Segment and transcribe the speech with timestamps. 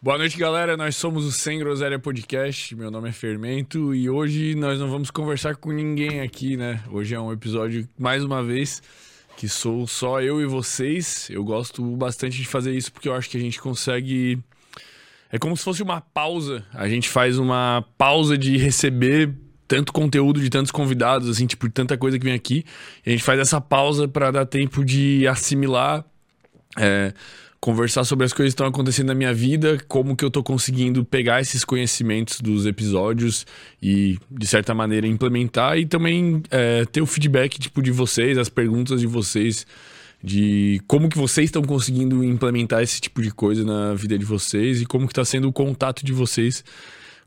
[0.00, 0.76] Boa noite, galera.
[0.76, 2.72] Nós somos o Sem Groselha Podcast.
[2.76, 6.80] Meu nome é Fermento e hoje nós não vamos conversar com ninguém aqui, né?
[6.88, 8.80] Hoje é um episódio, mais uma vez,
[9.36, 11.28] que sou só eu e vocês.
[11.28, 14.38] Eu gosto bastante de fazer isso porque eu acho que a gente consegue.
[15.32, 16.64] É como se fosse uma pausa.
[16.74, 19.34] A gente faz uma pausa de receber
[19.66, 22.64] tanto conteúdo de tantos convidados, assim, tipo, tanta coisa que vem aqui.
[23.04, 26.04] E a gente faz essa pausa para dar tempo de assimilar.
[26.76, 27.12] É,
[27.60, 31.04] conversar sobre as coisas que estão acontecendo na minha vida, como que eu tô conseguindo
[31.04, 33.46] pegar esses conhecimentos dos episódios
[33.82, 38.48] e, de certa maneira, implementar e também é, ter o feedback tipo, de vocês, as
[38.48, 39.66] perguntas de vocês,
[40.22, 44.80] de como que vocês estão conseguindo implementar esse tipo de coisa na vida de vocês
[44.80, 46.64] e como que está sendo o contato de vocês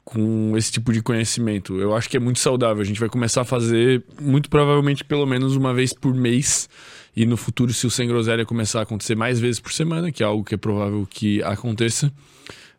[0.04, 1.80] com esse tipo de conhecimento.
[1.80, 2.82] Eu acho que é muito saudável.
[2.82, 6.70] A gente vai começar a fazer, muito provavelmente, pelo menos uma vez por mês
[7.16, 10.24] e no futuro, se o Sem Groselha começar a acontecer mais vezes por semana, que
[10.24, 12.12] é algo que é provável que aconteça,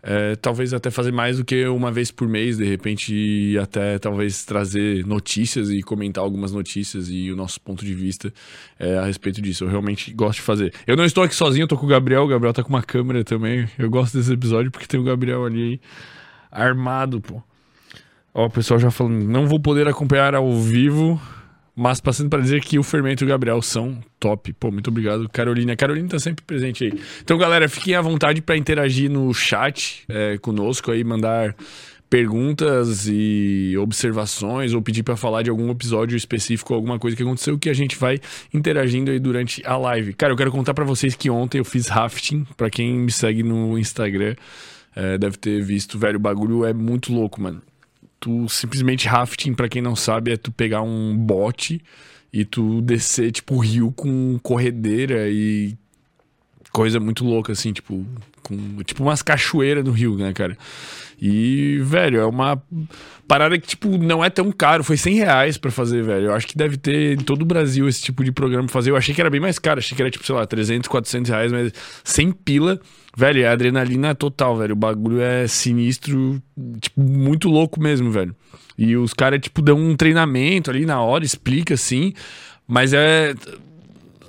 [0.02, 4.44] é, talvez até fazer mais do que uma vez por mês, de repente, até talvez
[4.44, 8.32] trazer notícias e comentar algumas notícias e o nosso ponto de vista
[8.78, 9.64] é, a respeito disso.
[9.64, 10.74] Eu realmente gosto de fazer.
[10.86, 12.82] Eu não estou aqui sozinho, eu tô com o Gabriel, o Gabriel tá com uma
[12.82, 13.68] câmera também.
[13.78, 15.80] Eu gosto desse episódio porque tem o Gabriel ali
[16.50, 17.40] armado, pô.
[18.34, 21.20] Ó, o pessoal já falando, não vou poder acompanhar ao vivo,
[21.74, 24.52] mas passando para dizer que o Fermento e o Gabriel são top.
[24.52, 25.72] Pô, muito obrigado, Carolina.
[25.72, 26.92] A Carolina tá sempre presente aí.
[27.22, 31.56] Então, galera, fiquem à vontade para interagir no chat é, conosco aí, mandar
[32.10, 37.58] perguntas e observações ou pedir para falar de algum episódio específico, alguma coisa que aconteceu
[37.58, 38.20] que a gente vai
[38.52, 40.12] interagindo aí durante a live.
[40.12, 43.42] Cara, eu quero contar para vocês que ontem eu fiz rafting, para quem me segue
[43.42, 44.34] no Instagram,
[44.94, 47.62] é, deve ter visto, velho, o bagulho é muito louco, mano
[48.22, 51.82] tu simplesmente rafting, para quem não sabe, é tu pegar um bote
[52.32, 55.76] e tu descer, tipo, rio com corredeira e
[56.70, 58.06] coisa muito louca, assim, tipo,
[58.44, 60.56] com, tipo umas cachoeiras no rio, né, cara?
[61.20, 62.62] E, velho, é uma
[63.26, 64.82] parada que, tipo, não é tão caro.
[64.84, 66.26] Foi 100 reais pra fazer, velho.
[66.26, 68.90] Eu acho que deve ter em todo o Brasil esse tipo de programa pra fazer.
[68.90, 69.78] Eu achei que era bem mais caro.
[69.78, 71.72] Achei que era, tipo, sei lá, 300, 400 reais, mas
[72.02, 72.80] 100 pila
[73.16, 74.72] Velho, é adrenalina total, velho.
[74.72, 76.42] O bagulho é sinistro,
[76.80, 78.34] tipo, muito louco mesmo, velho.
[78.76, 82.14] E os caras, tipo, dão um treinamento ali na hora, explica assim.
[82.66, 83.34] Mas é.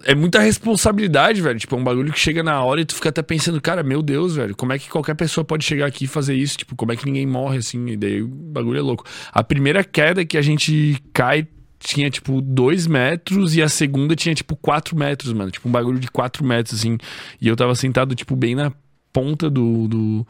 [0.05, 1.57] É muita responsabilidade, velho.
[1.57, 4.01] Tipo, é um bagulho que chega na hora e tu fica até pensando, cara, meu
[4.01, 6.57] Deus, velho, como é que qualquer pessoa pode chegar aqui e fazer isso?
[6.57, 7.87] Tipo, como é que ninguém morre assim?
[7.87, 9.05] E daí o bagulho é louco.
[9.31, 11.47] A primeira queda que a gente cai
[11.83, 15.51] tinha, tipo, dois metros e a segunda tinha, tipo, quatro metros, mano.
[15.51, 16.97] Tipo, um bagulho de quatro metros, assim.
[17.41, 18.71] E eu tava sentado, tipo, bem na
[19.11, 20.27] ponta do, do,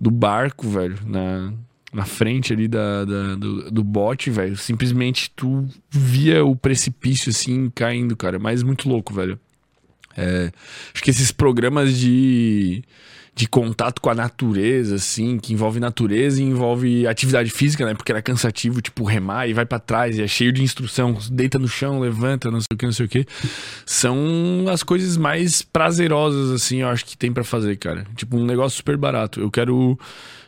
[0.00, 0.98] do barco, velho.
[1.06, 1.52] Na,
[1.92, 4.56] na frente ali da, da do, do bote, velho.
[4.56, 8.38] Simplesmente tu via o precipício, assim, caindo, cara.
[8.38, 9.40] Mas muito louco, velho.
[10.16, 10.52] É,
[10.92, 12.82] acho que esses programas de
[13.34, 17.94] de contato com a natureza, assim, que envolve natureza e envolve atividade física, né?
[17.94, 21.58] Porque era cansativo, tipo, remar e vai para trás, e é cheio de instrução, deita
[21.58, 23.26] no chão, levanta, não sei o que, não sei o que.
[23.86, 28.06] São as coisas mais prazerosas, assim, eu acho que tem para fazer, cara.
[28.16, 29.40] Tipo, um negócio super barato.
[29.40, 29.98] Eu quero.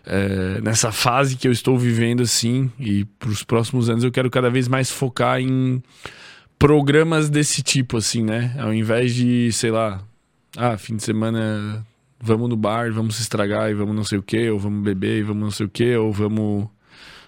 [0.04, 4.50] É, nessa fase que eu estou vivendo, assim, e pros próximos anos, eu quero cada
[4.50, 5.81] vez mais focar em
[6.59, 8.54] programas desse tipo, assim, né?
[8.59, 10.03] Ao invés de, sei lá,
[10.56, 11.87] ah, fim de semana
[12.22, 15.18] vamos no bar, vamos se estragar e vamos não sei o que, ou vamos beber
[15.18, 16.68] e vamos não sei o que, ou vamos.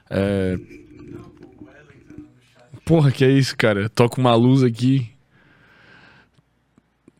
[0.09, 0.57] É...
[2.85, 3.89] Porra, que é isso, cara?
[3.89, 5.11] Toca uma luz aqui.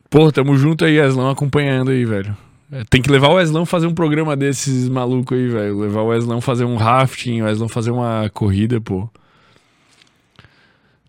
[0.09, 2.37] Porra, tamo junto aí, Eslão, acompanhando aí, velho.
[2.71, 5.79] É, tem que levar o Eslão fazer um programa desses malucos aí, velho.
[5.79, 9.09] Levar o Eslão fazer um rafting, o Eslão fazer uma corrida, pô.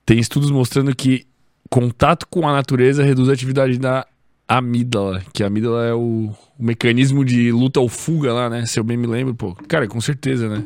[0.05, 1.27] Tem estudos mostrando que
[1.71, 4.07] contato com a natureza reduz a atividade da
[4.49, 8.67] amígdala, que a amígdala é o, o, mecanismo de luta ou fuga lá, né?
[8.67, 9.55] Se eu bem me lembro, pô.
[9.69, 10.65] Cara, com certeza, né?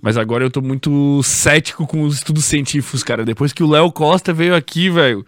[0.00, 3.24] Mas agora eu tô muito cético com os estudos científicos, cara.
[3.24, 5.26] Depois que o Léo Costa veio aqui, velho,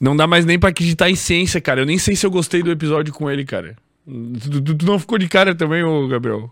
[0.00, 1.80] não dá mais nem pra acreditar em ciência, cara.
[1.80, 3.76] Eu nem sei se eu gostei do episódio com ele, cara.
[4.06, 6.50] Tu, tu, tu não ficou de cara também, ô Gabriel?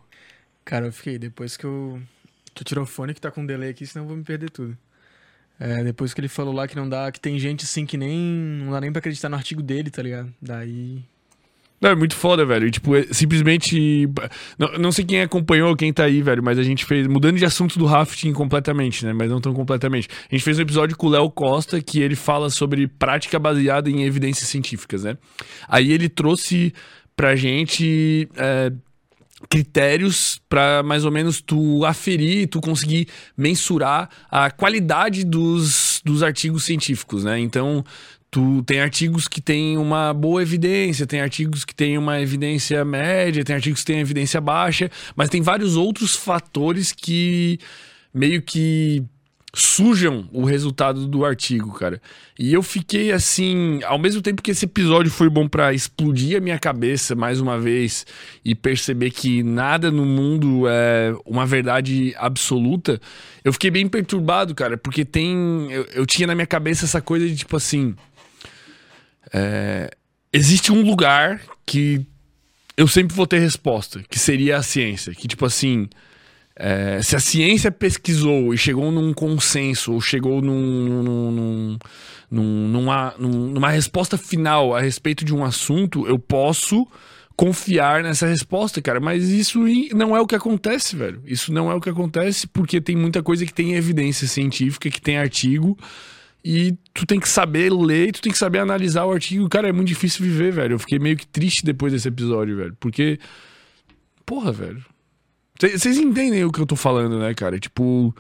[0.65, 1.19] Cara, eu fiquei.
[1.19, 2.01] Depois que eu.
[2.55, 4.77] Tu tirou o fone que tá com delay aqui, senão eu vou me perder tudo.
[5.59, 8.19] É, depois que ele falou lá que não dá, que tem gente assim que nem.
[8.65, 10.33] Não dá nem pra acreditar no artigo dele, tá ligado?
[10.41, 11.03] Daí.
[11.81, 12.71] Não, é muito foda, velho.
[12.71, 14.09] tipo, é, simplesmente.
[14.59, 17.07] Não, não sei quem acompanhou, quem tá aí, velho, mas a gente fez.
[17.07, 19.13] Mudando de assunto do rafting completamente, né?
[19.13, 20.09] Mas não tão completamente.
[20.31, 23.91] A gente fez um episódio com o Léo Costa que ele fala sobre prática baseada
[23.91, 25.17] em evidências científicas, né?
[25.69, 26.73] Aí ele trouxe
[27.15, 28.29] pra gente.
[28.37, 28.73] É,
[29.51, 36.65] critérios para mais ou menos tu aferir, tu conseguir mensurar a qualidade dos, dos artigos
[36.65, 37.39] científicos, né?
[37.39, 37.85] Então,
[38.29, 43.43] Tu tem artigos que têm uma boa evidência, tem artigos que têm uma evidência média,
[43.43, 47.59] tem artigos que têm evidência baixa, mas tem vários outros fatores que
[48.13, 49.03] meio que
[49.59, 51.99] sujam o resultado do artigo, cara.
[52.39, 56.41] E eu fiquei assim, ao mesmo tempo que esse episódio foi bom para explodir a
[56.41, 58.05] minha cabeça mais uma vez
[58.45, 63.01] e perceber que nada no mundo é uma verdade absoluta,
[63.43, 67.27] eu fiquei bem perturbado, cara, porque tem eu, eu tinha na minha cabeça essa coisa
[67.27, 67.95] de tipo assim,
[69.33, 69.91] é,
[70.31, 72.05] existe um lugar que
[72.77, 75.89] eu sempre vou ter resposta, que seria a ciência, que tipo assim,
[76.59, 81.79] é, se a ciência pesquisou e chegou num consenso, ou chegou num, num,
[82.31, 86.87] num, numa, numa resposta final a respeito de um assunto, eu posso
[87.37, 88.99] confiar nessa resposta, cara.
[88.99, 89.61] Mas isso
[89.95, 91.21] não é o que acontece, velho.
[91.27, 95.01] Isso não é o que acontece porque tem muita coisa que tem evidência científica, que
[95.01, 95.77] tem artigo.
[96.43, 99.49] E tu tem que saber ler, tu tem que saber analisar o artigo.
[99.49, 100.75] Cara, é muito difícil viver, velho.
[100.75, 102.77] Eu fiquei meio que triste depois desse episódio, velho.
[102.81, 103.19] Porque.
[104.25, 104.83] Porra, velho.
[105.61, 107.59] Vocês entendem o que eu tô falando, né, cara?
[107.59, 108.15] Tipo.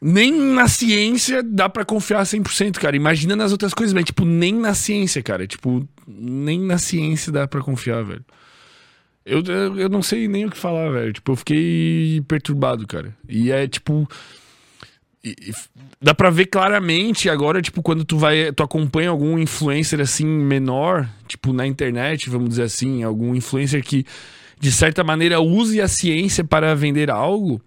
[0.00, 2.94] Nem na ciência dá para confiar 100%, cara.
[2.94, 5.44] Imagina nas outras coisas, mas, tipo, nem na ciência, cara.
[5.44, 8.24] Tipo, nem na ciência dá para confiar, velho.
[9.28, 9.42] Eu,
[9.76, 11.12] eu não sei nem o que falar, velho.
[11.12, 13.14] Tipo, eu fiquei perturbado, cara.
[13.28, 14.08] E é, tipo.
[15.22, 15.52] E, e,
[16.00, 18.50] dá pra ver claramente agora, tipo, quando tu vai.
[18.52, 24.06] Tu acompanha algum influencer assim menor, tipo, na internet, vamos dizer assim, algum influencer que
[24.60, 27.60] de certa maneira, use a ciência para vender algo,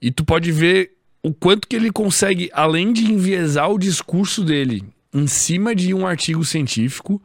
[0.00, 0.92] e tu pode ver
[1.22, 6.06] o quanto que ele consegue, além de enviesar o discurso dele em cima de um
[6.06, 7.20] artigo científico,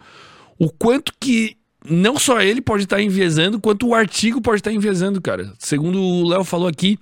[0.57, 1.57] o quanto que
[1.87, 5.53] não só ele pode estar enviesando, quanto o artigo pode estar enviesando, cara.
[5.59, 6.97] Segundo o Léo falou aqui,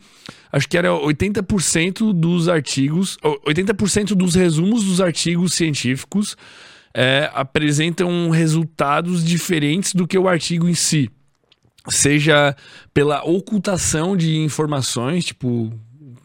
[0.51, 6.35] acho que era 80% dos artigos, 80% dos resumos dos artigos científicos
[6.93, 11.09] é, apresentam resultados diferentes do que o artigo em si
[11.89, 12.55] seja
[12.93, 15.71] pela ocultação de informações, tipo,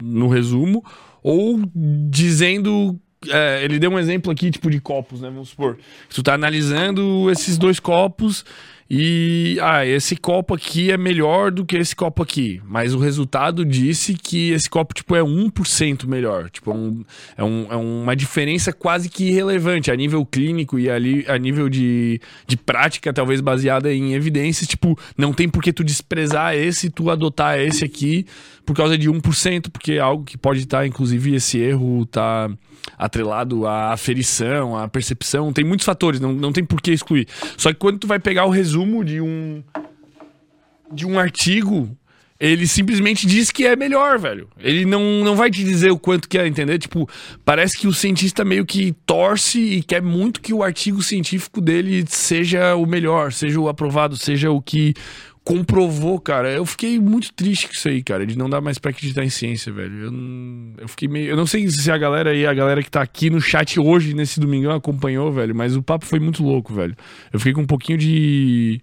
[0.03, 0.85] no resumo,
[1.23, 2.99] ou dizendo.
[3.29, 5.31] É, ele deu um exemplo aqui, tipo, de copos, né?
[5.31, 5.79] Vamos supor.
[6.11, 8.45] Tu tá analisando esses dois copos
[8.89, 12.61] e ah, esse copo aqui é melhor do que esse copo aqui.
[12.65, 16.49] Mas o resultado disse que esse copo tipo, é 1% melhor.
[16.49, 17.05] Tipo, é, um,
[17.37, 21.69] é, um, é uma diferença quase que irrelevante a nível clínico e ali, a nível
[21.69, 24.69] de, de prática, talvez baseada em evidências.
[24.69, 28.25] Tipo, não tem por que tu desprezar esse e tu adotar esse aqui
[28.65, 32.51] por causa de 1%, porque é algo que pode estar, inclusive, esse erro tá
[32.99, 35.53] atrelado à aferição, à percepção.
[35.53, 37.27] Tem muitos fatores, não, não tem por que excluir.
[37.57, 39.63] Só que quando tu vai pegar o resumo de um
[40.93, 41.97] de um artigo,
[42.39, 44.49] ele simplesmente diz que é melhor, velho.
[44.59, 46.79] Ele não, não vai te dizer o quanto que é, entender?
[46.79, 47.09] Tipo,
[47.45, 52.05] parece que o cientista meio que torce e quer muito que o artigo científico dele
[52.09, 54.95] seja o melhor, seja o aprovado, seja o que
[55.47, 56.51] comprovou, cara.
[56.51, 59.31] Eu fiquei muito triste com isso aí, cara, de não dar mais pra acreditar em
[59.31, 60.07] ciência, velho.
[60.07, 61.29] Eu, não, eu fiquei meio.
[61.29, 64.13] Eu não sei se a galera aí, a galera que tá aqui no chat hoje,
[64.13, 66.97] nesse domingão, acompanhou, velho, mas o papo foi muito louco, velho.
[67.33, 68.81] Eu fiquei com um pouquinho de.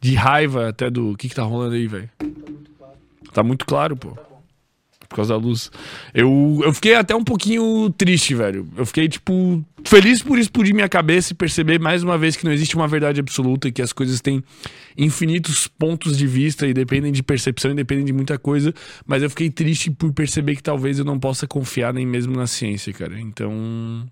[0.00, 1.10] de raiva até do.
[1.10, 2.08] O que que tá rolando aí, velho?
[3.34, 4.25] Tá muito claro, pô
[5.08, 5.70] por causa da luz.
[6.12, 8.68] Eu, eu fiquei até um pouquinho triste, velho.
[8.76, 12.52] Eu fiquei, tipo, feliz por explodir minha cabeça e perceber mais uma vez que não
[12.52, 14.42] existe uma verdade absoluta, que as coisas têm
[14.96, 18.72] infinitos pontos de vista e dependem de percepção e dependem de muita coisa.
[19.06, 22.46] Mas eu fiquei triste por perceber que talvez eu não possa confiar nem mesmo na
[22.46, 23.18] ciência, cara.
[23.18, 24.06] Então.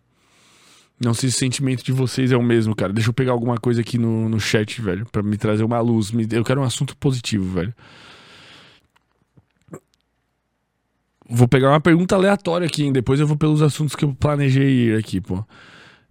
[1.00, 2.92] Não sei se o sentimento de vocês é o mesmo, cara.
[2.92, 6.12] Deixa eu pegar alguma coisa aqui no, no chat, velho, para me trazer uma luz.
[6.30, 7.74] Eu quero um assunto positivo, velho.
[11.28, 12.92] Vou pegar uma pergunta aleatória aqui, hein?
[12.92, 15.44] depois eu vou pelos assuntos que eu planejei ir aqui, pô.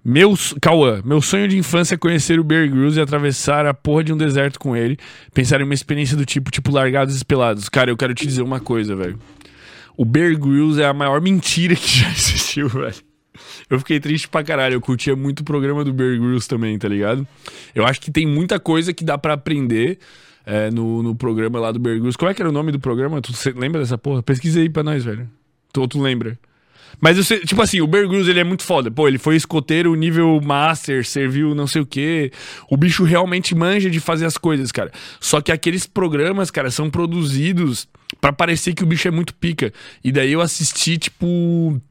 [0.05, 4.03] Meu, Cauã, meu sonho de infância é conhecer o Bear Grylls e atravessar a porra
[4.03, 4.97] de um deserto com ele.
[5.33, 7.69] Pensar em uma experiência do tipo, tipo, largados e pelados.
[7.69, 9.17] Cara, eu quero te dizer uma coisa, velho.
[9.95, 12.95] O Bear Grylls é a maior mentira que já existiu, velho.
[13.69, 14.73] Eu fiquei triste pra caralho.
[14.73, 17.25] Eu curtia muito o programa do Bear Grylls também, tá ligado?
[17.73, 19.99] Eu acho que tem muita coisa que dá para aprender
[20.45, 22.15] é, no, no programa lá do Bergus.
[22.15, 23.21] Qual é que era o nome do programa?
[23.21, 24.21] Tu lembra dessa porra?
[24.21, 25.29] Pesquisa aí pra nós, velho.
[25.71, 26.37] Tu, tu lembra?
[26.99, 28.91] Mas, eu sei, tipo assim, o Bear ele é muito foda.
[28.91, 32.31] Pô, ele foi escoteiro nível master, serviu não sei o quê.
[32.69, 34.91] O bicho realmente manja de fazer as coisas, cara.
[35.19, 37.87] Só que aqueles programas, cara, são produzidos
[38.21, 39.73] para parecer que o bicho é muito pica.
[40.03, 41.81] E daí eu assisti, tipo,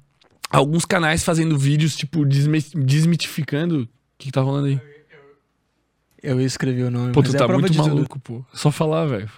[0.48, 3.82] alguns canais fazendo vídeos, tipo, desmitificando.
[3.82, 4.91] O que, que tá rolando aí?
[6.22, 7.12] Eu escrevi o nome.
[7.12, 8.40] Pô, tu é tá muito maluco, tudo.
[8.40, 8.56] pô.
[8.56, 9.28] Só falar, velho.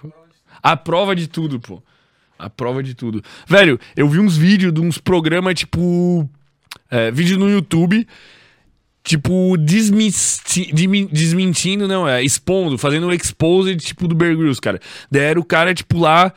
[0.61, 1.81] A prova de tudo, pô.
[2.37, 3.23] A prova de tudo.
[3.47, 6.29] Velho, eu vi uns vídeos de uns programas, tipo.
[6.91, 8.07] É, vídeo no YouTube.
[9.03, 14.79] tipo, demi- desmentindo, não, é, expondo, fazendo um expose, tipo, do Bear Grylls, cara.
[15.11, 16.33] Daí era o cara, tipo, lá,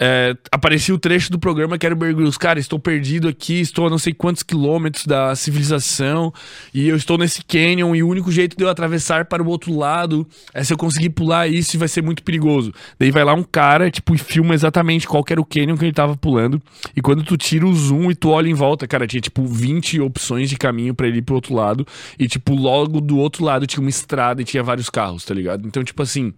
[0.00, 2.14] é, aparecia o trecho do programa que era o Bear.
[2.38, 6.32] Cara, estou perdido aqui, estou a não sei quantos quilômetros da civilização,
[6.72, 9.76] e eu estou nesse canyon, e o único jeito de eu atravessar para o outro
[9.76, 12.72] lado é se eu conseguir pular isso e vai ser muito perigoso.
[12.98, 15.92] Daí vai lá um cara, tipo, e filma exatamente qual era o canyon que ele
[15.92, 16.60] tava pulando,
[16.96, 20.00] e quando tu tira o zoom e tu olha em volta, cara, tinha, tipo, 20
[20.00, 21.86] opções de caminho para ele ir pro outro lado,
[22.18, 25.66] e, tipo, logo do outro lado tinha uma estrada e tinha vários carros, tá ligado?
[25.66, 26.32] Então, tipo assim...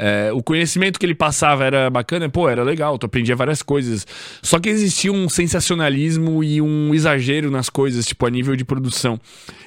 [0.00, 4.06] É, o conhecimento que ele passava era bacana, pô, era legal, tu aprendia várias coisas.
[4.40, 9.20] Só que existia um sensacionalismo e um exagero nas coisas, tipo, a nível de produção.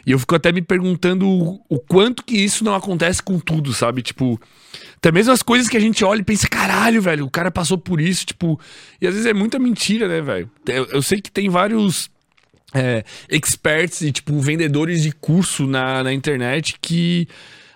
[0.05, 3.73] E eu fico até me perguntando o, o quanto que isso não acontece com tudo,
[3.73, 4.01] sabe?
[4.01, 4.39] Tipo,
[4.95, 7.77] até mesmo as coisas que a gente olha e pensa, caralho, velho, o cara passou
[7.77, 8.57] por isso, tipo.
[9.01, 10.49] E às vezes é muita mentira, né, velho?
[10.65, 12.09] Eu, eu sei que tem vários.
[12.73, 17.27] é, experts e, tipo, vendedores de curso na, na internet que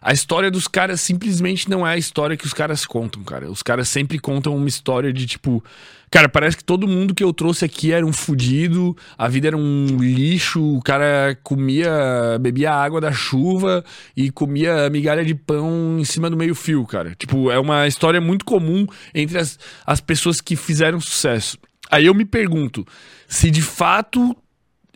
[0.05, 3.49] a história dos caras simplesmente não é a história que os caras contam, cara.
[3.49, 5.63] Os caras sempre contam uma história de tipo.
[6.11, 9.57] Cara, parece que todo mundo que eu trouxe aqui era um fudido, a vida era
[9.57, 13.83] um lixo, o cara comia, bebia água da chuva
[14.15, 17.15] e comia migalha de pão em cima do meio-fio, cara.
[17.15, 19.57] Tipo, é uma história muito comum entre as,
[19.87, 21.57] as pessoas que fizeram sucesso.
[21.89, 22.85] Aí eu me pergunto
[23.27, 24.37] se de fato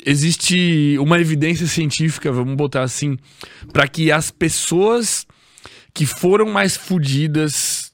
[0.05, 3.17] existe uma evidência científica, vamos botar assim,
[3.71, 5.25] para que as pessoas
[5.93, 7.91] que foram mais fodidas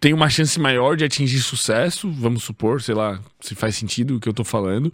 [0.00, 4.20] tenham uma chance maior de atingir sucesso, vamos supor, sei lá, se faz sentido o
[4.20, 4.92] que eu tô falando.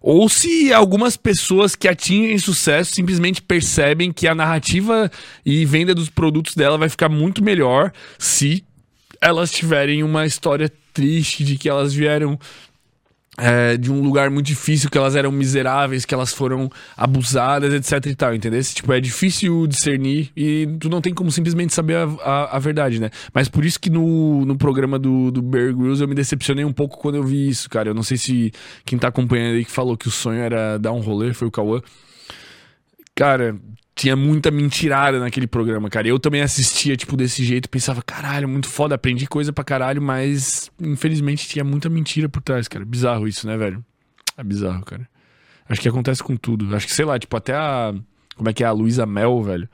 [0.00, 5.10] Ou se algumas pessoas que atingem sucesso simplesmente percebem que a narrativa
[5.44, 8.64] e venda dos produtos dela vai ficar muito melhor se
[9.20, 12.38] elas tiverem uma história triste de que elas vieram
[13.38, 18.10] é, de um lugar muito difícil, que elas eram miseráveis, que elas foram abusadas, etc
[18.10, 18.60] e tal, entendeu?
[18.62, 23.00] Tipo, é difícil discernir e tu não tem como simplesmente saber a, a, a verdade,
[23.00, 23.10] né?
[23.32, 26.72] Mas por isso que no, no programa do, do Bear Grylls eu me decepcionei um
[26.72, 27.90] pouco quando eu vi isso, cara.
[27.90, 28.52] Eu não sei se
[28.84, 31.50] quem tá acompanhando aí que falou que o sonho era dar um rolê, foi o
[31.50, 31.80] Cauã.
[33.14, 33.56] Cara,
[34.00, 36.08] tinha muita mentirada naquele programa, cara.
[36.08, 40.70] Eu também assistia, tipo, desse jeito, pensava, caralho, muito foda, aprendi coisa pra caralho, mas
[40.80, 42.82] infelizmente tinha muita mentira por trás, cara.
[42.82, 43.84] Bizarro isso, né, velho?
[44.38, 45.06] É bizarro, cara.
[45.68, 46.74] Acho que acontece com tudo.
[46.74, 47.94] Acho que, sei lá, tipo, até a.
[48.36, 48.66] Como é que é?
[48.66, 49.68] A Luísa Mel, velho.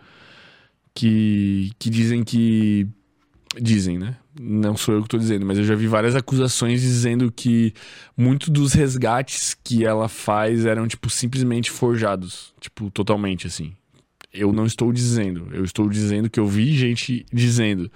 [0.93, 2.89] Que, que dizem que.
[3.61, 4.17] Dizem, né?
[4.39, 7.73] Não sou eu que tô dizendo, mas eu já vi várias acusações dizendo que
[8.17, 12.53] muitos dos resgates que ela faz eram, tipo, simplesmente forjados.
[12.61, 13.73] Tipo, totalmente, assim.
[14.37, 15.49] Eu não estou dizendo.
[15.53, 17.91] Eu estou dizendo que eu vi gente dizendo.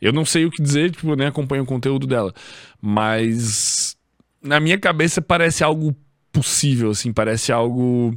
[0.00, 2.32] Eu não sei o que dizer, tipo, eu nem acompanho o conteúdo dela.
[2.80, 3.96] Mas
[4.42, 5.96] na minha cabeça parece algo
[6.30, 8.14] possível, assim, parece algo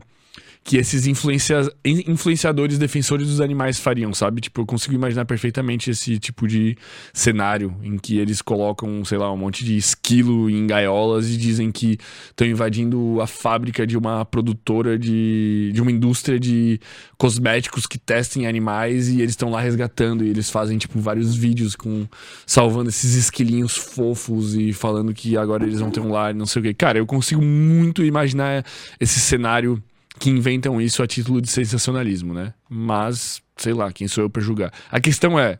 [0.69, 1.67] que esses influencia...
[1.83, 4.39] influenciadores defensores dos animais fariam, sabe?
[4.39, 6.77] Tipo, eu consigo imaginar perfeitamente esse tipo de
[7.11, 11.71] cenário em que eles colocam, sei lá, um monte de esquilo em gaiolas e dizem
[11.71, 11.97] que
[12.29, 16.79] estão invadindo a fábrica de uma produtora de, de uma indústria de
[17.17, 21.75] cosméticos que testem animais e eles estão lá resgatando e eles fazem, tipo, vários vídeos
[21.75, 22.05] com
[22.45, 26.59] salvando esses esquilinhos fofos e falando que agora eles vão ter um lar, não sei
[26.59, 26.75] o que.
[26.75, 28.63] Cara, eu consigo muito imaginar
[28.99, 29.81] esse cenário
[30.19, 32.53] que inventam isso a título de sensacionalismo, né?
[32.69, 34.71] Mas, sei lá, quem sou eu pra julgar.
[34.91, 35.53] A questão é.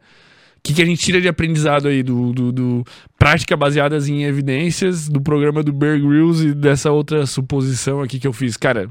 [0.58, 2.86] O que, que a gente tira de aprendizado aí do, do, do
[3.18, 8.28] prática baseadas em evidências do programa do Bear Grylls e dessa outra suposição aqui que
[8.28, 8.58] eu fiz?
[8.58, 8.90] Cara,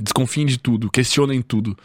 [0.00, 1.78] desconfiem de tudo, questionem tudo.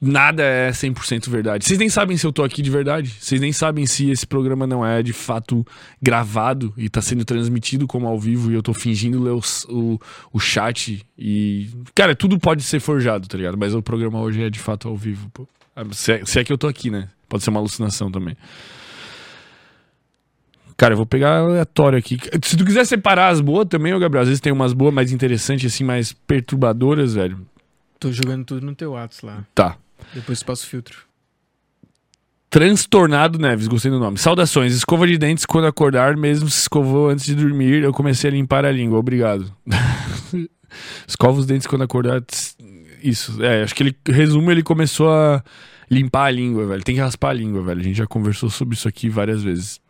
[0.00, 1.64] Nada é 100% verdade.
[1.64, 3.10] Vocês nem sabem se eu tô aqui de verdade.
[3.18, 5.66] Vocês nem sabem se esse programa não é de fato
[6.00, 9.98] gravado e tá sendo transmitido como ao vivo e eu tô fingindo ler o, o,
[10.32, 11.70] o chat e.
[11.94, 13.56] Cara, tudo pode ser forjado, tá ligado?
[13.56, 15.48] Mas o programa hoje é de fato ao vivo, pô.
[15.92, 17.08] Se é, se é que eu tô aqui, né?
[17.28, 18.36] Pode ser uma alucinação também.
[20.76, 22.18] Cara, eu vou pegar aleatório aqui.
[22.42, 25.10] Se tu quiser separar as boas também, ô Gabriel, às vezes tem umas boas mais
[25.10, 27.46] interessantes, assim, mais perturbadoras, velho.
[27.98, 29.44] Tô jogando tudo no teu Atos lá.
[29.54, 29.78] Tá.
[30.14, 31.06] Depois passa o filtro.
[32.48, 34.18] Transtornado Neves, gostei do nome.
[34.18, 34.72] Saudações.
[34.72, 38.64] Escova de dentes quando acordar, mesmo se escovou antes de dormir, eu comecei a limpar
[38.64, 38.98] a língua.
[38.98, 39.52] Obrigado.
[41.06, 42.22] Escova os dentes quando acordar.
[43.02, 43.42] Isso.
[43.42, 45.42] É, acho que ele resumo, ele começou a
[45.90, 46.82] limpar a língua, velho.
[46.82, 47.80] Tem que raspar a língua, velho.
[47.80, 49.80] A gente já conversou sobre isso aqui várias vezes.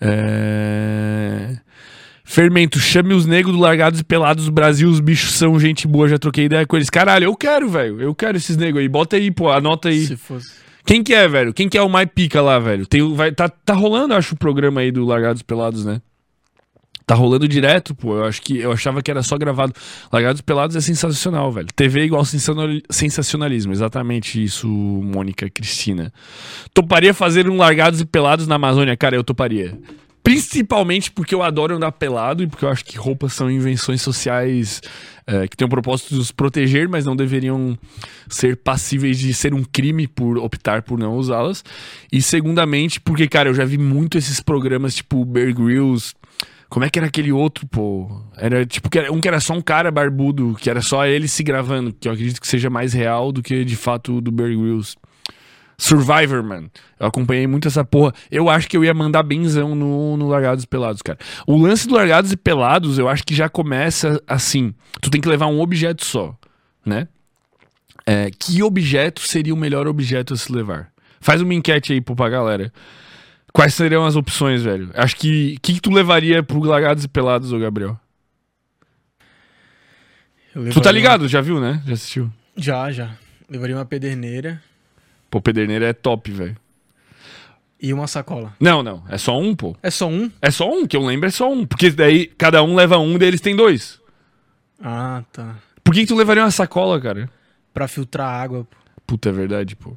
[0.00, 1.58] É...
[2.30, 6.06] Fermento, chame os negros do Largados e Pelados do Brasil, os bichos são gente boa,
[6.06, 6.90] já troquei ideia com eles.
[6.90, 8.02] Caralho, eu quero, velho.
[8.02, 8.88] Eu quero esses negros aí.
[8.88, 10.04] Bota aí, pô, anota aí.
[10.04, 10.52] Se fosse.
[10.84, 11.54] Quem que é, velho?
[11.54, 12.86] Quem que é o mais pica lá, velho?
[12.86, 16.02] Tem, vai, tá, tá rolando, acho, o programa aí do Largados e Pelados, né?
[17.06, 18.16] Tá rolando direto, pô.
[18.18, 19.72] Eu acho que eu achava que era só gravado.
[20.12, 21.68] Largados e Pelados é sensacional, velho.
[21.74, 23.72] TV é igual sensacional- sensacionalismo.
[23.72, 26.12] Exatamente isso, Mônica Cristina.
[26.74, 28.94] Toparia fazer um Largados e Pelados na Amazônia?
[28.98, 29.78] Cara, eu toparia.
[30.22, 34.80] Principalmente porque eu adoro andar pelado e porque eu acho que roupas são invenções sociais
[35.26, 37.78] é, que têm o propósito de nos proteger, mas não deveriam
[38.28, 41.64] ser passíveis de ser um crime por optar por não usá-las.
[42.12, 46.14] E segundamente, porque, cara, eu já vi muito esses programas tipo Bear Grylls.
[46.68, 48.10] Como é que era aquele outro, pô?
[48.36, 51.26] Era tipo que era- um que era só um cara barbudo, que era só ele
[51.26, 54.50] se gravando, que eu acredito que seja mais real do que de fato do Bear
[54.50, 54.94] Grylls.
[55.80, 56.68] Survivor, mano.
[56.98, 58.12] Eu acompanhei muito essa porra.
[58.30, 61.18] Eu acho que eu ia mandar benzão no, no Largados e Pelados, cara.
[61.46, 64.74] O lance do Largados e Pelados, eu acho que já começa assim.
[65.00, 66.36] Tu tem que levar um objeto só,
[66.84, 67.06] né?
[68.04, 70.90] É, que objeto seria o melhor objeto a se levar?
[71.20, 72.72] Faz uma enquete aí pô, pra galera.
[73.52, 74.90] Quais seriam as opções, velho?
[74.94, 75.54] Acho que.
[75.58, 77.98] O que, que tu levaria pro Largados e Pelados, ô Gabriel?
[80.54, 81.28] Eu Tu tá levaria- ligado?
[81.28, 81.82] Já viu, né?
[81.86, 82.32] Já assistiu?
[82.56, 83.16] Já, já.
[83.48, 84.60] Levaria uma pederneira
[85.30, 86.56] Pô, Pederneira é top, velho.
[87.80, 88.54] e uma sacola.
[88.58, 89.04] Não, não.
[89.08, 89.76] É só um, pô.
[89.82, 90.30] É só um?
[90.42, 91.66] É só um, que eu lembro é só um.
[91.66, 94.00] Porque daí cada um leva um, daí eles têm dois.
[94.82, 95.56] Ah, tá.
[95.84, 97.30] Por que, que tu levaria uma sacola, cara?
[97.72, 98.64] Pra filtrar água.
[98.64, 98.76] pô.
[99.06, 99.96] Puta, é verdade, pô.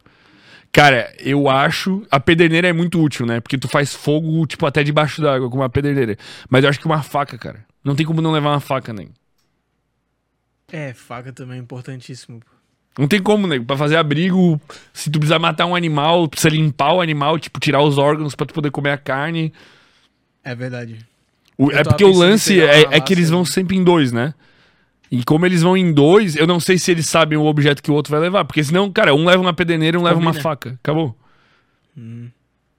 [0.72, 2.06] Cara, eu acho.
[2.10, 3.40] A pederneira é muito útil, né?
[3.42, 6.18] Porque tu faz fogo, tipo, até debaixo d'água com uma pederneira.
[6.50, 7.66] Mas eu acho que uma faca, cara.
[7.84, 9.10] Não tem como não levar uma faca, nem.
[10.72, 12.40] É, faca também é importantíssimo.
[12.40, 12.46] pô.
[13.00, 13.66] Não tem como, nego.
[13.66, 14.60] Pra fazer abrigo,
[14.94, 18.46] se tu precisar matar um animal, precisa limpar o animal, tipo, tirar os órgãos pra
[18.46, 19.54] tu poder comer a carne.
[20.44, 20.98] É verdade.
[21.58, 24.34] O- é porque o lance é, uma é que eles vão sempre em dois, né?
[25.12, 27.92] E como eles vão em dois, eu não sei se eles sabem o objeto que
[27.92, 28.46] o outro vai levar.
[28.46, 30.42] Porque senão, cara, um leva uma pederneira um leva uma Combina.
[30.44, 30.80] faca.
[30.82, 31.16] Acabou.
[31.98, 32.28] Hum.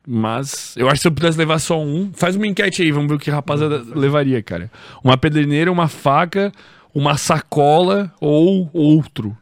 [0.07, 3.09] Mas eu acho que se eu pudesse levar só um, faz uma enquete aí, vamos
[3.09, 4.71] ver o que a rapaziada levaria, cara.
[5.05, 6.51] Uma pederneira, uma faca,
[6.95, 9.37] uma sacola ou outro.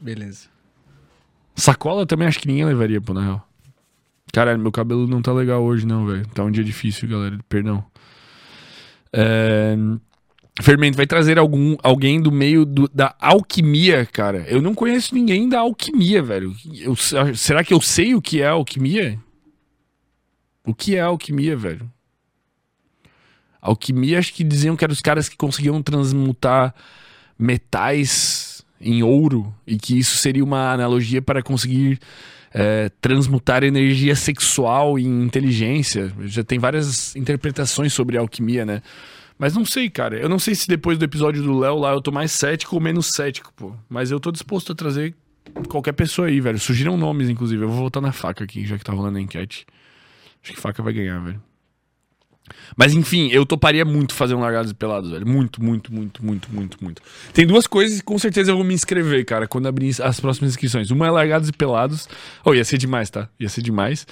[0.00, 0.48] Beleza.
[1.54, 3.48] Sacola também acho que ninguém levaria, pô, na real.
[4.32, 6.26] Caralho, meu cabelo não tá legal hoje, não, velho.
[6.28, 7.38] Tá um dia difícil, galera.
[7.48, 7.84] Perdão.
[9.12, 9.76] É...
[10.62, 14.44] Fermento, vai trazer algum, alguém do meio do- da alquimia, cara.
[14.48, 16.54] Eu não conheço ninguém da alquimia, velho.
[16.74, 16.94] Eu-
[17.34, 19.18] será que eu sei o que é alquimia?
[20.64, 21.90] O que é alquimia, velho?
[23.60, 26.74] Alquimia, acho que diziam que eram os caras que conseguiam transmutar
[27.38, 28.49] metais
[28.80, 31.98] em ouro e que isso seria uma analogia para conseguir
[32.52, 36.12] é, transmutar energia sexual em inteligência.
[36.22, 38.82] Já tem várias interpretações sobre alquimia, né?
[39.38, 40.18] Mas não sei, cara.
[40.18, 42.80] Eu não sei se depois do episódio do Léo lá eu tô mais cético ou
[42.80, 43.72] menos cético, pô.
[43.88, 45.14] Mas eu tô disposto a trazer
[45.68, 46.58] qualquer pessoa aí, velho.
[46.58, 47.62] Sugiram nomes, inclusive.
[47.62, 49.64] Eu vou votar na faca aqui, já que tá rolando a enquete.
[50.42, 51.42] Acho que faca vai ganhar, velho.
[52.76, 55.26] Mas enfim, eu toparia muito fazer um Largados e Pelados, velho.
[55.26, 57.02] Muito, muito, muito, muito, muito, muito.
[57.32, 60.52] Tem duas coisas que com certeza eu vou me inscrever, cara, quando abrir as próximas
[60.52, 60.90] inscrições.
[60.90, 62.08] Uma é Largados e Pelados.
[62.44, 63.28] Oh, ia ser demais, tá?
[63.38, 64.06] Ia ser demais.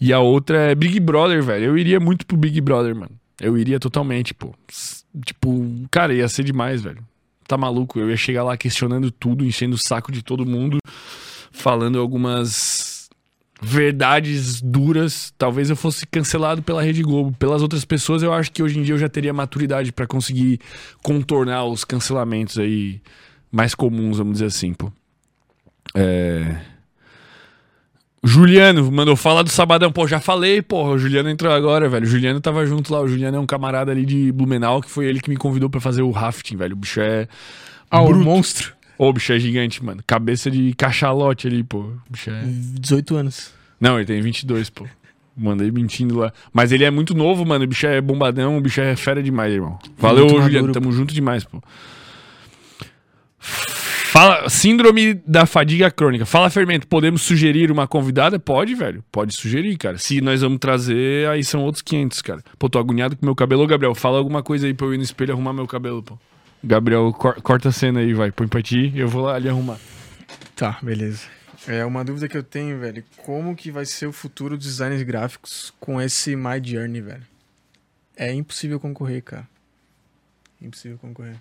[0.00, 1.64] E a outra é Big Brother, velho.
[1.64, 3.12] Eu iria muito pro Big Brother, mano.
[3.40, 4.54] Eu iria totalmente, pô.
[5.24, 7.04] Tipo, cara, ia ser demais, velho.
[7.46, 7.98] Tá maluco?
[7.98, 10.78] Eu ia chegar lá questionando tudo, enchendo o saco de todo mundo,
[11.52, 12.93] falando algumas
[13.64, 15.32] verdades duras.
[15.38, 17.34] Talvez eu fosse cancelado pela Rede Globo.
[17.38, 20.60] Pelas outras pessoas, eu acho que hoje em dia eu já teria maturidade pra conseguir
[21.02, 23.00] contornar os cancelamentos aí
[23.50, 24.92] mais comuns, vamos dizer assim, pô.
[25.94, 26.56] É.
[28.22, 29.92] Juliano mandou falar do Sabadão.
[29.92, 30.92] Pô, já falei, porra.
[30.92, 32.04] O Juliano entrou agora, velho.
[32.04, 33.00] O Juliano tava junto lá.
[33.00, 35.80] O Juliano é um camarada ali de Blumenau que foi ele que me convidou pra
[35.80, 36.72] fazer o rafting, velho.
[36.72, 37.28] O bicho é.
[37.90, 38.24] Ah, o bruto.
[38.24, 38.73] monstro.
[38.98, 40.02] Ô, o bicho é gigante, mano.
[40.06, 41.92] Cabeça de cachalote ali, pô.
[42.08, 42.42] Bicho é.
[42.44, 43.52] 18 anos.
[43.80, 44.86] Não, ele tem 22, pô.
[45.36, 46.32] Mandei mentindo lá.
[46.52, 47.64] Mas ele é muito novo, mano.
[47.64, 49.78] O bicho é bombadão, o bicho é fera demais, irmão.
[49.98, 50.68] Valeu, Muito Juliano.
[50.68, 51.60] maduro, Tamo junto demais, pô.
[53.38, 56.24] Fala, síndrome da fadiga crônica.
[56.24, 58.38] Fala, Fermento, podemos sugerir uma convidada?
[58.38, 59.02] Pode, velho.
[59.10, 59.98] Pode sugerir, cara.
[59.98, 62.40] Se nós vamos trazer, aí são outros 500, cara.
[62.56, 63.64] Pô, tô agoniado com meu cabelo.
[63.64, 66.16] Ô, Gabriel, fala alguma coisa aí pra eu ir no espelho arrumar meu cabelo, pô.
[66.64, 68.32] Gabriel, cor- corta a cena aí, vai.
[68.32, 69.78] Põe pra ti eu vou lá ali arrumar.
[70.56, 71.26] Tá, beleza.
[71.66, 73.02] É uma dúvida que eu tenho, velho.
[73.18, 77.22] Como que vai ser o futuro dos designs gráficos com esse My Journey, velho?
[78.16, 79.48] É impossível concorrer, cara.
[80.60, 81.36] Impossível concorrer.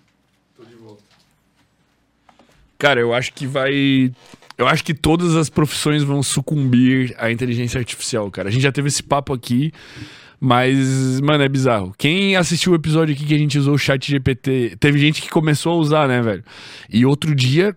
[2.77, 4.13] Cara, eu acho que vai.
[4.57, 8.49] Eu acho que todas as profissões vão sucumbir à inteligência artificial, cara.
[8.49, 9.71] A gente já teve esse papo aqui,
[10.45, 11.95] mas, mano, é bizarro.
[11.97, 15.29] Quem assistiu o episódio aqui que a gente usou o chat GPT, teve gente que
[15.29, 16.43] começou a usar, né, velho?
[16.91, 17.73] E outro dia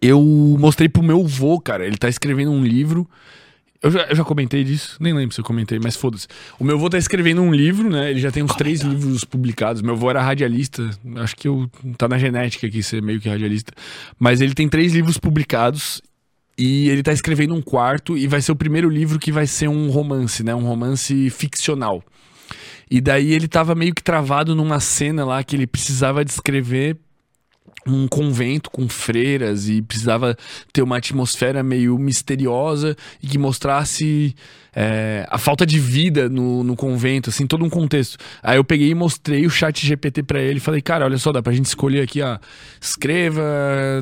[0.00, 0.18] eu
[0.58, 1.86] mostrei pro meu vô, cara.
[1.86, 3.06] Ele tá escrevendo um livro.
[3.82, 6.26] Eu já, eu já comentei disso, nem lembro se eu comentei, mas foda-se.
[6.58, 8.10] O meu avô tá escrevendo um livro, né?
[8.10, 9.82] Ele já tem uns três livros publicados.
[9.82, 13.74] Meu avô era radialista, acho que eu, tá na genética aqui ser meio que radialista.
[14.18, 16.00] Mas ele tem três livros publicados
[16.56, 19.68] e ele tá escrevendo um quarto e vai ser o primeiro livro que vai ser
[19.68, 20.54] um romance, né?
[20.54, 22.02] Um romance ficcional.
[22.90, 26.96] E daí ele tava meio que travado numa cena lá que ele precisava descrever
[27.86, 30.36] um convento com freiras e precisava
[30.72, 34.34] ter uma atmosfera meio misteriosa e que mostrasse
[34.74, 38.18] é, a falta de vida no, no convento, assim, todo um contexto.
[38.42, 41.42] Aí eu peguei e mostrei o chat GPT para ele falei, cara, olha só, dá
[41.42, 42.38] pra gente escolher aqui, ó,
[42.80, 43.42] escreva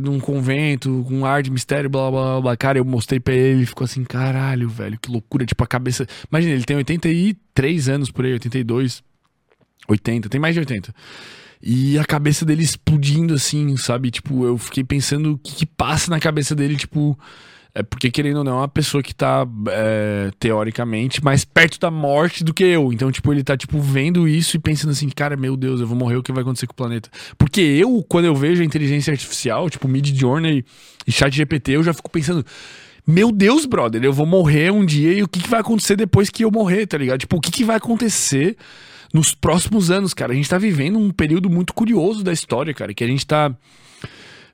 [0.02, 2.56] num convento com ar de mistério, blá, blá, blá, blá.
[2.56, 6.06] Cara, eu mostrei pra ele, ele ficou assim, caralho, velho, que loucura, tipo, a cabeça...
[6.30, 9.02] Imagina, ele tem 83 anos por aí, 82,
[9.88, 10.94] 80, tem mais de 80.
[11.62, 14.10] E a cabeça dele explodindo, assim, sabe?
[14.10, 17.16] Tipo, eu fiquei pensando o que, que passa na cabeça dele, tipo.
[17.74, 21.90] É porque, querendo ou não, é uma pessoa que tá, é, teoricamente, mais perto da
[21.90, 22.92] morte do que eu.
[22.92, 25.96] Então, tipo, ele tá, tipo, vendo isso e pensando assim, cara, meu Deus, eu vou
[25.96, 27.08] morrer, o que vai acontecer com o planeta?
[27.38, 30.66] Porque eu, quando eu vejo a inteligência artificial, tipo, Mid Journey
[31.06, 32.44] e Chat GPT, eu já fico pensando,
[33.06, 36.28] meu Deus, brother, eu vou morrer um dia e o que, que vai acontecer depois
[36.28, 37.20] que eu morrer, tá ligado?
[37.20, 38.54] Tipo, o que, que vai acontecer
[39.12, 40.32] nos próximos anos, cara?
[40.32, 43.54] A gente tá vivendo um período muito curioso da história, cara, que a gente tá.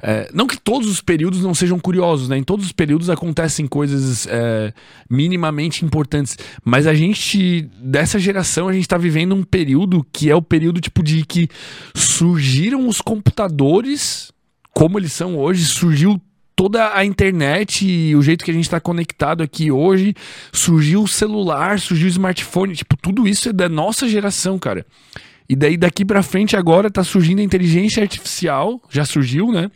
[0.01, 2.38] É, não que todos os períodos não sejam curiosos, né?
[2.38, 4.73] Em todos os períodos acontecem coisas é,
[5.11, 6.37] minimamente importantes.
[6.64, 10.81] Mas a gente, dessa geração, a gente tá vivendo um período que é o período
[10.81, 11.49] tipo de que
[11.94, 14.33] surgiram os computadores
[14.79, 16.21] como eles são hoje, surgiu
[16.59, 20.12] toda a internet e o jeito que a gente está conectado aqui hoje,
[20.53, 24.85] surgiu o celular, surgiu o smartphone, tipo, tudo isso é da nossa geração, cara.
[25.49, 29.71] E daí daqui para frente agora tá surgindo a inteligência artificial, já surgiu, né?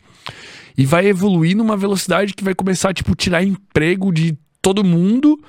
[0.77, 5.41] E vai evoluir numa velocidade que vai começar tipo, tirar emprego de todo mundo.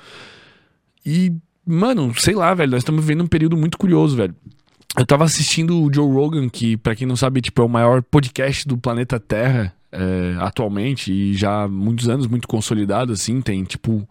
[1.05, 1.33] E,
[1.67, 4.33] mano, sei lá, velho, nós estamos vivendo um período muito curioso, velho.
[4.97, 8.01] Eu tava assistindo o Joe Rogan, que, para quem não sabe, tipo, é o maior
[8.01, 13.63] podcast do planeta Terra é, atualmente, e já há muitos anos, muito consolidado, assim, tem,
[13.63, 14.07] tipo,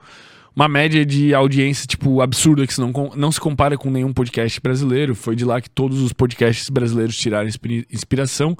[0.57, 5.15] uma média de audiência, tipo, absurda, que não, não se compara com nenhum podcast brasileiro.
[5.15, 7.49] Foi de lá que todos os podcasts brasileiros tiraram
[7.91, 8.57] inspiração.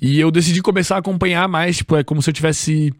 [0.00, 2.92] E eu decidi começar a acompanhar mais, tipo, é como se eu tivesse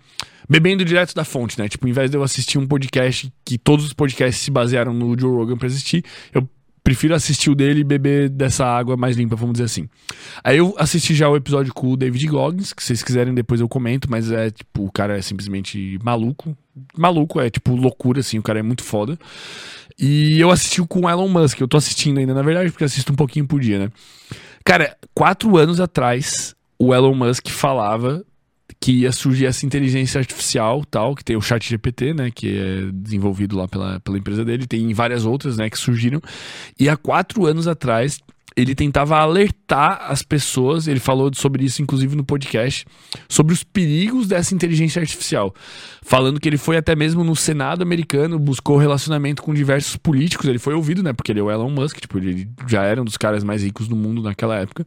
[0.49, 1.69] bebendo direto da fonte, né?
[1.69, 5.19] Tipo, em vez de eu assistir um podcast que todos os podcasts se basearam no
[5.19, 6.03] Joe Rogan pra assistir,
[6.33, 6.49] eu
[6.91, 9.89] prefiro assistir o dele e beber dessa água mais limpa, vamos dizer assim.
[10.43, 13.61] Aí eu assisti já o episódio com o David Goggins, que se vocês quiserem depois
[13.61, 16.57] eu comento, mas é tipo, o cara é simplesmente maluco.
[16.97, 19.17] Maluco, é tipo loucura, assim, o cara é muito foda.
[19.97, 23.13] E eu assisti com o Elon Musk, eu tô assistindo ainda, na verdade, porque assisto
[23.13, 23.91] um pouquinho por dia, né?
[24.65, 28.25] Cara, quatro anos atrás, o Elon Musk falava
[28.81, 32.91] que ia surgir essa inteligência artificial tal, que tem o chat GPT, né, que é
[32.93, 36.21] desenvolvido lá pela, pela empresa dele, tem várias outras, né, que surgiram,
[36.79, 38.19] e há quatro anos atrás
[38.57, 42.87] ele tentava alertar as pessoas, ele falou sobre isso inclusive no podcast,
[43.29, 45.55] sobre os perigos dessa inteligência artificial,
[46.03, 50.59] falando que ele foi até mesmo no Senado americano, buscou relacionamento com diversos políticos, ele
[50.59, 53.19] foi ouvido, né, porque ele é o Elon Musk, tipo, ele já era um dos
[53.19, 54.87] caras mais ricos do mundo naquela época.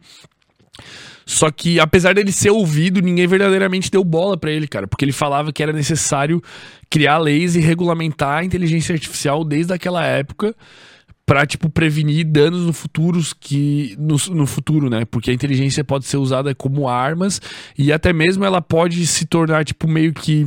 [1.25, 4.87] Só que, apesar dele ser ouvido, ninguém verdadeiramente deu bola para ele, cara.
[4.87, 6.41] Porque ele falava que era necessário
[6.89, 10.53] criar leis e regulamentar a inteligência artificial desde aquela época
[11.25, 15.05] para tipo prevenir danos no futuros que no, no futuro, né?
[15.05, 17.41] Porque a inteligência pode ser usada como armas
[17.77, 20.45] e até mesmo ela pode se tornar tipo meio que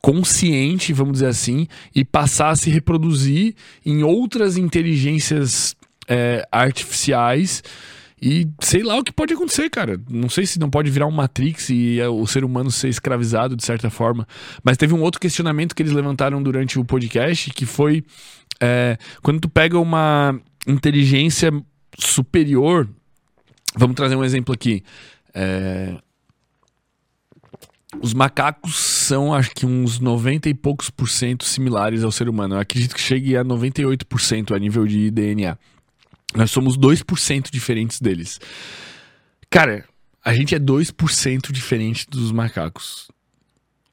[0.00, 3.54] consciente, vamos dizer assim, e passar a se reproduzir
[3.84, 5.74] em outras inteligências
[6.08, 7.62] é, artificiais
[8.24, 10.00] e sei lá o que pode acontecer, cara.
[10.08, 13.56] Não sei se não pode virar um Matrix e é o ser humano ser escravizado
[13.56, 14.28] de certa forma.
[14.62, 18.04] Mas teve um outro questionamento que eles levantaram durante o podcast que foi
[18.60, 21.50] é, quando tu pega uma inteligência
[21.98, 22.88] superior.
[23.74, 24.84] Vamos trazer um exemplo aqui.
[25.34, 25.96] É,
[28.00, 32.54] os macacos são, acho que, uns 90 e poucos por cento similares ao ser humano.
[32.54, 35.58] Eu acredito que chegue a 98% a nível de DNA.
[36.34, 38.40] Nós somos 2% diferentes deles.
[39.50, 39.84] Cara,
[40.24, 43.08] a gente é 2% diferente dos macacos.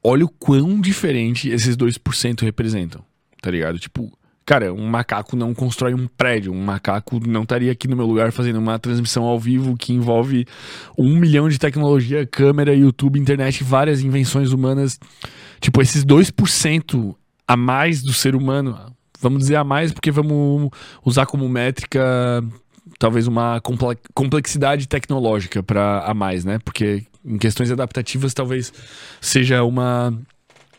[0.04, 3.04] Olha o quão diferente esses 2% representam,
[3.41, 3.78] tá ligado?
[3.78, 6.54] Tipo, cara, um macaco não constrói um prédio.
[6.54, 10.45] Um macaco não estaria aqui no meu lugar fazendo uma transmissão ao vivo que envolve
[10.97, 14.97] um milhão de tecnologia, câmera, YouTube, internet, várias invenções humanas.
[15.60, 20.70] Tipo, esses 2% a mais do ser humano, vamos dizer a mais, porque vamos
[21.04, 22.44] usar como métrica
[22.98, 23.62] talvez uma
[24.14, 26.60] complexidade tecnológica para a mais, né?
[26.60, 28.74] Porque em questões adaptativas talvez
[29.22, 30.14] seja uma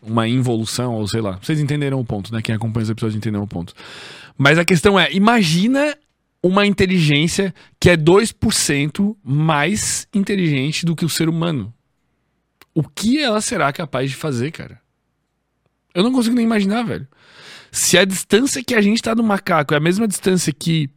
[0.03, 1.39] uma involução, ou sei lá.
[1.43, 2.41] Vocês entenderam o ponto, né?
[2.41, 3.75] Quem acompanha os episódios entenderam o ponto.
[4.37, 5.95] Mas a questão é, imagina
[6.43, 11.73] uma inteligência que é 2% mais inteligente do que o ser humano.
[12.75, 14.81] O que ela será capaz de fazer, cara?
[15.95, 17.07] Eu não consigo nem imaginar, velho.
[17.73, 20.91] Se a distância que a gente tá do macaco é a mesma distância que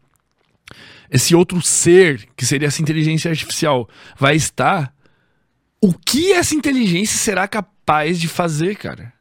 [1.09, 4.93] esse outro ser, que seria essa inteligência artificial, vai estar,
[5.79, 9.13] o que essa inteligência será capaz de fazer, cara?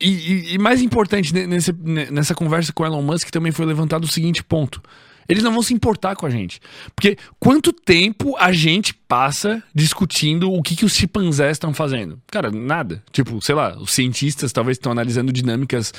[0.00, 4.08] E, e, e mais importante, nesse, nessa conversa com Elon Musk também foi levantado o
[4.08, 4.80] seguinte ponto.
[5.28, 6.60] Eles não vão se importar com a gente.
[6.94, 12.20] Porque quanto tempo a gente passa discutindo o que, que os chimpanzés estão fazendo?
[12.28, 13.02] Cara, nada.
[13.12, 15.92] Tipo, sei lá, os cientistas talvez estão analisando dinâmicas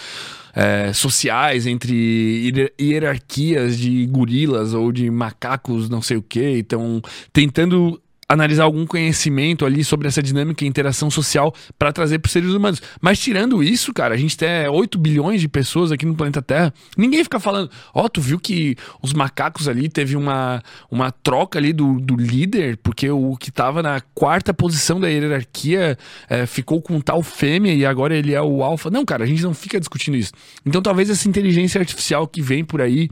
[0.56, 8.02] é, sociais entre hierarquias de gorilas ou de macacos, não sei o que, estão tentando
[8.30, 12.52] analisar algum conhecimento ali sobre essa dinâmica e interação social para trazer para os seres
[12.52, 12.80] humanos.
[13.02, 16.72] Mas tirando isso, cara, a gente tem 8 bilhões de pessoas aqui no planeta Terra.
[16.96, 20.62] Ninguém fica falando, ó, oh, tu viu que os macacos ali teve uma,
[20.92, 25.98] uma troca ali do, do líder, porque o que estava na quarta posição da hierarquia
[26.30, 28.92] é, ficou com tal fêmea e agora ele é o alfa.
[28.92, 30.34] Não, cara, a gente não fica discutindo isso.
[30.64, 33.10] Então talvez essa inteligência artificial que vem por aí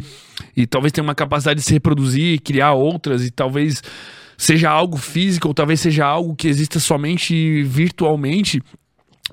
[0.56, 3.82] e talvez tenha uma capacidade de se reproduzir, criar outras e talvez
[4.38, 8.62] seja algo físico ou talvez seja algo que exista somente virtualmente,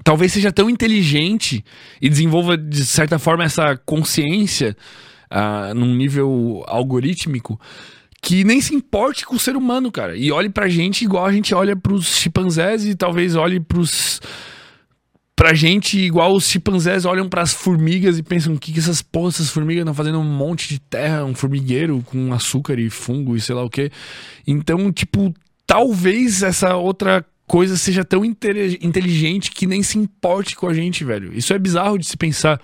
[0.03, 1.64] talvez seja tão inteligente
[2.01, 4.77] e desenvolva de certa forma essa consciência
[5.31, 7.61] uh, num nível algorítmico
[8.23, 10.17] que nem se importe com o ser humano, cara.
[10.17, 14.19] E olhe pra gente igual a gente olha pros chimpanzés e talvez olhe pros
[15.37, 19.03] pra gente, igual os chimpanzés olham para as formigas e pensam: o que, que essas
[19.03, 23.37] porra, essas formigas estão fazendo um monte de terra, um formigueiro com açúcar e fungo
[23.37, 23.90] e sei lá o que.
[24.47, 25.35] Então, tipo,
[25.66, 31.33] talvez essa outra coisa seja tão inteligente que nem se importe com a gente, velho.
[31.37, 32.61] Isso é bizarro de se pensar.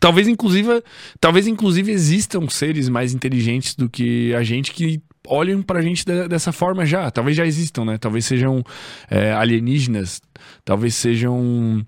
[0.00, 0.82] Talvez inclusive,
[1.20, 6.50] talvez inclusive existam seres mais inteligentes do que a gente que olhem pra gente dessa
[6.50, 7.10] forma já.
[7.10, 7.98] Talvez já existam, né?
[7.98, 8.64] Talvez sejam
[9.10, 10.20] é, alienígenas,
[10.64, 11.84] talvez sejam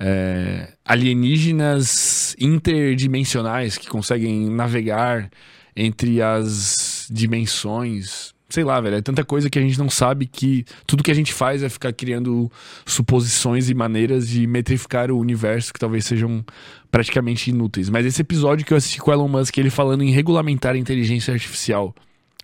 [0.00, 5.30] é, alienígenas interdimensionais que conseguem navegar
[5.74, 8.34] entre as dimensões.
[8.48, 11.14] Sei lá, velho, é tanta coisa que a gente não sabe que tudo que a
[11.14, 12.50] gente faz é ficar criando
[12.86, 16.42] suposições e maneiras de metrificar o universo que talvez sejam
[16.90, 17.90] praticamente inúteis.
[17.90, 21.34] Mas esse episódio que eu assisti com Elon Musk, ele falando em regulamentar a inteligência
[21.34, 21.94] artificial,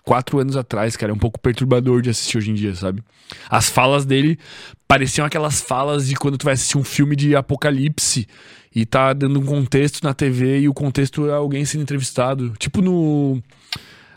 [0.05, 1.11] quatro anos atrás, cara.
[1.11, 3.03] É um pouco perturbador de assistir hoje em dia, sabe?
[3.49, 4.39] As falas dele
[4.87, 8.29] pareciam aquelas falas de quando tu vai assistir um filme de apocalipse
[8.75, 12.53] e tá dando um contexto na TV e o contexto é alguém sendo entrevistado.
[12.59, 13.43] Tipo no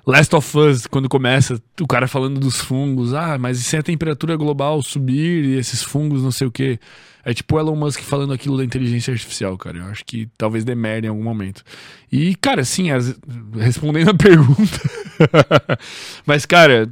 [0.06, 3.14] Last of Us, quando começa, o cara falando dos fungos.
[3.14, 6.80] Ah, mas e se a temperatura global subir e esses fungos não sei o quê?
[7.26, 9.80] É tipo o Elon Musk falando aquilo da inteligência artificial, cara.
[9.80, 11.62] Eu acho que talvez dê merda em algum momento.
[12.10, 13.20] E, cara, sim, as...
[13.54, 14.80] respondendo a pergunta.
[16.26, 16.90] Mas, cara,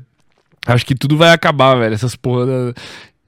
[0.65, 1.93] acho que tudo vai acabar, velho.
[1.93, 2.73] Essas porra.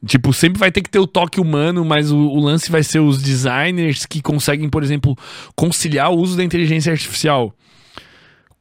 [0.06, 3.00] Tipo, sempre vai ter que ter o toque humano, mas o, o, lance vai ser
[3.00, 5.18] os designers que conseguem, por exemplo,
[5.56, 7.52] conciliar o uso da inteligência artificial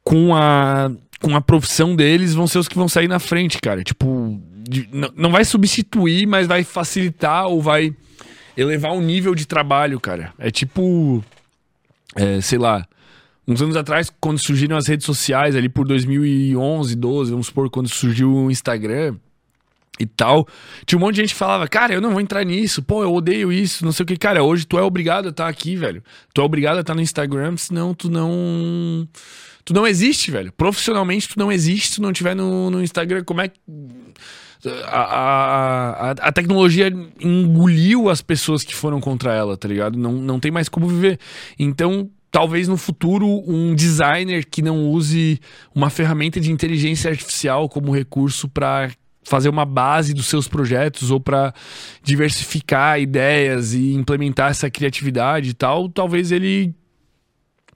[0.03, 0.89] com a,
[1.21, 3.83] com a profissão deles, vão ser os que vão sair na frente, cara.
[3.83, 7.93] Tipo, de, não, não vai substituir, mas vai facilitar ou vai
[8.57, 10.33] elevar o nível de trabalho, cara.
[10.39, 11.23] É tipo.
[12.15, 12.85] É, sei lá.
[13.47, 17.87] Uns anos atrás, quando surgiram as redes sociais, ali por 2011, 12, vamos supor, quando
[17.87, 19.15] surgiu o Instagram
[19.97, 20.45] e tal,
[20.85, 23.13] tinha um monte de gente que falava, cara, eu não vou entrar nisso, pô, eu
[23.13, 24.17] odeio isso, não sei o que.
[24.17, 26.03] Cara, hoje tu é obrigado a estar aqui, velho.
[26.33, 29.07] Tu é obrigado a estar no Instagram, senão tu não.
[29.63, 30.51] Tu não existe, velho.
[30.51, 33.23] Profissionalmente, tu não existe se tu não tiver no, no Instagram.
[33.23, 33.59] Como é que
[34.85, 36.87] a, a, a, tecnologia
[37.19, 39.97] engoliu as pessoas que foram contra ela, tá ligado?
[39.97, 41.19] Não, não tem mais como viver.
[41.59, 45.39] Então, talvez no futuro, um designer que não use
[45.73, 48.91] uma ferramenta de inteligência artificial como recurso para
[49.23, 51.53] fazer uma base dos seus projetos ou para
[52.01, 56.73] diversificar ideias e implementar essa criatividade e tal, talvez ele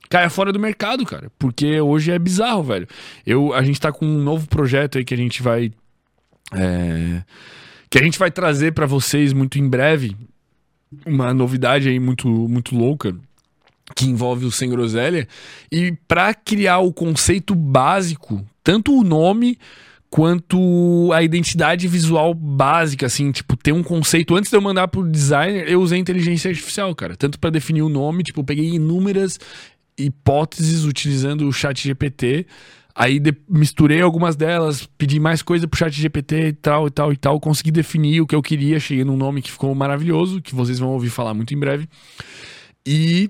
[0.10, 2.88] caia fora do mercado, cara, porque hoje é bizarro, velho.
[3.26, 5.72] Eu a gente tá com um novo projeto aí que a gente vai
[6.54, 7.24] é,
[7.90, 10.16] que a gente vai trazer para vocês muito em breve.
[11.06, 13.16] Uma novidade aí muito, muito louca
[13.96, 15.28] que envolve o Sem Groselha.
[15.72, 19.58] E para criar o conceito básico, tanto o nome
[20.10, 24.36] quanto a identidade visual básica, assim, tipo, ter um conceito.
[24.36, 27.16] Antes de eu mandar pro designer, eu usei inteligência artificial, cara.
[27.16, 29.40] Tanto para definir o nome, tipo, eu peguei inúmeras
[29.98, 32.46] hipóteses utilizando o chat GPT
[32.94, 37.14] Aí de- misturei algumas delas, pedi mais coisa pro chat GPT e tal, e tal,
[37.14, 37.40] e tal.
[37.40, 40.90] Consegui definir o que eu queria, cheguei num nome que ficou maravilhoso, que vocês vão
[40.90, 41.88] ouvir falar muito em breve.
[42.86, 43.30] E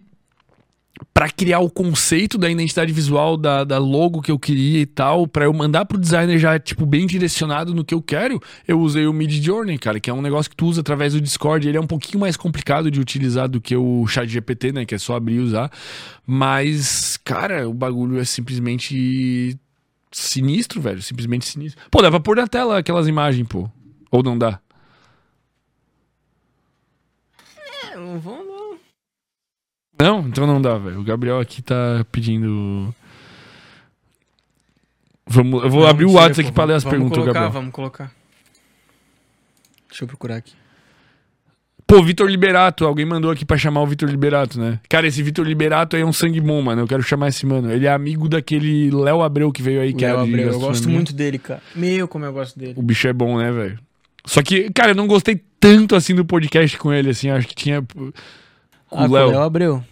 [1.13, 5.27] pra criar o conceito da identidade visual, da, da logo que eu queria e tal,
[5.27, 9.07] pra eu mandar pro designer já, tipo, bem direcionado no que eu quero, eu usei
[9.07, 11.67] o Mid Journey, cara, que é um negócio que tu usa através do Discord.
[11.67, 14.95] Ele é um pouquinho mais complicado de utilizar do que o chat GPT, né, que
[14.95, 15.71] é só abrir e usar.
[16.25, 19.57] Mas, cara, o bagulho é simplesmente
[20.11, 21.81] sinistro, velho, simplesmente sinistro.
[21.89, 23.69] Pô, dá pra pôr na tela aquelas imagens, pô.
[24.11, 24.59] Ou não dá?
[27.91, 28.50] É, vão
[30.03, 30.27] não.
[30.27, 30.99] Então não dá, velho.
[30.99, 32.93] O Gabriel aqui tá pedindo.
[35.25, 37.51] Vamos, eu vou Não, abrir o WhatsApp aqui pra ler as vamos perguntas, colocar, Gabriel.
[37.53, 38.11] Vamos colocar.
[39.89, 40.53] Deixa eu procurar aqui.
[41.87, 44.79] Pô, Vitor Liberato, alguém mandou aqui pra chamar o Vitor Liberato, né?
[44.87, 46.81] Cara, esse Vitor Liberato aí é um sangue bom, mano.
[46.83, 47.69] Eu quero chamar esse mano.
[47.69, 51.11] Ele é amigo daquele Léo Abreu que veio aí, que Léo Abreu, eu gosto muito
[51.11, 51.61] dele, cara.
[51.75, 52.75] Meu, como eu gosto dele.
[52.77, 53.77] O bicho é bom, né, velho?
[54.25, 57.29] Só que, cara, eu não gostei tanto assim do podcast com ele, assim.
[57.29, 57.81] Acho que tinha.
[57.81, 58.11] Com
[58.99, 59.11] Ah, o.
[59.11, 59.83] Léo Abreu.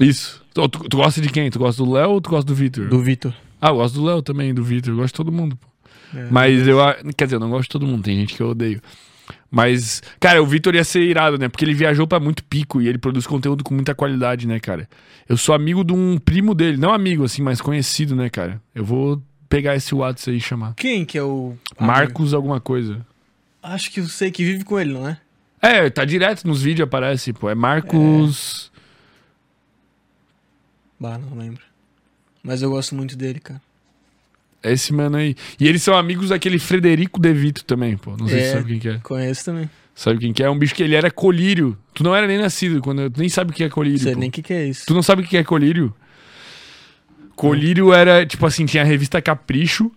[0.00, 0.42] Isso.
[0.54, 1.50] Tu, tu- tu gosta de quem?
[1.50, 2.88] Tu gosta do Léo ou tu gosta do Vitor?
[2.88, 3.32] Do Vitor.
[3.60, 4.92] Ah, eu gosto do Léo também, do Vitor.
[4.92, 5.68] Eu gosto de todo mundo, pô.
[6.16, 6.28] É.
[6.30, 6.78] Mas eu.
[7.16, 8.80] Quer dizer, eu não gosto de todo mundo, tem gente que eu odeio.
[9.50, 11.48] Mas, cara, o Vitor ia ser irado, né?
[11.48, 14.88] Porque ele viajou pra muito pico e ele produz conteúdo com muita qualidade, né, cara?
[15.28, 18.60] Eu sou amigo de um primo dele, não amigo, assim, mas conhecido, né, cara?
[18.74, 20.74] Eu vou pegar esse WhatsApp aí e chamar.
[20.74, 21.54] Quem que é o...
[21.80, 23.04] Marcos, alguma coisa.
[23.62, 25.18] Acho que eu sei que vive com ele, não é?
[25.60, 27.48] É, tá direto nos vídeos, aparece, pô.
[27.50, 28.67] É Marcos.
[30.98, 31.62] Bah, não lembro.
[32.42, 33.60] Mas eu gosto muito dele, cara.
[34.62, 35.36] É esse mano aí.
[35.60, 38.16] E eles são amigos daquele Frederico De Vito também, pô.
[38.16, 38.52] Não sei se É.
[38.54, 38.98] sabe quem que é.
[38.98, 39.70] Conheço também.
[39.94, 40.46] Sabe quem que é?
[40.46, 41.76] É um bicho que ele era colírio.
[41.94, 43.98] Tu não era nem nascido, quando eu- tu nem sabe o que é colírio.
[43.98, 44.20] Não sei pô.
[44.20, 44.84] nem o que, que é isso.
[44.86, 45.94] Tu não sabe o que é colírio?
[47.36, 49.92] Colírio era, tipo assim, tinha a revista Capricho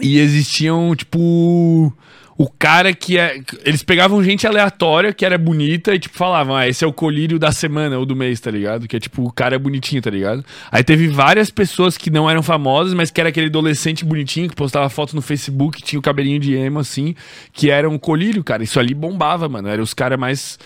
[0.00, 1.92] e existiam, tipo,
[2.36, 3.40] o cara que é.
[3.64, 7.38] Eles pegavam gente aleatória que era bonita e, tipo, falavam, ah, esse é o colírio
[7.38, 8.88] da semana ou do mês, tá ligado?
[8.88, 10.44] Que é tipo, o cara é bonitinho, tá ligado?
[10.70, 14.56] Aí teve várias pessoas que não eram famosas, mas que era aquele adolescente bonitinho que
[14.56, 17.14] postava foto no Facebook, tinha o cabelinho de emo, assim,
[17.52, 18.64] que era um colírio, cara.
[18.64, 19.68] Isso ali bombava, mano.
[19.68, 20.58] Era os caras mais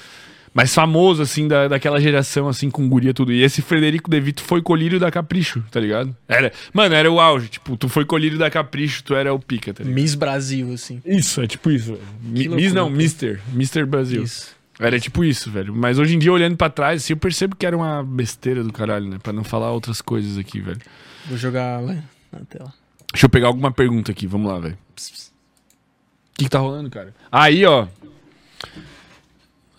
[0.59, 3.33] mais famoso, assim, da, daquela geração, assim, com guria tudo.
[3.33, 6.16] E esse Frederico De Vito foi colírio da Capricho, tá ligado?
[6.27, 7.49] Era, mano, era o auge.
[7.49, 9.94] Tipo, tu foi colírio da Capricho, tu era o pica, tá ligado?
[9.94, 11.01] Miss Brasil, assim.
[11.07, 11.92] Isso, é tipo isso.
[11.94, 12.03] velho.
[12.23, 13.03] Mi- Miss não, loucura.
[13.03, 13.40] Mister.
[13.53, 14.23] Mister Brasil.
[14.25, 14.57] Isso.
[14.81, 15.75] Era tipo isso, velho.
[15.75, 18.73] Mas hoje em dia, olhando pra trás, assim, eu percebo que era uma besteira do
[18.73, 19.18] caralho, né?
[19.23, 20.81] Pra não falar outras coisas aqui, velho.
[21.27, 21.94] Vou jogar lá
[22.33, 22.73] na tela.
[23.12, 24.75] Deixa eu pegar alguma pergunta aqui, vamos lá, velho.
[24.75, 27.14] O que, que tá rolando, cara?
[27.31, 27.87] Aí, ó.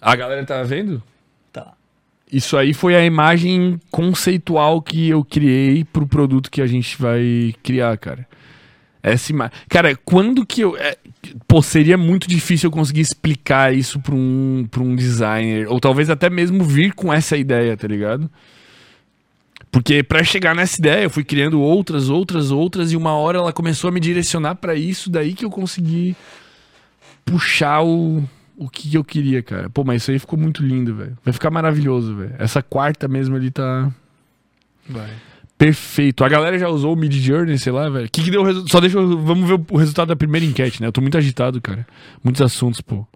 [0.01, 1.01] A galera tá vendo?
[1.51, 1.73] Tá.
[2.31, 7.53] Isso aí foi a imagem conceitual que eu criei pro produto que a gente vai
[7.63, 8.27] criar, cara.
[9.01, 9.53] Essa imagem.
[9.69, 10.77] Cara, quando que eu.
[10.77, 10.97] é,
[11.47, 15.67] Pô, seria muito difícil eu conseguir explicar isso pra um, pra um designer.
[15.69, 18.29] Ou talvez até mesmo vir com essa ideia, tá ligado?
[19.71, 23.53] Porque pra chegar nessa ideia, eu fui criando outras, outras, outras, e uma hora ela
[23.53, 26.15] começou a me direcionar pra isso, daí que eu consegui
[27.23, 28.23] puxar o,
[28.59, 29.69] o que eu queria, cara.
[29.69, 31.17] Pô, mas isso aí ficou muito lindo, velho.
[31.23, 32.35] Vai ficar maravilhoso, velho.
[32.37, 33.89] Essa quarta mesmo ali tá
[34.87, 35.09] Vai.
[35.57, 36.25] perfeito.
[36.25, 38.05] A galera já usou o Mid Journey, sei lá, velho.
[38.07, 38.71] O que, que deu o resultado?
[38.71, 39.17] Só deixa eu...
[39.17, 40.87] Vamos ver o resultado da primeira enquete, né?
[40.87, 41.87] Eu tô muito agitado, cara.
[42.21, 43.07] Muitos assuntos, pô.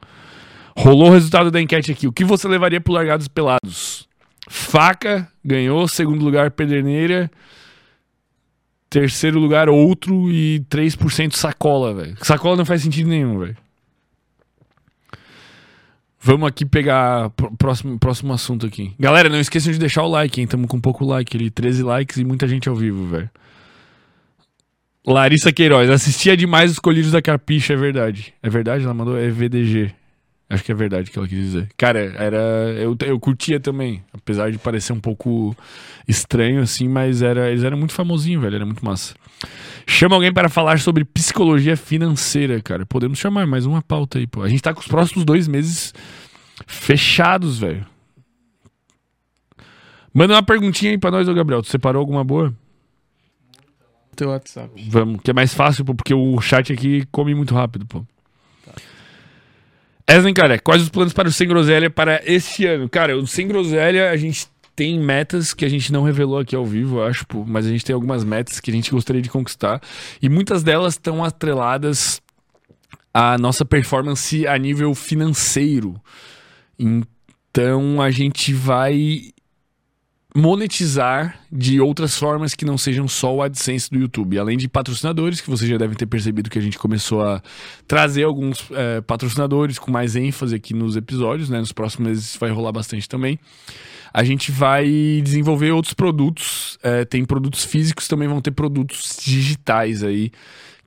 [0.78, 2.08] Rolou o resultado da enquete aqui.
[2.08, 4.08] O que você levaria pro Largados Pelados?
[4.48, 7.30] Faca ganhou, segundo lugar Pederneira,
[8.90, 12.16] terceiro lugar outro e 3% sacola, velho.
[12.22, 13.58] Sacola não faz sentido nenhum, velho.
[16.26, 18.94] Vamos aqui pegar próximo, próximo assunto aqui.
[18.98, 20.48] Galera, não esqueçam de deixar o like, hein?
[20.48, 23.30] Tamo com pouco like ali, 13 likes e muita gente ao vivo, velho.
[25.06, 28.34] Larissa Queiroz, assistia demais os colírios da Carpicha, é verdade.
[28.42, 28.86] É verdade?
[28.86, 29.94] Ela mandou é VDG.
[30.54, 31.70] Acho que é verdade que ela quis dizer.
[31.76, 32.38] Cara, era.
[32.78, 34.04] Eu, eu curtia também.
[34.14, 35.56] Apesar de parecer um pouco
[36.08, 38.58] estranho, assim, mas era, eles eram muito famosinhos, velho.
[38.58, 39.16] Era muito massa.
[39.88, 42.86] Chama alguém para falar sobre psicologia financeira, cara.
[42.86, 44.44] Podemos chamar mais uma pauta aí, pô.
[44.44, 45.92] A gente tá com os próximos dois meses
[46.68, 47.84] fechados, velho.
[50.14, 51.64] Manda uma perguntinha aí pra nós, ô Gabriel.
[51.64, 52.54] Tu separou alguma boa?
[54.16, 54.70] Teu WhatsApp.
[54.88, 58.06] Vamos, que é mais fácil, pô, porque o chat aqui come muito rápido, pô.
[60.08, 62.90] Eslen, cara, quais os planos para o Sem Groselha para este ano?
[62.90, 66.66] Cara, o Sem Groselha, a gente tem metas que a gente não revelou aqui ao
[66.66, 69.82] vivo, acho, mas a gente tem algumas metas que a gente gostaria de conquistar.
[70.22, 72.22] E muitas delas estão atreladas
[73.14, 75.96] à nossa performance a nível financeiro.
[76.78, 79.32] Então a gente vai
[80.36, 84.40] monetizar de outras formas que não sejam só o AdSense do YouTube.
[84.40, 87.42] Além de patrocinadores, que vocês já devem ter percebido que a gente começou a
[87.88, 91.60] trazer alguns é, patrocinadores com mais ênfase aqui nos episódios, né?
[91.60, 93.40] Nos próximos meses vai rolar bastante também.
[94.12, 96.78] A gente vai desenvolver outros produtos.
[96.82, 100.32] É, tem produtos físicos, também vão ter produtos digitais aí.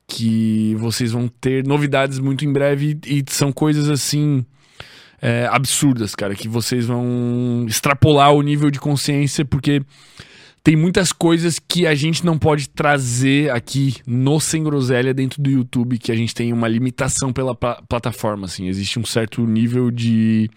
[0.08, 4.44] Que vocês vão ter novidades muito em breve e são coisas assim
[5.20, 9.82] é, absurdas, cara, que vocês vão extrapolar o nível de consciência, porque
[10.66, 15.48] tem muitas coisas que a gente não pode trazer aqui no Sem Groselha dentro do
[15.48, 18.66] YouTube, que a gente tem uma limitação pela plataforma, assim.
[18.66, 20.50] Existe um certo nível de...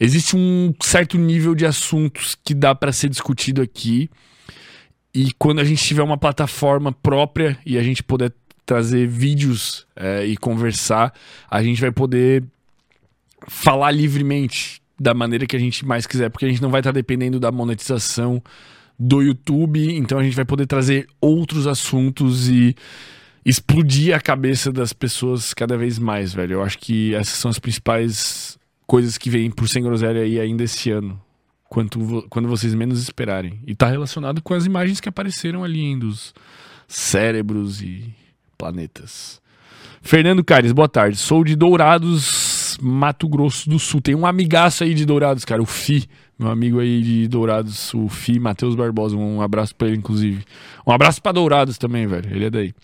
[0.00, 4.10] Existe um certo nível de assuntos que dá para ser discutido aqui.
[5.14, 8.32] E quando a gente tiver uma plataforma própria e a gente puder
[8.66, 11.14] trazer vídeos é, e conversar,
[11.48, 12.42] a gente vai poder
[13.46, 16.92] falar livremente da maneira que a gente mais quiser, porque a gente não vai estar
[16.92, 18.42] dependendo da monetização
[18.98, 22.76] do YouTube, então a gente vai poder trazer outros assuntos e
[23.44, 26.54] explodir a cabeça das pessoas cada vez mais, velho.
[26.54, 30.62] Eu acho que essas são as principais coisas que vêm por Sem Groselha aí ainda
[30.62, 31.20] esse ano.
[31.68, 33.58] Quanto, quando vocês menos esperarem.
[33.66, 36.34] E tá relacionado com as imagens que apareceram ali, dos
[36.86, 38.14] cérebros e
[38.58, 39.40] planetas.
[40.02, 41.16] Fernando Cares, boa tarde.
[41.16, 42.22] Sou de Dourados,
[42.80, 44.00] Mato Grosso do Sul.
[44.00, 46.08] Tem um amigaço aí de Dourados, cara, o Fi.
[46.38, 49.16] Meu amigo aí de Dourados, o Fi, Matheus Barbosa.
[49.16, 50.44] Um abraço pra ele, inclusive.
[50.86, 52.28] Um abraço pra Dourados também, velho.
[52.34, 52.74] Ele é daí.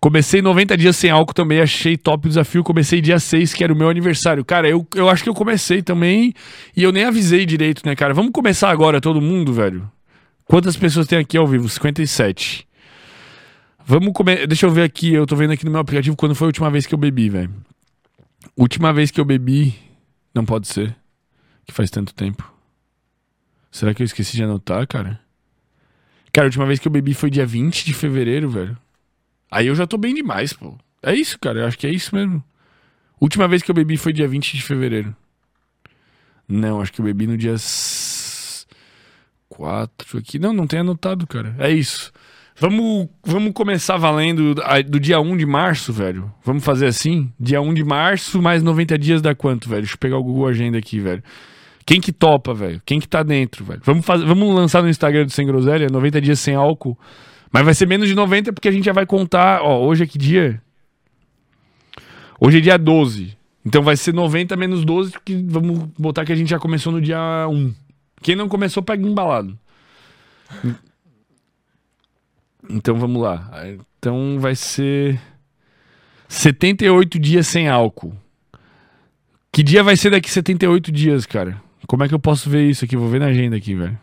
[0.00, 2.62] Comecei 90 dias sem álcool também, achei top o desafio.
[2.62, 4.44] Comecei dia 6, que era o meu aniversário.
[4.44, 6.34] Cara, eu, eu acho que eu comecei também
[6.76, 8.14] e eu nem avisei direito, né, cara?
[8.14, 9.90] Vamos começar agora, todo mundo, velho?
[10.46, 11.68] Quantas pessoas tem aqui ao vivo?
[11.68, 12.66] 57.
[13.86, 14.46] Vamos comer.
[14.46, 15.12] Deixa eu ver aqui.
[15.12, 17.28] Eu tô vendo aqui no meu aplicativo quando foi a última vez que eu bebi,
[17.28, 17.50] velho.
[18.56, 19.74] Última vez que eu bebi.
[20.34, 20.96] Não pode ser.
[21.64, 22.52] Que faz tanto tempo.
[23.70, 25.20] Será que eu esqueci de anotar, cara?
[26.32, 28.76] Cara, a última vez que eu bebi foi dia 20 de fevereiro, velho.
[29.50, 30.76] Aí eu já tô bem demais, pô.
[31.02, 31.60] É isso, cara.
[31.60, 32.42] Eu acho que é isso mesmo.
[33.20, 35.14] Última vez que eu bebi foi dia 20 de fevereiro.
[36.46, 37.54] Não, acho que eu bebi no dia
[39.48, 40.38] 4 aqui.
[40.38, 41.54] Não, não tem anotado, cara.
[41.58, 42.12] É isso.
[42.56, 44.54] Vamos, vamos começar valendo
[44.86, 46.32] do dia 1 de março, velho.
[46.44, 47.32] Vamos fazer assim?
[47.38, 49.82] Dia 1 de março, mais 90 dias dá quanto, velho?
[49.82, 51.22] Deixa eu pegar o Google Agenda aqui, velho.
[51.84, 52.80] Quem que topa, velho?
[52.86, 53.80] Quem que tá dentro, velho?
[53.84, 56.96] Vamos, fazer, vamos lançar no Instagram do Sem Groselha, 90 dias sem álcool.
[57.52, 59.60] Mas vai ser menos de 90 porque a gente já vai contar.
[59.60, 60.62] Ó, hoje é que dia?
[62.40, 63.36] Hoje é dia 12.
[63.66, 67.00] Então vai ser 90 menos 12, porque vamos botar que a gente já começou no
[67.00, 67.74] dia 1.
[68.22, 69.58] Quem não começou, pega embalado.
[72.68, 73.50] Então vamos lá.
[73.98, 75.20] Então vai ser
[76.28, 78.14] 78 dias sem álcool.
[79.52, 81.62] Que dia vai ser daqui 78 dias, cara?
[81.86, 82.96] Como é que eu posso ver isso aqui?
[82.96, 83.98] Vou ver na agenda aqui, velho.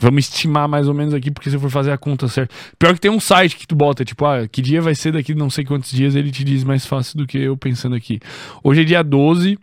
[0.00, 2.54] Vamos estimar mais ou menos aqui, porque se eu for fazer a conta certa.
[2.78, 5.34] Pior que tem um site que tu bota, tipo, ah, que dia vai ser daqui
[5.34, 8.20] não sei quantos dias, ele te diz mais fácil do que eu pensando aqui.
[8.62, 9.58] Hoje é dia 12,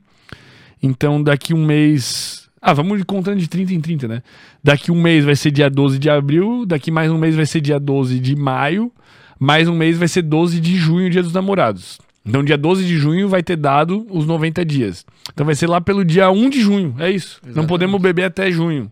[0.83, 4.23] então daqui um mês ah, vamos contando de 30 em 30, né?
[4.63, 7.61] Daqui um mês vai ser dia 12 de abril, daqui mais um mês vai ser
[7.61, 8.91] dia 12 de maio,
[9.39, 11.99] mais um mês vai ser 12 de junho, dia dos namorados.
[12.25, 15.05] Então, dia 12 de junho vai ter dado os 90 dias.
[15.31, 16.95] Então, vai ser lá pelo dia 1 de junho.
[16.97, 17.35] É isso.
[17.35, 17.55] Exatamente.
[17.55, 18.91] Não podemos beber até junho.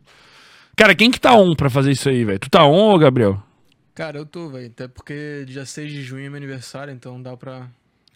[0.75, 2.37] Cara, quem que tá on pra fazer isso aí, velho?
[2.37, 3.41] Tu tá on, Gabriel?
[3.95, 4.67] Cara, eu tô, velho.
[4.67, 7.67] Até porque dia 6 de junho é meu aniversário, então dá pra.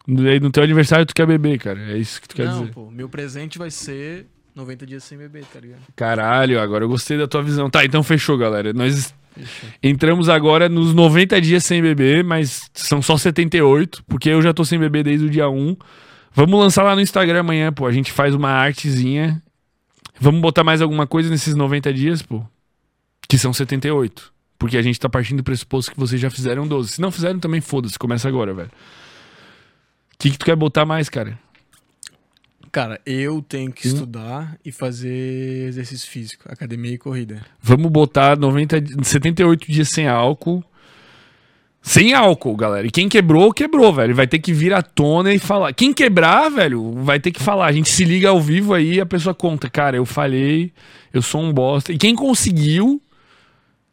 [0.05, 1.79] No teu aniversário tu quer beber, cara.
[1.91, 2.73] É isso que tu quer Não, dizer.
[2.73, 4.27] Pô, meu presente vai ser
[4.57, 5.81] 90 dias sem beber, tá ligado?
[5.95, 7.69] Caralho, agora eu gostei da tua visão.
[7.69, 8.73] Tá, então fechou, galera.
[8.73, 9.69] Nós fechou.
[9.83, 14.65] entramos agora nos 90 dias sem beber, mas são só 78, porque eu já tô
[14.65, 15.77] sem beber desde o dia 1.
[16.33, 17.85] Vamos lançar lá no Instagram amanhã, pô.
[17.85, 19.41] A gente faz uma artezinha.
[20.19, 22.43] Vamos botar mais alguma coisa nesses 90 dias, pô?
[23.29, 24.33] Que são 78.
[24.57, 26.93] Porque a gente tá partindo do pressuposto que vocês já fizeram 12.
[26.93, 27.97] Se não fizeram, também foda-se.
[27.97, 28.69] Começa agora, velho.
[28.69, 31.37] O que, que tu quer botar mais, cara?
[32.77, 33.91] Cara, eu tenho que hum.
[33.91, 37.43] estudar e fazer exercício físico, academia e corrida.
[37.59, 40.63] Vamos botar 90, 78 dias sem álcool.
[41.81, 42.85] Sem álcool, galera.
[42.85, 44.13] E quem quebrou, quebrou, velho.
[44.13, 45.73] Vai ter que vir à tona e falar.
[45.73, 47.65] Quem quebrar, velho, vai ter que falar.
[47.65, 49.67] A gente se liga ao vivo aí a pessoa conta.
[49.67, 50.71] Cara, eu falhei,
[51.11, 51.91] eu sou um bosta.
[51.91, 53.01] E quem conseguiu,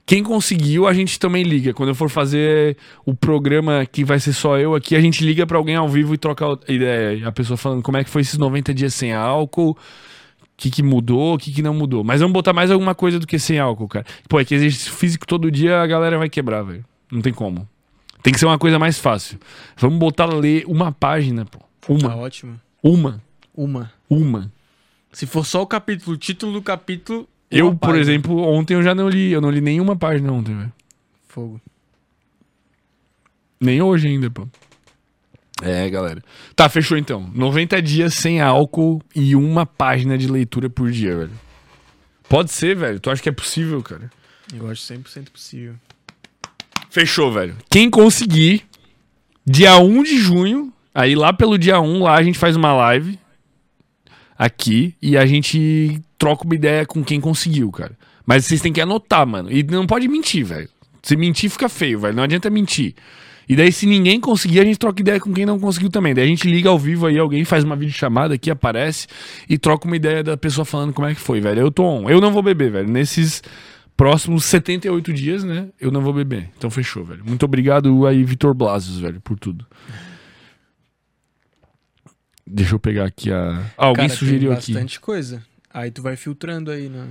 [0.06, 1.72] quem conseguiu, a gente também liga.
[1.72, 2.76] Quando eu for fazer
[3.06, 6.12] o programa que vai ser só eu aqui, a gente liga para alguém ao vivo
[6.12, 7.26] e troca ideia.
[7.26, 9.76] A pessoa falando como é que foi esses 90 dias sem álcool, o
[10.58, 12.04] que, que mudou, o que, que não mudou.
[12.04, 14.04] Mas vamos botar mais alguma coisa do que sem álcool, cara.
[14.28, 16.84] Pô, é que exercício físico todo dia a galera vai quebrar, velho.
[17.10, 17.66] Não tem como.
[18.22, 19.38] Tem que ser uma coisa mais fácil.
[19.76, 21.60] Vamos botar ler uma página, pô.
[21.88, 22.10] Uma.
[22.10, 22.60] Tá ótimo.
[22.82, 23.22] Uma.
[23.56, 23.90] Uma.
[24.08, 24.52] Uma.
[25.12, 27.28] Se for só o capítulo, o título do capítulo,
[27.58, 28.00] Eu, por página.
[28.00, 29.30] exemplo, ontem eu já não li.
[29.30, 30.72] Eu não li nenhuma página ontem, velho.
[31.28, 31.60] Fogo.
[33.60, 34.46] Nem hoje ainda, pô.
[35.62, 36.22] É, galera.
[36.56, 37.30] Tá, fechou então.
[37.34, 41.30] 90 dias sem álcool e uma página de leitura por dia, velho.
[42.28, 42.98] Pode ser, velho.
[42.98, 44.10] Tu acha que é possível, cara?
[44.52, 45.74] Eu acho 100% possível.
[46.90, 47.56] Fechou, velho.
[47.70, 48.64] Quem conseguir,
[49.46, 53.18] dia 1 de junho, aí lá pelo dia 1, lá a gente faz uma live
[54.38, 57.96] aqui e a gente troca uma ideia com quem conseguiu, cara.
[58.26, 59.50] Mas vocês têm que anotar, mano.
[59.50, 60.68] E não pode mentir, velho.
[61.02, 62.16] Se mentir, fica feio, velho.
[62.16, 62.94] Não adianta mentir.
[63.48, 66.14] E daí, se ninguém conseguir, a gente troca ideia com quem não conseguiu também.
[66.14, 69.06] Daí a gente liga ao vivo aí, alguém faz uma videochamada aqui, aparece
[69.48, 71.60] e troca uma ideia da pessoa falando como é que foi, velho.
[71.60, 72.08] Eu tô on.
[72.08, 72.88] Eu não vou beber, velho.
[72.88, 73.42] Nesses
[73.96, 75.68] próximos 78 dias, né?
[75.78, 76.48] Eu não vou beber.
[76.56, 77.22] Então fechou, velho.
[77.24, 79.66] Muito obrigado aí, Vitor Blasius, velho, por tudo.
[82.46, 83.62] Deixa eu pegar aqui a.
[83.76, 84.72] Ah, alguém Cara, sugeriu tem aqui.
[84.72, 85.42] bastante coisa.
[85.72, 87.06] Aí tu vai filtrando aí, né?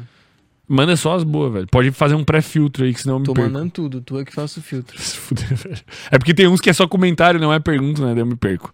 [0.67, 1.67] Manda só as boas, velho.
[1.67, 3.49] Pode fazer um pré-filtro aí, que senão eu me Tô perco.
[3.51, 4.97] mandando tudo, tu é que faço o filtro.
[5.01, 5.81] Se fuder, velho.
[6.09, 8.13] É porque tem uns que é só comentário, não é pergunta, né?
[8.13, 8.73] Daí eu me perco.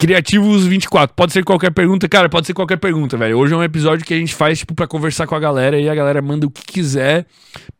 [0.00, 3.36] Criativos 24, pode ser qualquer pergunta, cara, pode ser qualquer pergunta, velho.
[3.36, 5.88] Hoje é um episódio que a gente faz, tipo, pra conversar com a galera e
[5.88, 7.26] a galera manda o que quiser.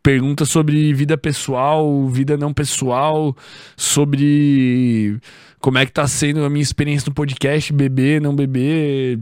[0.02, 3.36] Pergunta sobre vida pessoal, vida não pessoal,
[3.76, 5.16] sobre
[5.60, 9.18] como é que tá sendo a minha experiência no podcast, beber, não beber.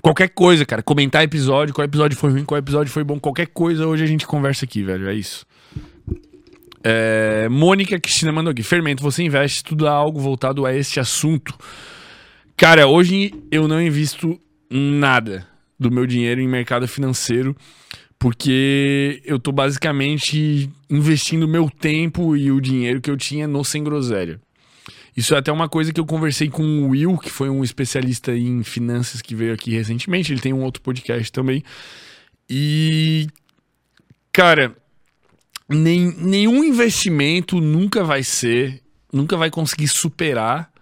[0.00, 0.82] Qualquer coisa, cara.
[0.82, 4.26] Comentar episódio, qual episódio foi ruim, qual episódio foi bom, qualquer coisa, hoje a gente
[4.26, 5.08] conversa aqui, velho.
[5.08, 5.46] É isso.
[6.84, 8.62] É, Mônica Cristina mandou aqui.
[8.62, 11.54] Fermento, você investe, estuda algo voltado a este assunto.
[12.56, 14.40] Cara, hoje eu não invisto
[14.70, 15.46] nada
[15.78, 17.56] do meu dinheiro em mercado financeiro,
[18.18, 23.82] porque eu tô basicamente investindo meu tempo e o dinheiro que eu tinha no Sem
[23.82, 24.40] Groselha.
[25.16, 28.34] Isso é até uma coisa que eu conversei com o Will, que foi um especialista
[28.34, 30.32] em finanças que veio aqui recentemente.
[30.32, 31.62] Ele tem um outro podcast também.
[32.48, 33.26] E,
[34.32, 34.74] cara,
[35.68, 38.82] nem- nenhum investimento nunca vai ser,
[39.12, 40.72] nunca vai conseguir superar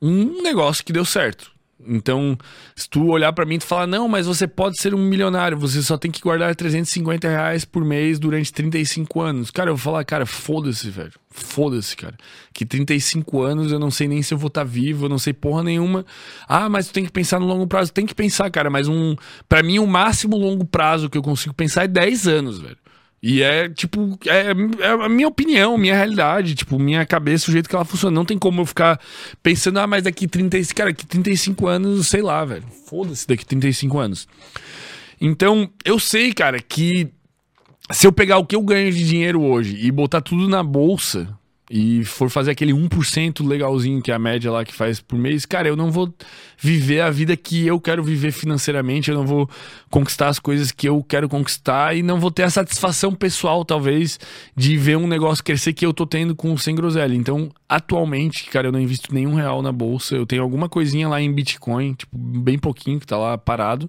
[0.00, 1.51] um negócio que deu certo.
[1.86, 2.36] Então,
[2.74, 5.82] se tu olhar pra mim e falar, não, mas você pode ser um milionário, você
[5.82, 9.50] só tem que guardar 350 reais por mês durante 35 anos.
[9.50, 11.12] Cara, eu vou falar, cara, foda-se, velho.
[11.30, 12.14] Foda-se, cara.
[12.52, 15.32] Que 35 anos eu não sei nem se eu vou estar vivo, eu não sei
[15.32, 16.04] porra nenhuma.
[16.46, 17.92] Ah, mas tu tem que pensar no longo prazo.
[17.92, 19.16] Tem que pensar, cara, mas um.
[19.48, 22.76] Pra mim, o máximo longo prazo que eu consigo pensar é 10 anos, velho.
[23.22, 24.48] E é, tipo, é,
[24.84, 28.12] é a minha opinião, minha realidade, tipo, minha cabeça, o jeito que ela funciona.
[28.12, 29.00] Não tem como eu ficar
[29.40, 32.64] pensando, ah, mas daqui 35, cara, daqui 35 anos, sei lá, velho.
[32.86, 34.28] Foda-se daqui 35 anos.
[35.20, 37.08] Então, eu sei, cara, que
[37.92, 41.28] se eu pegar o que eu ganho de dinheiro hoje e botar tudo na bolsa
[41.74, 45.46] e for fazer aquele 1% legalzinho que é a média lá que faz por mês,
[45.46, 46.12] cara, eu não vou
[46.58, 49.48] viver a vida que eu quero viver financeiramente, eu não vou
[49.90, 54.20] conquistar as coisas que eu quero conquistar e não vou ter a satisfação pessoal, talvez,
[54.54, 57.14] de ver um negócio crescer que eu tô tendo com o Sem Groselha.
[57.14, 61.22] Então, atualmente, cara, eu não invisto nenhum real na bolsa, eu tenho alguma coisinha lá
[61.22, 63.88] em Bitcoin, tipo, bem pouquinho que tá lá parado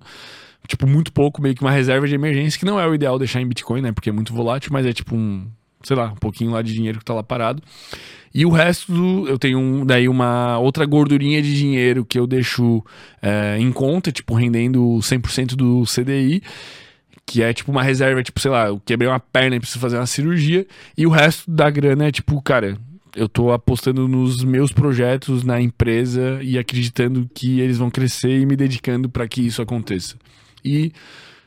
[0.65, 3.41] tipo, muito pouco, meio que uma reserva de emergência, que não é o ideal deixar
[3.41, 3.91] em Bitcoin, né?
[3.91, 5.45] Porque é muito volátil, mas é tipo um,
[5.83, 7.61] sei lá, um pouquinho lá de dinheiro que tá lá parado.
[8.33, 12.25] E o resto, do- eu tenho um- daí uma outra gordurinha de dinheiro que eu
[12.25, 12.83] deixo
[13.21, 16.41] é, em conta, tipo, rendendo 100% do CDI,
[17.25, 19.97] que é tipo uma reserva, tipo, sei lá, eu quebrei uma perna e preciso fazer
[19.97, 20.65] uma cirurgia,
[20.97, 22.77] e o resto da grana é tipo, cara,
[23.15, 28.45] eu tô apostando nos meus projetos na empresa e acreditando que eles vão crescer e
[28.45, 30.15] me dedicando para que isso aconteça.
[30.65, 30.91] E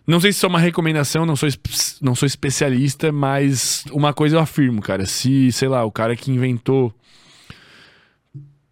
[0.07, 1.48] não sei se isso é uma recomendação, não sou,
[2.00, 5.04] não sou especialista, mas uma coisa eu afirmo, cara.
[5.04, 6.94] Se, sei lá, o cara que inventou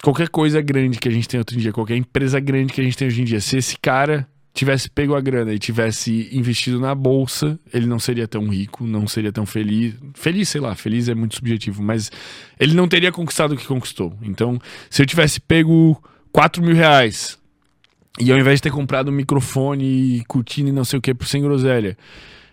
[0.02, 2.84] qualquer coisa grande que a gente tem hoje em dia, qualquer empresa grande que a
[2.84, 6.78] gente tem hoje em dia, se esse cara tivesse pego a grana e tivesse investido
[6.78, 9.94] na bolsa, ele não seria tão rico, não seria tão feliz.
[10.14, 12.12] Feliz, sei lá, feliz é muito subjetivo, mas
[12.60, 14.16] ele não teria conquistado o que conquistou.
[14.22, 14.56] Então,
[14.88, 17.36] se eu tivesse pego 4 mil reais
[18.18, 21.14] e ao invés de ter comprado um microfone e cortina e não sei o que
[21.14, 21.96] por sem groselha,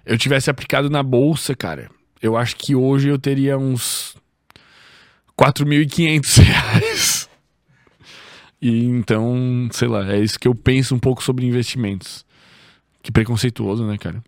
[0.05, 1.89] eu tivesse aplicado na bolsa, cara,
[2.21, 4.15] eu acho que hoje eu teria uns
[5.37, 7.29] 4.500 reais.
[8.61, 12.23] E então, sei lá, é isso que eu penso um pouco sobre investimentos.
[13.01, 14.23] Que preconceituoso, né, cara?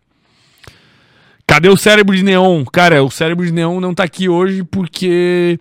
[1.46, 2.64] Cadê o cérebro de neon?
[2.64, 5.58] Cara, o cérebro de neon não tá aqui hoje porque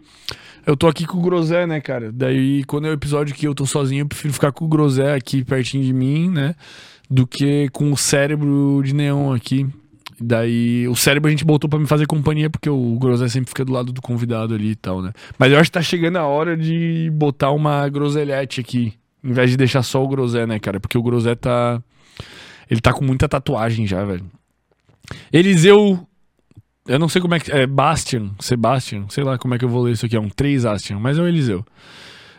[0.65, 2.11] eu tô aqui com o Grosé, né, cara?
[2.11, 5.13] Daí, quando é o episódio que eu tô sozinho, eu prefiro ficar com o Grosé
[5.13, 6.55] aqui pertinho de mim, né?
[7.09, 9.67] Do que com o cérebro de neon aqui.
[10.19, 13.65] Daí, o cérebro a gente botou pra me fazer companhia, porque o Grosé sempre fica
[13.65, 15.11] do lado do convidado ali e tal, né?
[15.37, 18.93] Mas eu acho que tá chegando a hora de botar uma groselhete aqui,
[19.23, 20.79] em vez de deixar só o Grosé, né, cara?
[20.79, 21.81] Porque o Grosé tá.
[22.69, 24.25] Ele tá com muita tatuagem já, velho.
[25.31, 26.07] Eliseu.
[26.85, 27.51] Eu não sei como é que.
[27.51, 30.15] É Bastian, Sebastian, sei lá como é que eu vou ler isso aqui.
[30.15, 31.65] É um 3 Astian, mas é o Eliseu.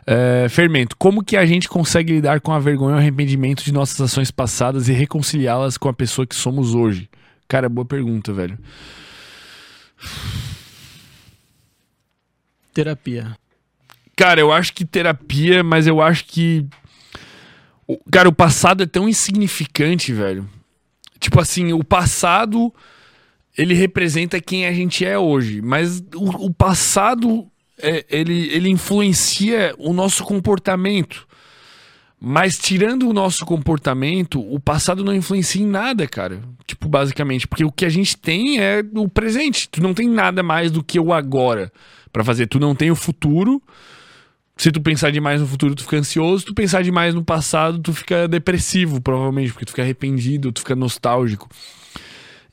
[0.06, 0.96] É, fermento.
[0.98, 4.30] Como que a gente consegue lidar com a vergonha e o arrependimento de nossas ações
[4.30, 7.08] passadas e reconciliá-las com a pessoa que somos hoje?
[7.48, 8.58] Cara, boa pergunta, velho.
[12.74, 13.36] Terapia.
[14.14, 16.66] Cara, eu acho que terapia, mas eu acho que.
[18.10, 20.48] Cara, o passado é tão insignificante, velho.
[21.18, 22.72] Tipo assim, o passado
[23.56, 27.46] ele representa quem a gente é hoje, mas o, o passado
[27.78, 31.26] é, ele, ele influencia o nosso comportamento.
[32.26, 36.40] Mas tirando o nosso comportamento, o passado não influencia em nada, cara.
[36.66, 39.68] Tipo, basicamente, porque o que a gente tem é o presente.
[39.68, 41.70] Tu não tem nada mais do que o agora
[42.10, 42.46] para fazer.
[42.46, 43.62] Tu não tem o futuro.
[44.56, 46.40] Se tu pensar demais no futuro, tu fica ansioso.
[46.40, 50.60] Se tu pensar demais no passado, tu fica depressivo, provavelmente, porque tu fica arrependido, tu
[50.60, 51.46] fica nostálgico.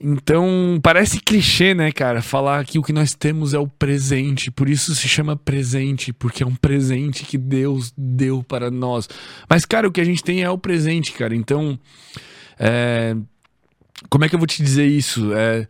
[0.03, 2.23] Então, parece clichê, né, cara?
[2.23, 4.49] Falar que o que nós temos é o presente.
[4.49, 9.07] Por isso se chama presente, porque é um presente que Deus deu para nós.
[9.47, 11.35] Mas, cara, o que a gente tem é o presente, cara.
[11.35, 11.77] Então,
[12.57, 13.15] é...
[14.09, 15.31] como é que eu vou te dizer isso?
[15.33, 15.67] É...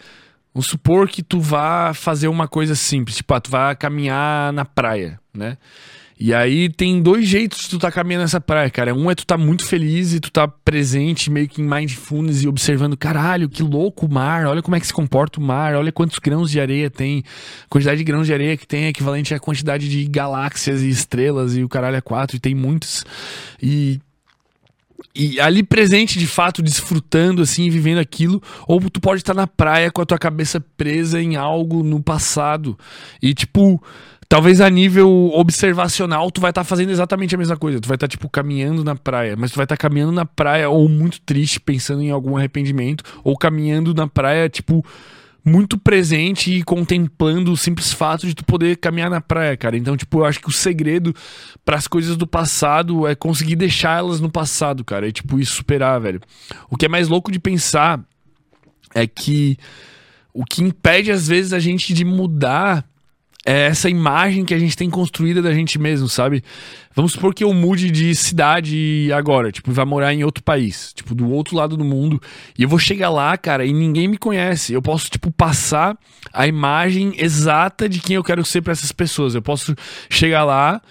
[0.53, 4.65] Vamos supor que tu vá fazer uma coisa simples, tipo, ah, tu vai caminhar na
[4.65, 5.57] praia, né?
[6.23, 8.93] E aí tem dois jeitos de tu tá caminhando nessa praia, cara.
[8.93, 12.47] Um é tu tá muito feliz e tu tá presente, meio que em mindfulness e
[12.47, 15.91] observando, caralho, que louco o mar, olha como é que se comporta o mar, olha
[15.91, 17.23] quantos grãos de areia tem.
[17.65, 20.89] A quantidade de grãos de areia que tem é equivalente à quantidade de galáxias e
[20.89, 23.03] estrelas e o caralho é quatro, e tem muitos.
[23.59, 23.99] E
[25.15, 29.89] e ali presente de fato, desfrutando assim, vivendo aquilo, ou tu pode estar na praia
[29.89, 32.77] com a tua cabeça presa em algo no passado.
[33.19, 33.81] E tipo,
[34.31, 37.81] Talvez a nível observacional tu vai estar tá fazendo exatamente a mesma coisa.
[37.81, 39.35] Tu vai estar, tá, tipo, caminhando na praia.
[39.37, 43.03] Mas tu vai estar tá caminhando na praia ou muito triste, pensando em algum arrependimento.
[43.25, 44.85] Ou caminhando na praia, tipo,
[45.43, 49.75] muito presente e contemplando o simples fato de tu poder caminhar na praia, cara.
[49.75, 51.13] Então, tipo, eu acho que o segredo
[51.65, 55.09] para as coisas do passado é conseguir deixar elas no passado, cara.
[55.09, 56.21] E, tipo, isso superar, velho.
[56.69, 58.01] O que é mais louco de pensar
[58.95, 59.57] é que
[60.33, 62.89] o que impede, às vezes, a gente de mudar
[63.45, 66.43] é essa imagem que a gente tem construída da gente mesmo, sabe?
[66.95, 71.15] Vamos supor que eu mude de cidade agora, tipo, vai morar em outro país, tipo,
[71.15, 72.21] do outro lado do mundo,
[72.57, 74.73] e eu vou chegar lá, cara, e ninguém me conhece.
[74.73, 75.97] Eu posso, tipo, passar
[76.31, 79.33] a imagem exata de quem eu quero ser para essas pessoas.
[79.33, 79.75] Eu posso
[80.09, 80.81] chegar lá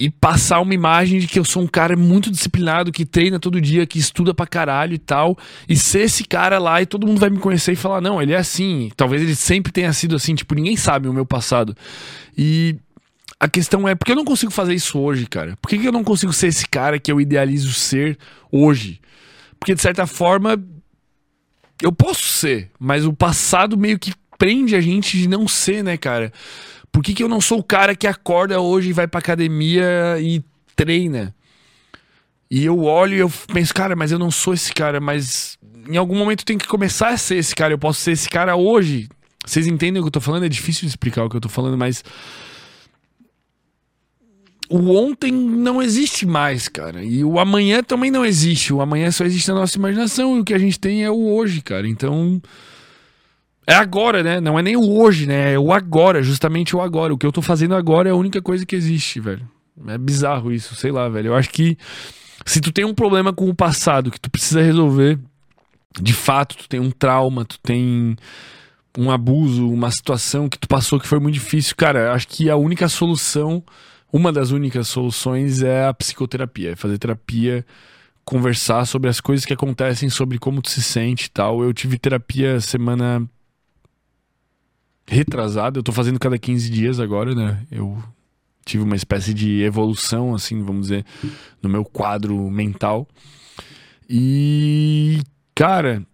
[0.00, 3.60] e passar uma imagem de que eu sou um cara muito disciplinado, que treina todo
[3.60, 5.36] dia, que estuda pra caralho e tal,
[5.68, 8.32] e ser esse cara lá e todo mundo vai me conhecer e falar: não, ele
[8.32, 8.90] é assim.
[8.96, 11.76] Talvez ele sempre tenha sido assim, tipo, ninguém sabe o meu passado.
[12.36, 12.76] E
[13.38, 15.54] a questão é: por que eu não consigo fazer isso hoje, cara?
[15.60, 18.16] Por que, que eu não consigo ser esse cara que eu idealizo ser
[18.50, 19.02] hoje?
[19.58, 20.58] Porque de certa forma
[21.82, 25.98] eu posso ser, mas o passado meio que prende a gente de não ser, né,
[25.98, 26.32] cara?
[26.92, 30.18] Por que, que eu não sou o cara que acorda hoje e vai pra academia
[30.20, 30.42] e
[30.74, 31.34] treina?
[32.50, 35.56] E eu olho e eu penso, cara, mas eu não sou esse cara, mas
[35.88, 37.72] em algum momento tenho que começar a ser esse cara.
[37.72, 39.08] Eu posso ser esse cara hoje.
[39.46, 40.44] Vocês entendem o que eu tô falando?
[40.44, 42.02] É difícil de explicar o que eu tô falando, mas.
[44.68, 47.02] O ontem não existe mais, cara.
[47.02, 48.72] E o amanhã também não existe.
[48.72, 50.36] O amanhã só existe na nossa imaginação.
[50.36, 51.88] E o que a gente tem é o hoje, cara.
[51.88, 52.40] Então.
[53.70, 54.40] É agora, né?
[54.40, 55.52] Não é nem o hoje, né?
[55.52, 57.14] É o agora, justamente o agora.
[57.14, 59.48] O que eu tô fazendo agora é a única coisa que existe, velho.
[59.86, 61.28] É bizarro isso, sei lá, velho.
[61.28, 61.78] Eu acho que
[62.44, 65.20] se tu tem um problema com o passado que tu precisa resolver,
[66.00, 68.16] de fato, tu tem um trauma, tu tem
[68.98, 72.56] um abuso, uma situação que tu passou que foi muito difícil, cara, acho que a
[72.56, 73.62] única solução,
[74.12, 77.64] uma das únicas soluções é a psicoterapia, é fazer terapia,
[78.24, 81.62] conversar sobre as coisas que acontecem, sobre como tu se sente e tal.
[81.62, 83.30] Eu tive terapia semana
[85.06, 85.78] retrasado.
[85.78, 87.64] Eu tô fazendo cada 15 dias agora, né?
[87.70, 88.02] Eu
[88.64, 91.04] tive uma espécie de evolução, assim, vamos dizer,
[91.62, 93.08] no meu quadro mental.
[94.08, 95.20] E,
[95.54, 96.04] cara,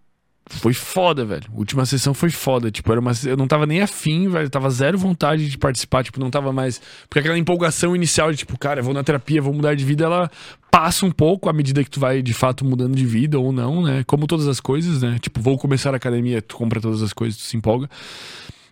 [0.49, 1.45] foi foda, velho.
[1.53, 2.71] Última sessão foi foda.
[2.71, 3.13] Tipo, era uma.
[3.25, 4.47] Eu não tava nem afim, velho.
[4.47, 6.05] Eu tava zero vontade de participar.
[6.05, 6.81] Tipo, não tava mais.
[7.09, 10.31] Porque aquela empolgação inicial de, tipo, cara, vou na terapia, vou mudar de vida, ela
[10.71, 13.83] passa um pouco à medida que tu vai de fato mudando de vida ou não,
[13.83, 14.05] né?
[14.07, 15.19] Como todas as coisas, né?
[15.21, 17.89] Tipo, vou começar a academia, tu compra todas as coisas, tu se empolga.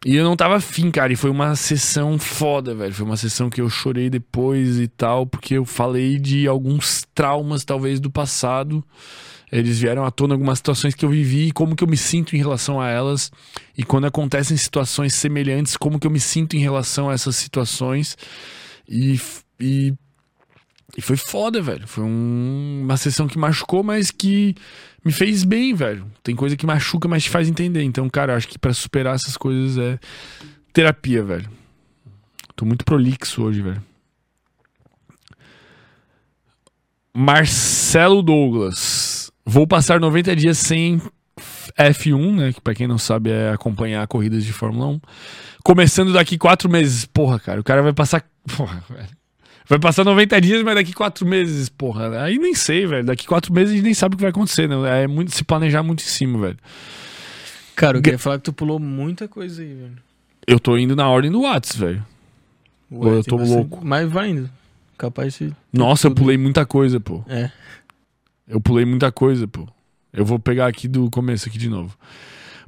[0.05, 1.13] E eu não tava afim, cara.
[1.13, 2.93] E foi uma sessão foda, velho.
[2.93, 7.65] Foi uma sessão que eu chorei depois e tal, porque eu falei de alguns traumas,
[7.65, 8.85] talvez, do passado.
[9.51, 12.35] Eles vieram à tona algumas situações que eu vivi e como que eu me sinto
[12.35, 13.33] em relação a elas.
[13.79, 18.17] E quando acontecem situações semelhantes, como que eu me sinto em relação a essas situações.
[18.87, 19.19] E,
[19.59, 19.95] e
[20.97, 21.87] E foi foda, velho.
[21.89, 24.55] Foi um- uma sessão que machucou, mas que
[25.05, 26.07] me fez bem, velho.
[26.23, 27.83] Tem coisa que machuca, mas te faz entender.
[27.83, 29.99] Então, cara, acho que pra superar essas coisas é
[30.73, 31.51] terapia, velho.
[32.55, 33.83] Tô muito prolixo hoje, velho.
[37.17, 39.31] Marcelo Douglas.
[39.45, 41.01] Vou passar 90 dias sem
[41.77, 42.53] F1, né?
[42.53, 45.01] Que pra quem não sabe é acompanhar corridas de Fórmula 1.
[45.63, 47.05] Começando daqui quatro meses.
[47.05, 48.25] Porra, cara, o cara vai passar.
[48.57, 49.09] Porra, velho.
[49.67, 52.23] Vai passar 90 dias, mas daqui quatro meses, porra.
[52.23, 53.05] Aí nem sei, velho.
[53.05, 55.05] Daqui quatro meses a gente nem sabe o que vai acontecer, né?
[55.05, 56.59] É muito se planejar muito em cima, velho.
[57.75, 59.97] Cara, eu queria falar que tu pulou muita coisa aí, velho.
[60.47, 62.05] Eu tô indo na ordem do Whats, velho.
[62.91, 63.81] Ou eu tô bastante- louco?
[63.83, 64.51] Mas vai indo.
[64.99, 65.53] Capaz de.
[65.73, 67.25] Nossa, eu pulei muita coisa, pô.
[67.27, 67.51] É.
[68.47, 69.67] Eu pulei muita coisa, pô.
[70.13, 71.97] Eu vou pegar aqui do começo aqui de novo.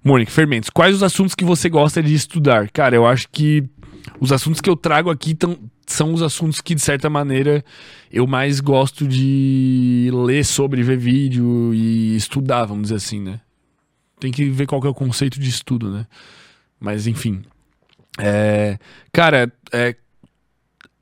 [0.02, 0.70] Mônica, fermentos.
[0.70, 2.70] Quais os assuntos que você gosta de estudar?
[2.70, 3.62] Cara, eu acho que
[4.18, 7.64] os assuntos que eu trago aqui tão- são os assuntos que, de certa maneira,
[8.12, 13.40] eu mais gosto de ler sobre, ver vídeo e estudar, vamos dizer assim, né?
[14.18, 16.06] Tem que ver qual que é o conceito de estudo, né?
[16.80, 17.42] Mas, enfim.
[18.18, 18.78] É,
[19.12, 19.94] cara, é,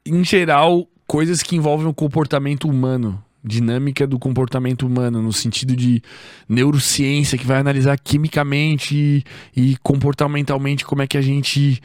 [0.05, 6.03] em geral, coisas que envolvem o comportamento humano, dinâmica do comportamento humano, no sentido de
[6.49, 9.25] neurociência, que vai analisar quimicamente
[9.57, 11.81] e, e comportamentalmente como é que a gente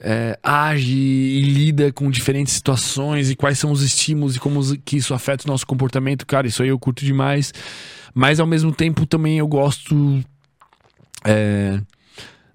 [0.00, 4.96] é, age e lida com diferentes situações e quais são os estímulos e como que
[4.96, 6.26] isso afeta o nosso comportamento.
[6.26, 7.52] Cara, isso aí eu curto demais.
[8.14, 10.22] Mas ao mesmo tempo também eu gosto.
[11.24, 11.80] é,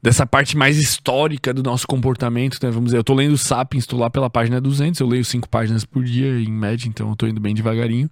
[0.02, 2.70] dessa parte mais histórica do nosso comportamento, né?
[2.70, 5.86] Vamos dizer, eu tô lendo Sapiens, tô lá pela página 200, eu leio cinco páginas
[5.86, 8.10] por dia em média, então eu tô indo bem devagarinho.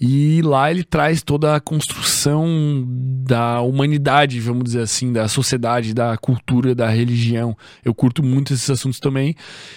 [0.00, 2.84] E lá ele traz toda a construção
[3.24, 7.56] da humanidade, vamos dizer assim, da sociedade, da cultura, da religião.
[7.84, 9.34] Eu curto muito esses assuntos também.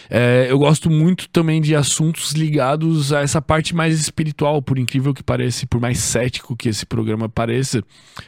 [0.09, 5.13] É, eu gosto muito também de assuntos ligados a essa parte mais espiritual, por incrível
[5.13, 7.83] que pareça, por mais cético que esse programa pareça.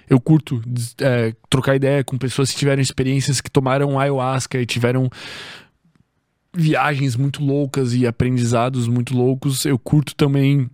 [0.09, 0.61] Eu curto
[1.01, 2.81] é, trocar ideia com pessoas que tiveram
[3.23, 5.09] experiências que tomaram ayahuasca e tiveram
[6.55, 9.65] viagens muito loucas e aprendizados muito loucos.
[9.65, 10.69] Eu curto também.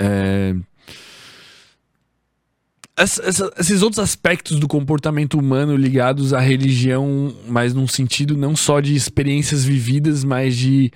[0.00, 0.52] é,
[2.96, 8.56] essa- essa- esses outros aspectos do comportamento humano ligados à religião, mas num sentido não
[8.56, 10.90] só de experiências vividas, mas de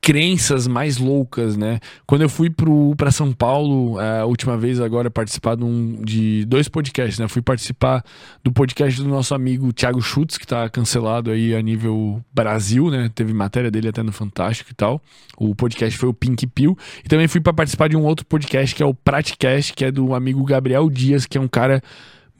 [0.00, 1.80] crenças mais loucas, né?
[2.06, 6.44] Quando eu fui pro, pra São Paulo, a última vez agora, participar de, um- de
[6.44, 7.26] dois podcasts, né?
[7.26, 8.04] Fui participar
[8.44, 13.10] do podcast do nosso amigo Thiago Schutz, que tá cancelado aí a nível Brasil, né?
[13.12, 15.02] Teve matéria dele até no Fantástico e tal.
[15.36, 16.78] O podcast foi o Pink Pill.
[17.04, 19.90] E também fui para participar de um outro podcast que é o Praticast, que é
[19.90, 21.82] do amigo Gabriel Dias, que é um cara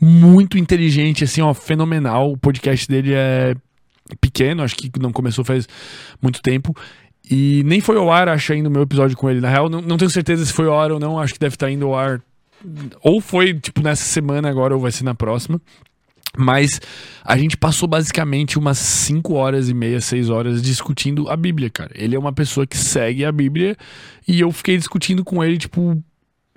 [0.01, 2.31] muito inteligente, assim, ó, fenomenal.
[2.31, 3.57] O podcast dele é
[4.21, 5.67] pequeno, acho que não começou faz
[6.23, 6.73] muito tempo.
[7.29, 9.41] E nem foi ao ar, acho, ainda o meu episódio com ele.
[9.41, 11.19] Na real, não, não tenho certeza se foi ao ar ou não.
[11.19, 12.21] Acho que deve estar indo ao ar.
[13.03, 15.61] Ou foi, tipo, nessa semana agora, ou vai ser na próxima.
[16.37, 16.81] Mas
[17.25, 21.93] a gente passou basicamente umas 5 horas e meia, 6 horas discutindo a Bíblia, cara.
[21.95, 23.77] Ele é uma pessoa que segue a Bíblia
[24.29, 26.03] e eu fiquei discutindo com ele, tipo,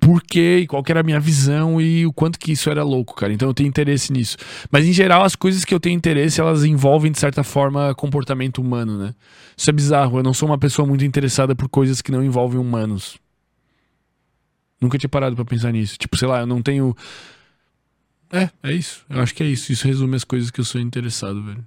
[0.00, 2.82] por quê e qual que era a minha visão e o quanto que isso era
[2.82, 3.32] louco, cara.
[3.32, 4.36] Então eu tenho interesse nisso.
[4.70, 8.58] Mas em geral, as coisas que eu tenho interesse, elas envolvem, de certa forma, comportamento
[8.58, 9.14] humano, né?
[9.56, 10.18] Isso é bizarro.
[10.18, 13.18] Eu não sou uma pessoa muito interessada por coisas que não envolvem humanos.
[14.80, 15.96] Nunca tinha parado pra pensar nisso.
[15.98, 16.96] Tipo, sei lá, eu não tenho.
[18.32, 19.04] É, é isso.
[19.10, 19.70] Eu acho que é isso.
[19.70, 21.64] Isso resume as coisas que eu sou interessado, velho.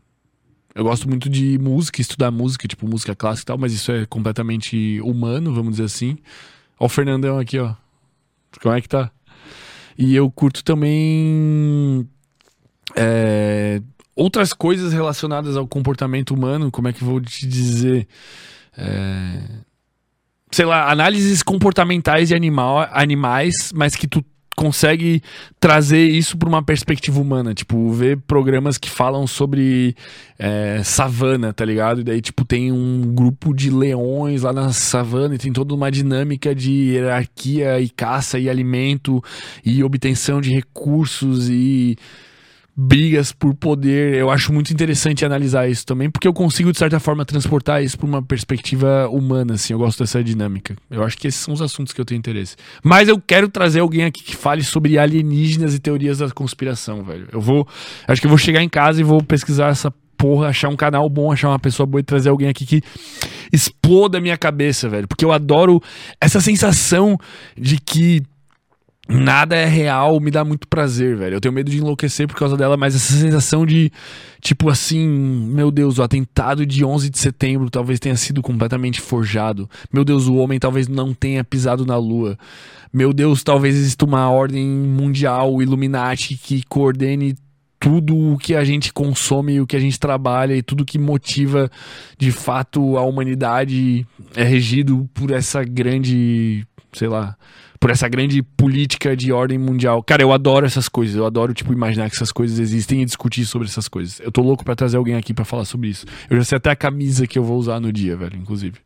[0.74, 4.08] Eu gosto muito de música, estudar música, tipo música clássica e tal, mas isso é
[4.08, 6.18] completamente humano, vamos dizer assim.
[6.80, 7.76] Ó o Fernandão aqui, ó.
[8.62, 9.12] Como é que tá?
[9.98, 12.08] E eu curto também
[12.96, 13.82] é,
[14.16, 18.08] outras coisas relacionadas ao comportamento humano, como é que eu vou te dizer?
[18.78, 19.44] É,
[20.52, 24.24] sei lá, análises comportamentais de animal, animais, mas que tu
[24.56, 25.22] consegue
[25.60, 29.96] trazer isso para uma perspectiva humana, tipo, ver programas que falam sobre
[30.38, 32.02] é, savana, tá ligado?
[32.02, 35.92] E daí, tipo, tem um grupo de leões lá na savana e tem toda uma
[35.92, 39.24] dinâmica de hierarquia e caça e alimento
[39.66, 41.98] e obtenção de recursos e
[42.76, 44.16] brigas por poder.
[44.16, 47.98] Eu acho muito interessante analisar isso também, porque eu consigo, de certa forma, transportar isso
[47.98, 49.74] para uma perspectiva humana, assim.
[49.74, 50.76] Eu gosto dessa dinâmica.
[50.90, 52.56] Eu acho que esses são os assuntos que eu tenho interesse.
[52.84, 57.28] Mas eu quero trazer alguém aqui que fale sobre alienígenas e teorias da conspiração, velho.
[57.32, 57.68] Eu vou.
[58.08, 61.10] Acho que eu vou chegar em casa e vou pesquisar essa porra, achar um canal
[61.10, 62.82] bom, achar uma pessoa boa e trazer alguém aqui que
[63.52, 65.08] exploda a minha cabeça, velho.
[65.08, 65.82] Porque eu adoro
[66.20, 67.18] essa sensação
[67.58, 68.24] de que
[69.08, 71.36] nada é real, me dá muito prazer, velho.
[71.36, 73.92] Eu tenho medo de enlouquecer por causa dela, mas essa sensação de,
[74.42, 79.70] tipo assim, meu Deus, o atentado de 11 de setembro talvez tenha sido completamente forjado.
[79.92, 82.38] Meu Deus, o homem talvez não tenha pisado na lua.
[82.92, 87.36] Meu Deus, talvez exista uma ordem mundial, Illuminati, que coordene
[87.80, 91.70] tudo o que a gente consome, o que a gente trabalha e tudo que motiva
[92.18, 97.36] de fato a humanidade é regido por essa grande, sei lá,
[97.84, 100.02] por essa grande política de ordem mundial.
[100.02, 101.18] Cara, eu adoro essas coisas.
[101.18, 104.22] Eu adoro, tipo, imaginar que essas coisas existem e discutir sobre essas coisas.
[104.22, 106.06] Eu tô louco para trazer alguém aqui para falar sobre isso.
[106.30, 108.78] Eu já sei até a camisa que eu vou usar no dia, velho, inclusive.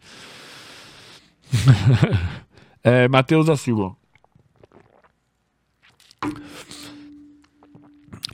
[2.83, 3.95] é, Matheus da Silva.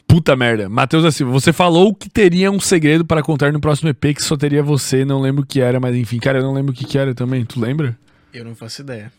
[0.07, 0.70] Puta merda.
[0.70, 4.24] Matheus da Silva, você falou que teria um segredo para contar no próximo EP que
[4.24, 5.03] só teria você.
[5.03, 6.20] Não lembro o que era, mas enfim.
[6.20, 7.43] Cara, eu não lembro o que, que era também.
[7.43, 7.99] Tu lembra?
[8.34, 9.11] Eu não faço ideia.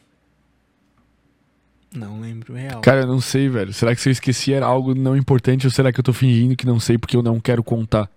[1.95, 2.81] Não lembro real.
[2.81, 3.73] Cara, eu não sei, velho.
[3.73, 6.57] Será que se eu esqueci era algo não importante ou será que eu tô fingindo
[6.57, 8.11] que não sei porque eu não quero contar?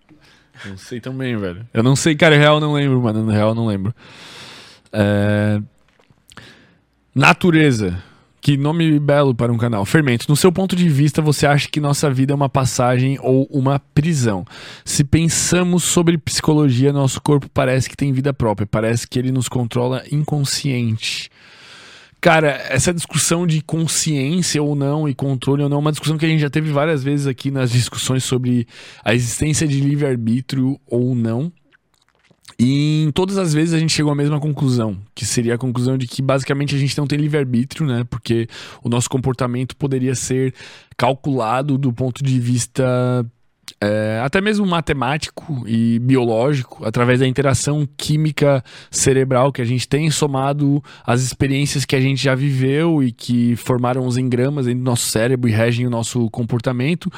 [0.66, 1.66] Não sei também, velho.
[1.72, 3.24] Eu não sei, cara, real não lembro, mano.
[3.24, 3.94] No real não lembro.
[4.92, 5.62] É...
[7.14, 8.04] Natureza.
[8.42, 9.86] Que nome belo para um canal.
[9.86, 10.26] Fermento.
[10.30, 13.80] No seu ponto de vista, você acha que nossa vida é uma passagem ou uma
[13.94, 14.46] prisão?
[14.86, 18.66] Se pensamos sobre psicologia, nosso corpo parece que tem vida própria.
[18.66, 21.30] Parece que ele nos controla inconsciente.
[22.20, 26.26] Cara, essa discussão de consciência ou não e controle ou não é uma discussão que
[26.26, 28.68] a gente já teve várias vezes aqui nas discussões sobre
[29.04, 31.52] a existência de livre-arbítrio ou não.
[32.60, 35.96] E em todas as vezes a gente chegou à mesma conclusão, que seria a conclusão
[35.96, 38.04] de que basicamente a gente não tem livre-arbítrio, né?
[38.10, 38.48] Porque
[38.84, 40.56] o nosso comportamento poderia ser
[40.98, 42.84] calculado do ponto de vista
[43.80, 50.10] é, até mesmo matemático e biológico, através da interação química cerebral que a gente tem,
[50.10, 54.86] somado às experiências que a gente já viveu e que formaram os engramas dentro do
[54.86, 57.12] nosso cérebro e regem o nosso comportamento,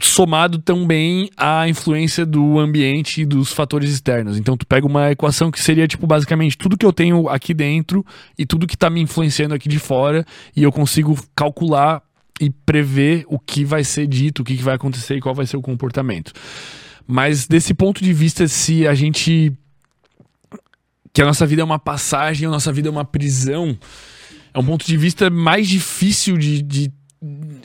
[0.00, 4.38] somado também à influência do ambiente e dos fatores externos.
[4.38, 8.04] Então tu pega uma equação que seria tipo basicamente tudo que eu tenho aqui dentro
[8.38, 10.24] e tudo que está me influenciando aqui de fora
[10.54, 12.02] e eu consigo calcular
[12.40, 15.58] e prever o que vai ser dito, o que vai acontecer e qual vai ser
[15.58, 16.32] o comportamento.
[17.06, 19.52] Mas desse ponto de vista, se a gente.
[21.12, 23.76] que a nossa vida é uma passagem, a nossa vida é uma prisão,
[24.54, 26.62] é um ponto de vista mais difícil de.
[26.62, 26.92] de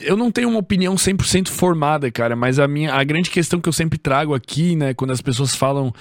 [0.00, 3.66] eu não tenho uma opinião 100% formada, cara, mas a minha a grande questão que
[3.66, 5.94] eu sempre trago aqui, né, quando as pessoas falam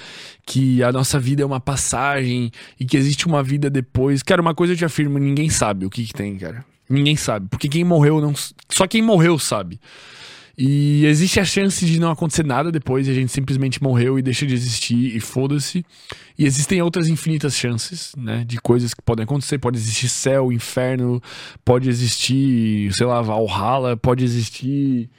[0.45, 4.53] que a nossa vida é uma passagem e que existe uma vida depois, cara, uma
[4.53, 6.65] coisa eu te afirmo, ninguém sabe o que que tem, cara.
[6.89, 7.47] Ninguém sabe.
[7.49, 8.33] Porque quem morreu não.
[8.69, 9.79] Só quem morreu sabe.
[10.57, 14.21] E existe a chance de não acontecer nada depois e a gente simplesmente morreu e
[14.21, 15.85] deixa de existir e foda-se.
[16.37, 18.45] E existem outras infinitas chances, né?
[18.45, 19.57] De coisas que podem acontecer.
[19.57, 21.21] Pode existir céu, inferno,
[21.65, 25.09] pode existir, sei lá, Valhalla, pode existir.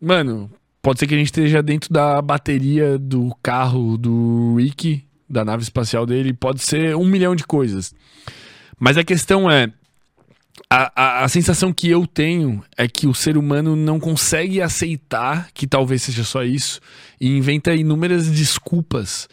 [0.00, 0.50] Mano,
[0.80, 5.62] pode ser que a gente esteja dentro da bateria do carro do Rick, da nave
[5.62, 6.32] espacial dele.
[6.32, 7.94] Pode ser um milhão de coisas.
[8.80, 9.70] Mas a questão é
[10.70, 15.48] a, a, a, sensação que eu tenho é que o ser humano não consegue aceitar
[15.52, 16.80] que talvez seja só isso
[17.20, 19.28] e inventa inúmeras desculpas,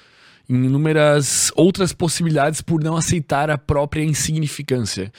[0.47, 5.11] inúmeras outras possibilidades por não aceitar a própria insignificância.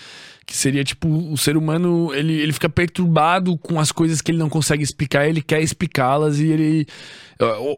[0.47, 4.39] Que seria tipo, o ser humano ele, ele fica perturbado com as coisas que ele
[4.39, 6.87] não consegue explicar, ele quer explicá-las e ele.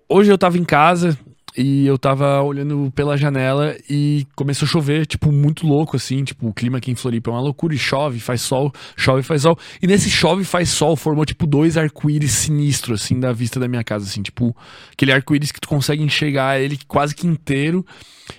[0.09, 1.17] Hoje eu tava em casa,
[1.57, 6.23] e eu tava olhando pela janela e começou a chover, tipo, muito louco, assim.
[6.23, 7.75] Tipo, o clima aqui em Floripa é uma loucura.
[7.75, 9.59] E chove, faz sol, chove, faz sol.
[9.81, 13.83] E nesse chove, faz sol, formou, tipo, dois arco-íris sinistros, assim, da vista da minha
[13.83, 14.23] casa, assim.
[14.23, 14.55] Tipo,
[14.93, 17.85] aquele arco-íris que tu consegue enxergar ele quase que inteiro.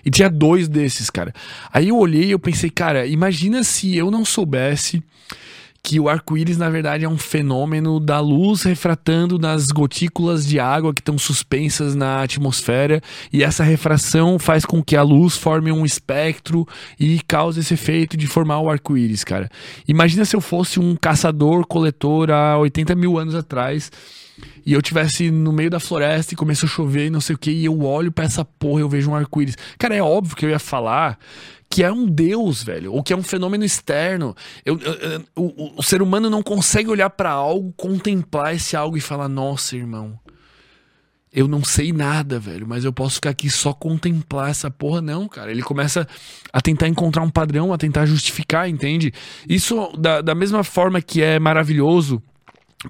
[0.06, 1.34] E tinha dois desses, cara.
[1.74, 5.02] Aí eu olhei e eu pensei, cara, imagina se eu não soubesse
[5.88, 10.94] que o arco-íris, na verdade, é um fenômeno da luz refratando nas gotículas de água
[10.94, 15.86] que estão suspensas na atmosfera, e essa refração faz com que a luz forme um
[15.86, 16.68] espectro
[17.00, 19.50] e cause esse efeito de formar o arco-íris, cara.
[19.88, 23.90] Imagina se eu fosse um caçador-coletor há 80 mil anos atrás
[24.66, 27.40] e eu tivesse no meio da floresta e começou a chover e não sei o
[27.40, 29.58] que, e eu olho para essa porra e eu vejo um arco-íris.
[29.78, 31.18] Cara, é óbvio que eu ia falar
[31.70, 34.36] que é um deus, velho, ou que é um fenômeno externo.
[34.66, 38.98] Eu, eu, eu, o, o, ser humano não consegue olhar para algo, contemplar esse algo
[38.98, 40.18] e falar: nossa, irmão,
[41.32, 45.02] eu não sei nada, velho, mas eu posso ficar aqui só contemplar essa porra.
[45.02, 45.52] Não, cara.
[45.52, 46.08] Ele começa
[46.54, 49.14] a tentar encontrar um padrão, a tentar justificar, entende?
[49.48, 52.24] Isso, da, da mesma forma que é maravilhoso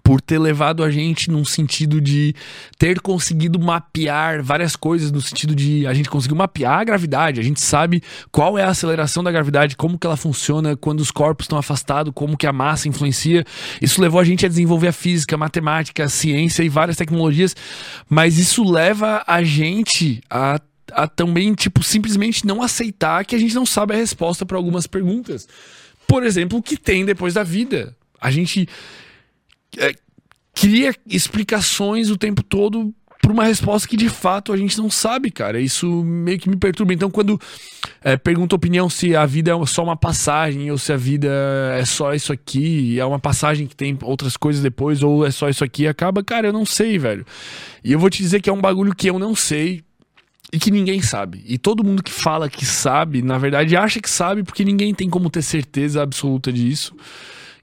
[0.04, 2.36] por ter levado a gente num sentido de
[2.78, 7.44] ter conseguido mapear várias coisas, no sentido de a gente conseguiu mapear a gravidade, a
[7.44, 11.46] gente sabe qual é a aceleração da gravidade, como que ela funciona quando os corpos
[11.46, 13.46] estão afastados, como que a massa influencia.
[13.82, 17.56] Isso levou a gente a desenvolver a física, a matemática, a ciência e várias tecnologias,
[18.10, 20.60] mas isso leva a gente a,
[20.92, 24.86] a também, tipo, simplesmente não aceitar que a gente não sabe a resposta para algumas
[24.86, 25.48] perguntas.
[26.06, 27.96] Por exemplo, o que tem depois da vida?
[28.20, 28.68] A gente
[29.78, 29.94] é,
[30.54, 35.30] cria explicações o tempo todo para uma resposta que de fato a gente não sabe,
[35.30, 35.60] cara.
[35.60, 36.94] Isso meio que me perturba.
[36.94, 37.40] Então, quando
[38.02, 41.30] é, pergunta opinião se a vida é só uma passagem ou se a vida
[41.74, 45.50] é só isso aqui, é uma passagem que tem outras coisas depois ou é só
[45.50, 47.26] isso aqui, acaba, cara, eu não sei, velho.
[47.84, 49.84] E eu vou te dizer que é um bagulho que eu não sei
[50.52, 51.44] e que ninguém sabe.
[51.46, 55.10] E todo mundo que fala que sabe, na verdade, acha que sabe porque ninguém tem
[55.10, 56.96] como ter certeza absoluta disso.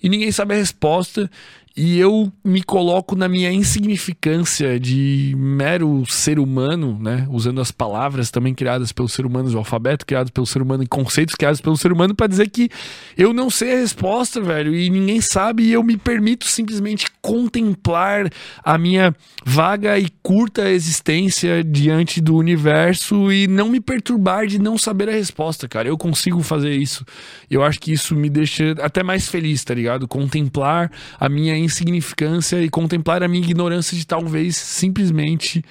[0.03, 1.31] E ninguém sabe a resposta.
[1.77, 7.27] E eu me coloco na minha insignificância de mero ser humano, né?
[7.29, 10.87] Usando as palavras também criadas pelo ser humano, o alfabeto criado pelo ser humano e
[10.87, 12.71] conceitos criados pelo ser humano para dizer que
[13.19, 18.31] eu não sei a resposta, velho, e ninguém sabe e eu me permito simplesmente contemplar
[18.63, 19.13] a minha
[19.45, 25.13] vaga e curta existência diante do universo e não me perturbar de não saber a
[25.13, 25.89] resposta, cara.
[25.89, 27.05] Eu consigo fazer isso.
[27.51, 30.07] Eu acho que isso me deixa até mais feliz, tá ligado?
[30.07, 35.65] Contemplar a minha insignificância e contemplar a minha ignorância de talvez simplesmente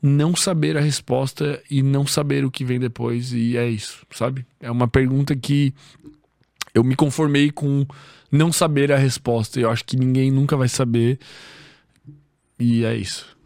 [0.00, 4.44] não saber a resposta e não saber o que vem depois e é isso, sabe?
[4.60, 5.72] É uma pergunta que
[6.74, 7.86] eu me conformei com
[8.30, 9.60] não saber a resposta.
[9.60, 11.18] Eu acho que ninguém nunca vai saber.
[12.58, 13.36] E é isso.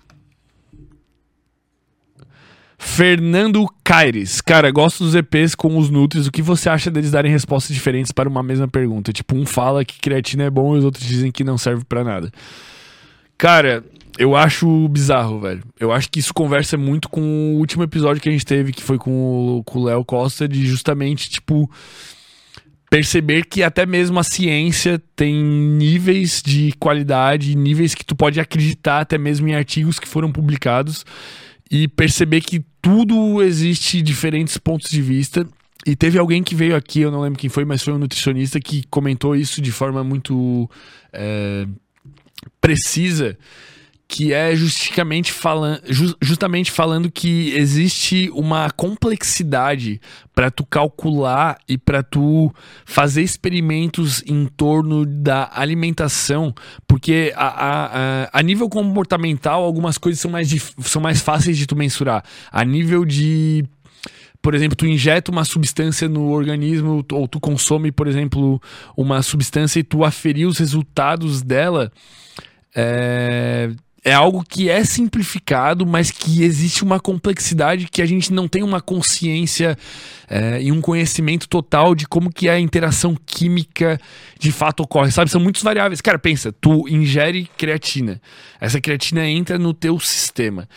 [2.87, 4.41] Fernando Caires.
[4.41, 6.29] Cara, gosto dos EPs com os Nutris.
[6.29, 9.13] O que você acha deles darem respostas diferentes para uma mesma pergunta?
[9.13, 12.05] Tipo, um fala que creatina é bom e os outros dizem que não serve para
[12.05, 12.33] nada.
[13.37, 13.85] Cara,
[14.17, 15.63] eu acho bizarro, velho.
[15.79, 18.83] Eu acho que isso conversa muito com o último episódio que a gente teve, que
[18.83, 21.69] foi com o Léo Costa, de justamente, tipo,
[22.89, 29.01] perceber que até mesmo a ciência tem níveis de qualidade, níveis que tu pode acreditar
[29.01, 31.05] até mesmo em artigos que foram publicados
[31.71, 35.47] e perceber que tudo existe diferentes pontos de vista.
[35.85, 38.61] E teve alguém que veio aqui, eu não lembro quem foi, mas foi um nutricionista
[38.61, 40.69] que comentou isso de forma muito
[41.13, 41.67] é,
[42.61, 43.39] precisa
[44.09, 45.81] que é justamente, falan
[46.23, 50.01] justamente falando que existe uma complexidade
[50.35, 52.55] para tu calcular e para tu
[52.85, 56.55] fazer experimentos em torno da alimentação,
[56.87, 60.49] porque a, a, a, nível comportamental algumas coisas são mais,
[60.83, 62.23] são mais fáceis de tu mensurar.
[62.53, 63.65] A nível de
[64.41, 68.63] por exemplo, tu injeta uma substância no organismo ou tu consome, por exemplo,
[68.97, 71.91] uma substância e tu aferir os resultados dela,
[72.73, 73.73] é,
[74.07, 78.63] é algo que é simplificado, mas que existe uma complexidade que a gente não tem
[78.63, 79.77] uma consciência
[80.31, 84.01] é, e um conhecimento total de como que a interação química
[84.39, 85.29] de fato ocorre, sabe?
[85.29, 86.01] São muitas variáveis.
[86.01, 88.23] Cara, pensa, tu ingere creatina.
[88.61, 90.69] Essa creatina entra no teu sistema.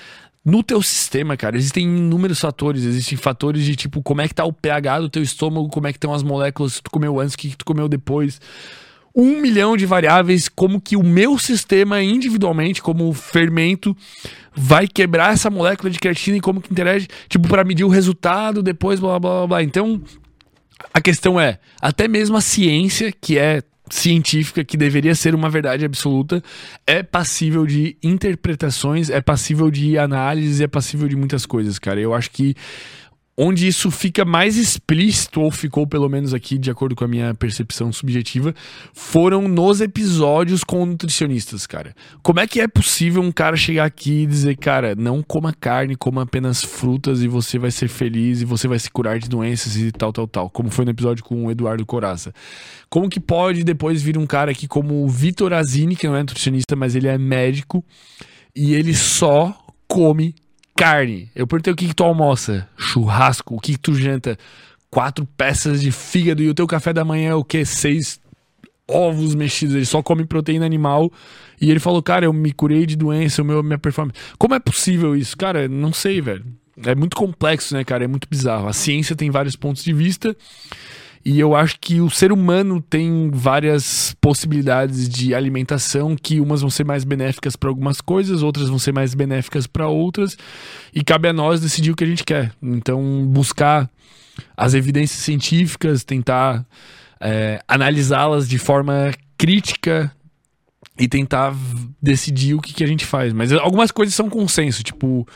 [0.44, 2.84] No teu sistema, cara, existem inúmeros fatores.
[2.84, 5.92] Existem fatores de tipo como é que tá o pH do teu estômago, como é
[5.92, 8.42] que estão as moléculas, se tu comeu antes, o que tu comeu depois
[9.16, 13.96] um milhão de variáveis, como que o meu sistema individualmente, como fermento,
[14.56, 18.62] vai quebrar essa molécula de creatina e como que interage, tipo, para medir o resultado,
[18.62, 19.64] depois blá blá blá blá.
[19.64, 20.02] Então,
[20.94, 25.84] a questão é, até mesmo a ciência, que é científica, que deveria ser uma verdade
[25.84, 26.44] absoluta,
[26.86, 32.00] é passível de interpretações, é passível de análise, é passível de muitas coisas, cara.
[32.00, 32.56] Eu acho que
[33.42, 37.34] onde isso fica mais explícito, ou ficou pelo menos aqui, de acordo com a minha
[37.34, 38.54] percepção subjetiva,
[38.94, 41.96] foram nos episódios com nutricionistas, cara.
[42.22, 45.96] Como é que é possível um cara chegar aqui e dizer, cara, não coma carne,
[45.96, 49.78] coma apenas frutas e você vai ser feliz e você vai se curar de doenças
[49.78, 52.34] e tal, tal, tal, como foi no episódio com o Eduardo Coraça.
[52.90, 56.20] Como que pode depois vir um cara aqui como o Vitor Azini, que não é
[56.20, 57.86] nutricionista, mas ele é médico,
[58.54, 60.36] e ele só come
[60.80, 61.30] carne.
[61.36, 62.66] Eu perguntei o que, que tu almoça?
[62.78, 63.56] Churrasco.
[63.56, 64.38] O que, que tu janta?
[64.90, 66.42] Quatro peças de fígado.
[66.42, 67.66] E o teu café da manhã é o quê?
[67.66, 68.18] Seis
[68.88, 69.76] ovos mexidos.
[69.76, 71.12] Ele só come proteína animal.
[71.60, 74.18] E ele falou, cara, eu me curei de doença, o meu, minha performance.
[74.38, 75.36] Como é possível isso?
[75.36, 76.46] Cara, não sei, velho.
[76.86, 78.06] É muito complexo, né, cara?
[78.06, 78.70] É muito bizarro.
[78.70, 80.36] A ciência tem vários pontos de vista.
[81.24, 86.70] E eu acho que o ser humano tem várias possibilidades de alimentação que umas vão
[86.70, 90.38] ser mais benéficas para algumas coisas, outras vão ser mais benéficas para outras,
[90.94, 92.54] e cabe a nós decidir o que a gente quer.
[92.62, 93.90] Então, buscar
[94.56, 96.66] as evidências científicas, tentar
[97.20, 100.12] é, analisá-las de forma crítica
[100.98, 101.54] e tentar
[102.02, 103.34] decidir o que, que a gente faz.
[103.34, 105.28] Mas algumas coisas são consenso, tipo.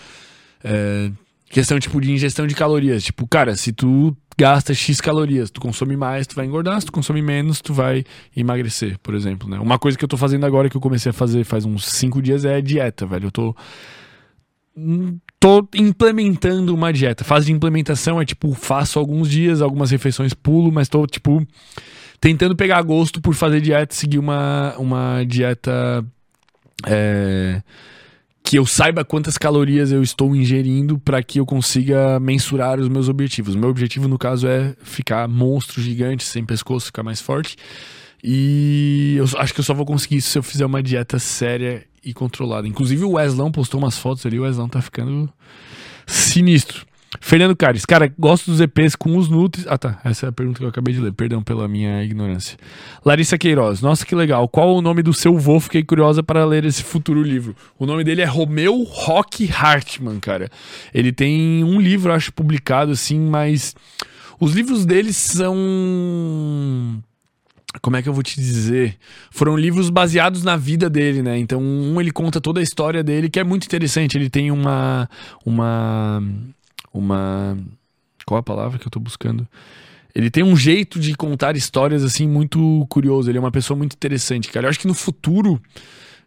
[0.64, 1.12] É,
[1.54, 3.04] questão tipo de ingestão de calorias.
[3.04, 6.92] Tipo, cara, se tu gasta X calorias, tu consome mais, tu vai engordar, se tu
[6.92, 8.04] consome menos, tu vai
[8.36, 9.60] emagrecer, por exemplo, né?
[9.60, 12.22] Uma coisa que eu tô fazendo agora que eu comecei a fazer faz uns 5
[12.22, 13.28] dias é dieta, velho.
[13.28, 13.56] Eu tô
[15.40, 17.24] tô implementando uma dieta.
[17.24, 21.46] Fase de implementação é tipo, faço alguns dias, algumas refeições pulo, mas tô tipo
[22.20, 26.04] tentando pegar gosto por fazer dieta, seguir uma, uma dieta
[26.88, 27.62] é,
[28.44, 33.08] que eu saiba quantas calorias eu estou ingerindo para que eu consiga mensurar os meus
[33.08, 33.56] objetivos.
[33.56, 37.56] Meu objetivo, no caso, é ficar monstro gigante, sem pescoço, ficar mais forte.
[38.22, 41.86] E eu acho que eu só vou conseguir isso se eu fizer uma dieta séria
[42.04, 42.68] e controlada.
[42.68, 45.32] Inclusive o Weslão postou umas fotos ali, o Weslão tá ficando
[46.06, 46.86] sinistro.
[47.22, 49.66] Fernando Cares, cara, gosto dos EPs com os Nutris.
[49.68, 50.00] Ah, tá.
[50.04, 51.14] Essa é a pergunta que eu acabei de ler.
[51.14, 52.58] Perdão pela minha ignorância.
[53.06, 54.48] Larissa Queiroz, nossa, que legal.
[54.48, 55.60] Qual o nome do seu vô?
[55.60, 57.56] Fiquei curiosa para ler esse futuro livro.
[57.78, 60.50] O nome dele é Romeu Rock Hartmann, cara.
[60.94, 63.76] Ele tem um livro, acho, publicado assim, mas.
[64.40, 65.56] Os livros dele são
[67.82, 68.98] como é que eu vou te dizer?
[69.32, 71.38] Foram livros baseados na vida dele, né?
[71.38, 74.18] Então, um ele conta toda a história dele, que é muito interessante.
[74.18, 75.10] Ele tem uma.
[75.46, 76.22] Uma.
[76.94, 77.58] Uma.
[78.26, 79.48] Qual a palavra que eu tô buscando?
[80.16, 83.30] Ele tem um jeito de contar histórias, assim, muito curioso.
[83.30, 84.68] Ele é uma pessoa muito interessante, cara.
[84.68, 85.60] Eu acho que no futuro.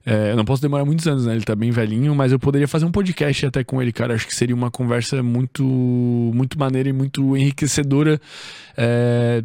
[0.04, 1.34] É, eu não posso demorar muitos anos, né?
[1.34, 4.14] Ele tá bem velhinho, mas eu poderia fazer um podcast até com ele, cara.
[4.14, 8.20] Acho que seria uma conversa muito, muito maneira e muito enriquecedora.
[8.76, 9.42] É,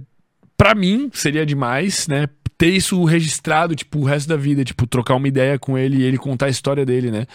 [0.56, 2.28] para mim, seria demais, né?
[2.60, 6.04] Ter isso registrado, tipo, o resto da vida, tipo, trocar uma ideia com ele e
[6.04, 7.26] ele contar a história dele, né?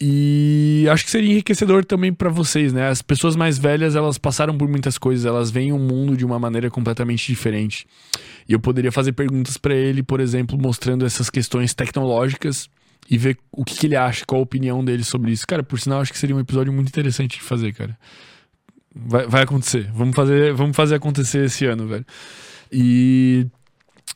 [0.00, 2.88] E acho que seria enriquecedor também para vocês, né?
[2.88, 6.38] As pessoas mais velhas, elas passaram por muitas coisas, elas veem o mundo de uma
[6.38, 7.86] maneira completamente diferente.
[8.46, 12.68] E eu poderia fazer perguntas para ele, por exemplo, mostrando essas questões tecnológicas
[13.08, 15.46] e ver o que, que, ele acha, qual a opinião dele sobre isso.
[15.46, 17.96] Cara, por sinal, acho que seria um episódio muito interessante de fazer, cara.
[18.94, 19.90] Vai, vai acontecer.
[19.94, 22.04] Vamos fazer, vamos fazer acontecer esse ano, velho.
[22.70, 23.46] E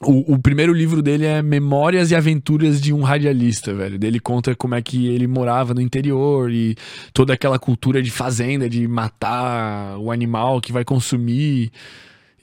[0.03, 3.99] o, o, primeiro livro dele é Memórias e Aventuras de um Radialista, velho.
[4.03, 6.75] Ele conta como é que ele morava no interior e
[7.13, 11.71] toda aquela cultura de fazenda, de matar o animal que vai consumir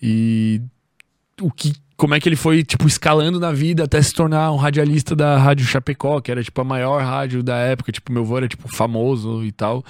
[0.01, 0.61] e
[1.41, 4.55] o que como é que ele foi, tipo, escalando na vida até se tornar um
[4.55, 7.91] radialista da Rádio Chapecó, que era, tipo, a maior rádio da época.
[7.91, 9.83] Tipo, meu avô era, tipo, famoso e tal.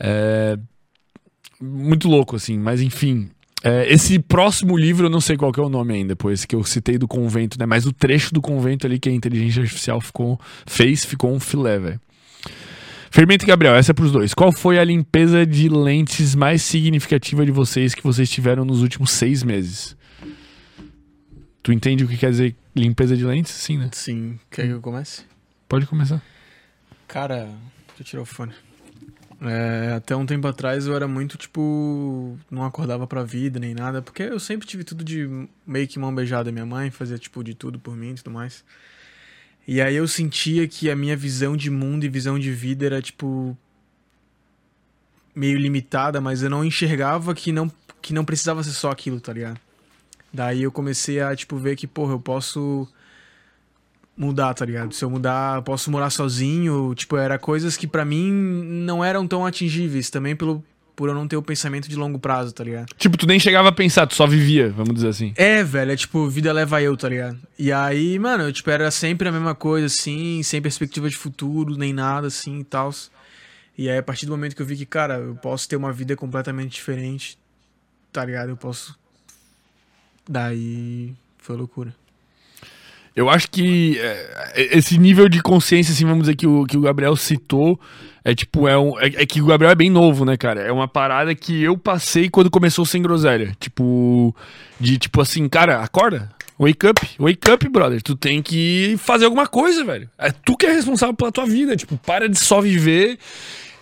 [0.00, 0.58] É
[1.60, 3.30] muito louco, assim, mas enfim.
[3.66, 6.62] É, esse próximo livro, eu não sei qual é o nome ainda, pois que eu
[6.64, 7.64] citei do convento, né?
[7.64, 11.78] Mas o trecho do convento ali que a inteligência artificial ficou, fez, ficou um filé,
[11.78, 12.00] velho.
[13.10, 14.34] Fermento e Gabriel, essa é pros dois.
[14.34, 19.12] Qual foi a limpeza de lentes mais significativa de vocês que vocês tiveram nos últimos
[19.12, 19.96] seis meses?
[21.62, 23.52] Tu entende o que quer dizer limpeza de lentes?
[23.52, 23.88] Sim, né?
[23.92, 24.38] Sim.
[24.50, 25.22] Quer que eu comece?
[25.66, 26.20] Pode começar.
[27.08, 27.44] Cara,
[27.86, 28.52] deixa eu tirar o fone.
[29.40, 34.00] É, até um tempo atrás eu era muito, tipo, não acordava pra vida nem nada,
[34.00, 35.28] porque eu sempre tive tudo de
[35.66, 36.52] meio que mão beijada.
[36.52, 38.64] Minha mãe fazia, tipo, de tudo por mim e tudo mais.
[39.66, 43.02] E aí eu sentia que a minha visão de mundo e visão de vida era,
[43.02, 43.56] tipo,
[45.34, 47.70] meio limitada, mas eu não enxergava que não,
[48.00, 49.58] que não precisava ser só aquilo, tá ligado?
[50.32, 52.88] Daí eu comecei a, tipo, ver que, porra, eu posso
[54.16, 54.94] mudar, tá ligado?
[54.94, 59.44] Se eu mudar, posso morar sozinho, tipo, era coisas que para mim não eram tão
[59.44, 60.62] atingíveis, também pelo
[60.96, 62.86] por eu não ter o pensamento de longo prazo, tá ligado?
[62.96, 65.32] Tipo, tu nem chegava a pensar, tu só vivia, vamos dizer assim.
[65.36, 67.38] É, velho, é tipo, vida leva eu, tá ligado?
[67.58, 71.76] E aí, mano, eu, tipo, era sempre a mesma coisa, assim, sem perspectiva de futuro,
[71.76, 72.94] nem nada, assim, e tal.
[73.76, 75.92] E aí, a partir do momento que eu vi que, cara, eu posso ter uma
[75.92, 77.36] vida completamente diferente,
[78.12, 78.50] tá ligado?
[78.50, 78.96] Eu posso...
[80.28, 81.94] Daí, foi loucura.
[83.16, 86.80] Eu acho que é, esse nível de consciência, assim, vamos dizer, que o, que o
[86.80, 87.78] Gabriel citou,
[88.24, 90.62] é tipo, é, um, é, é, que o Gabriel é bem novo, né, cara?
[90.62, 93.54] É uma parada que eu passei quando começou Sem Groselha.
[93.60, 94.34] Tipo,
[94.80, 96.30] de tipo assim, cara, acorda.
[96.58, 98.02] Wake up, wake up, brother.
[98.02, 100.08] Tu tem que fazer alguma coisa, velho.
[100.16, 101.76] É tu que é responsável pela tua vida.
[101.76, 103.18] Tipo, para de só viver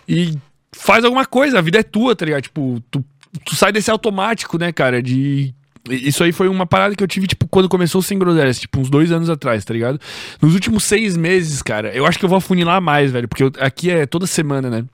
[0.07, 0.37] e
[0.71, 1.59] faz alguma coisa.
[1.59, 2.43] A vida é tua, tá ligado?
[2.43, 3.05] Tipo, tu,
[3.45, 5.01] tu sai desse automático, né, cara?
[5.01, 5.53] De
[5.89, 8.79] isso aí foi uma parada que eu tive, tipo, quando começou o Sem Groselhas, tipo,
[8.79, 9.99] uns dois anos atrás, tá ligado?
[10.41, 13.51] Nos últimos seis meses, cara, eu acho que eu vou afunilar mais, velho, porque eu,
[13.59, 14.85] aqui é toda semana, né?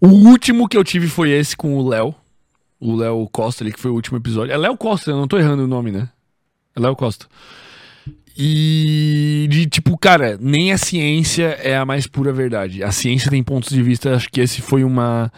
[0.00, 2.14] O último que eu tive foi esse com o Léo.
[2.80, 4.52] O Léo Costa ali, que foi o último episódio.
[4.52, 6.08] É Léo Costa, eu não tô errando o nome, né?
[6.74, 7.26] É Léo Costa.
[8.36, 12.82] E de tipo, cara, nem a ciência é a mais pura verdade.
[12.82, 15.30] A ciência tem pontos de vista, acho que esse foi uma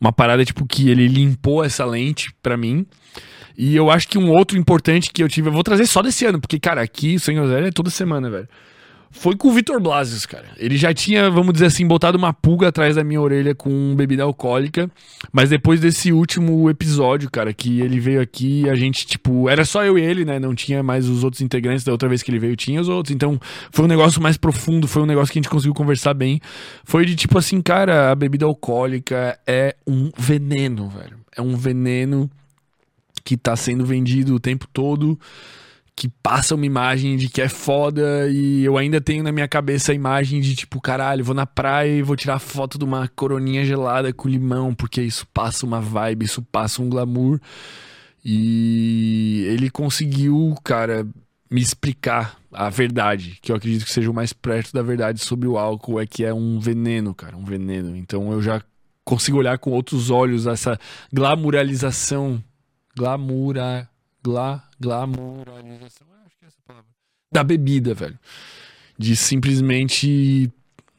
[0.00, 2.86] uma parada tipo que ele limpou essa lente para mim.
[3.56, 6.26] E eu acho que um outro importante que eu tive, eu vou trazer só desse
[6.26, 8.48] ano, porque, cara, aqui Senhor Zé é toda semana, velho.
[9.10, 10.44] foi com o Vitor Blasius, cara.
[10.58, 14.22] Ele já tinha, vamos dizer assim, botado uma pulga atrás da minha orelha com bebida
[14.22, 14.90] alcoólica.
[15.32, 19.84] Mas depois desse último episódio, cara, que ele veio aqui, a gente, tipo, era só
[19.84, 20.38] eu e ele, né?
[20.38, 21.82] Não tinha mais os outros integrantes.
[21.84, 23.14] Da outra vez que ele veio, tinha os outros.
[23.14, 26.40] Então, foi um negócio mais profundo, foi um negócio que a gente conseguiu conversar bem.
[26.84, 31.16] Foi de tipo assim, cara, a bebida alcoólica é um veneno, velho.
[31.34, 32.30] É um veneno
[33.26, 35.18] que tá sendo vendido o tempo todo
[35.96, 39.92] que passa uma imagem de que é foda e eu ainda tenho na minha cabeça
[39.92, 43.64] a imagem de tipo, caralho, vou na praia e vou tirar foto de uma coroninha
[43.64, 47.40] gelada com limão, porque isso passa uma vibe, isso passa um glamour.
[48.22, 51.06] E ele conseguiu, cara,
[51.50, 55.48] me explicar a verdade, que eu acredito que seja o mais perto da verdade sobre
[55.48, 57.96] o álcool, é que é um veneno, cara, um veneno.
[57.96, 58.60] Então eu já
[59.02, 60.78] consigo olhar com outros olhos essa
[61.10, 62.42] glamuralização,
[62.96, 63.88] glamura
[64.26, 66.88] gla, glamoralização, acho que é essa palavra,
[67.32, 68.18] da bebida, velho.
[68.98, 70.50] De simplesmente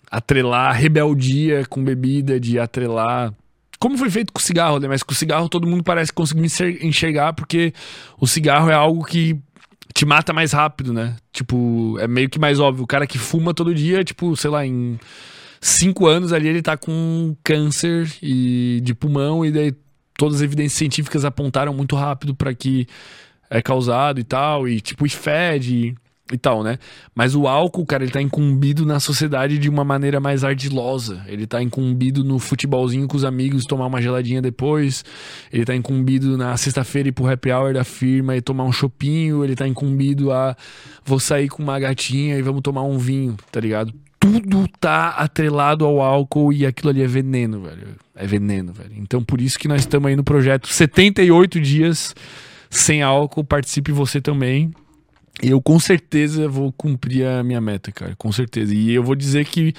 [0.09, 3.33] atrelar rebeldia com bebida, de atrelar.
[3.79, 4.87] Como foi feito com o cigarro, né?
[4.87, 6.45] Mas com o cigarro todo mundo parece conseguir
[6.81, 7.73] enxergar, porque
[8.19, 9.37] o cigarro é algo que
[9.93, 11.15] te mata mais rápido, né?
[11.33, 12.83] Tipo, é meio que mais óbvio.
[12.83, 14.99] O cara que fuma todo dia, tipo, sei lá, em
[15.59, 19.75] cinco anos ali ele tá com câncer e de pulmão, e daí
[20.17, 22.87] todas as evidências científicas apontaram muito rápido para que
[23.49, 25.95] é causado e tal, e tipo, e fede
[26.31, 26.77] e tal, né?
[27.15, 31.23] Mas o álcool, cara, ele tá incumbido na sociedade de uma maneira mais ardilosa.
[31.27, 35.05] Ele tá incumbido no futebolzinho com os amigos, tomar uma geladinha depois.
[35.51, 39.43] Ele tá incumbido na sexta-feira ir pro happy hour da firma e tomar um chopinho.
[39.43, 40.55] Ele tá incumbido a
[41.05, 43.93] vou sair com uma gatinha e vamos tomar um vinho, tá ligado?
[44.19, 47.95] Tudo tá atrelado ao álcool e aquilo ali é veneno, velho.
[48.15, 48.93] É veneno, velho.
[48.97, 52.15] Então por isso que nós estamos aí no projeto 78 dias
[52.69, 54.71] sem álcool, participe você também.
[55.41, 58.73] Eu com certeza vou cumprir a minha meta, cara, com certeza.
[58.73, 59.73] E eu vou dizer que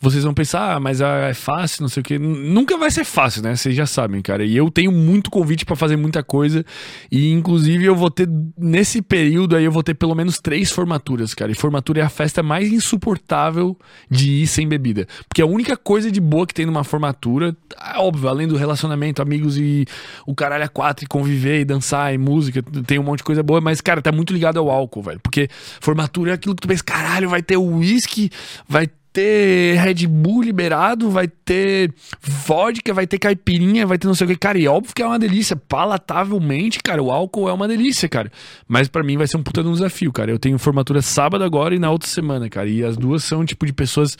[0.00, 2.18] vocês vão pensar, ah, mas ah, é fácil, não sei o quê.
[2.18, 3.56] Nunca vai ser fácil, né?
[3.56, 4.44] Vocês já sabem, cara.
[4.44, 6.64] E eu tenho muito convite para fazer muita coisa.
[7.10, 11.34] E inclusive eu vou ter, nesse período aí, eu vou ter pelo menos três formaturas,
[11.34, 11.50] cara.
[11.50, 13.76] E formatura é a festa mais insuportável
[14.10, 15.06] de ir sem bebida.
[15.28, 17.56] Porque a única coisa de boa que tem numa formatura,
[17.94, 19.84] é óbvio, além do relacionamento, amigos e
[20.26, 23.42] o caralho a quatro, e conviver, e dançar, e música, tem um monte de coisa
[23.42, 25.20] boa, mas, cara, tá muito ligado ao álcool, velho.
[25.20, 25.48] Porque
[25.80, 28.30] formatura é aquilo que tu pensa, caralho, vai ter uísque,
[28.68, 28.88] vai
[29.18, 31.92] ter Red Bull liberado, vai ter
[32.22, 34.36] vodka, vai ter caipirinha, vai ter não sei o que.
[34.36, 35.56] Cara, e é óbvio que é uma delícia.
[35.56, 38.30] Palatavelmente, cara, o álcool é uma delícia, cara.
[38.68, 40.30] Mas para mim vai ser um puta de um desafio, cara.
[40.30, 42.68] Eu tenho formatura sábado agora e na outra semana, cara.
[42.68, 44.16] E as duas são, tipo, de pessoas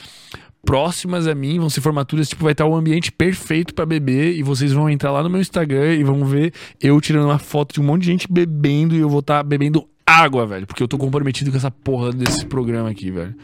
[0.67, 4.37] próximas a mim, vão ser formaturas, tipo, vai estar o um ambiente perfeito para beber
[4.37, 6.53] e vocês vão entrar lá no meu Instagram e vão ver
[6.83, 9.89] eu tirando uma foto de um monte de gente bebendo e eu vou estar bebendo
[10.05, 13.37] água, velho, porque eu tô comprometido com essa porra desse programa aqui, velho.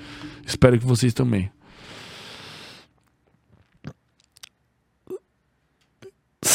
[0.46, 1.50] Espero que vocês também.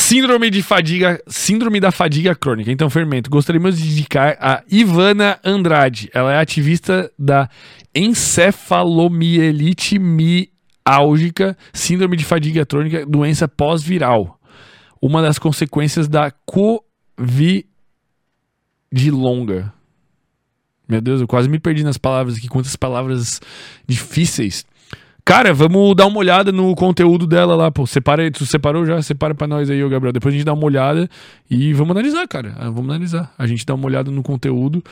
[0.10, 2.72] Síndrome de fadiga, síndrome da fadiga crônica.
[2.72, 3.30] Então, fermento.
[3.30, 6.10] Gostaríamos de indicar a Ivana Andrade.
[6.14, 7.50] Ela é ativista da
[7.94, 14.38] encefalomielite miálgica, síndrome de fadiga crônica, doença pós-viral.
[15.02, 17.66] Uma das consequências da Covid
[19.12, 19.74] longa.
[20.90, 23.40] Meu Deus, eu quase me perdi nas palavras aqui, quantas palavras
[23.88, 24.66] difíceis.
[25.24, 27.86] Cara, vamos dar uma olhada no conteúdo dela lá, pô.
[27.86, 29.00] Separa, tu separou já?
[29.00, 30.12] Separa pra nós aí, ô Gabriel.
[30.12, 31.08] Depois a gente dá uma olhada
[31.48, 32.56] e vamos analisar, cara.
[32.58, 33.32] Ah, vamos analisar.
[33.38, 34.84] A gente dá uma olhada no conteúdo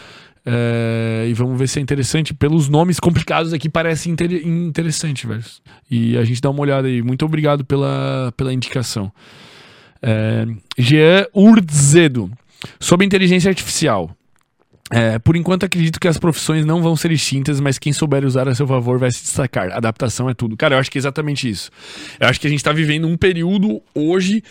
[0.46, 2.36] é, e vamos ver se é interessante.
[2.36, 5.44] Pelos nomes complicados aqui, parece inter interessante, velho.
[5.90, 7.02] E a gente dá uma olhada aí.
[7.02, 9.12] Muito obrigado pela, pela indicação.
[10.04, 10.46] É,
[10.78, 12.30] Jean Urzedo.
[12.80, 14.17] Sobre inteligência artificial.
[14.90, 18.48] É, por enquanto acredito que as profissões não vão ser extintas, mas quem souber usar
[18.48, 19.72] a seu favor vai se destacar.
[19.72, 20.56] Adaptação é tudo.
[20.56, 21.70] Cara, eu acho que é exatamente isso.
[22.20, 24.42] Eu acho que a gente tá vivendo um período hoje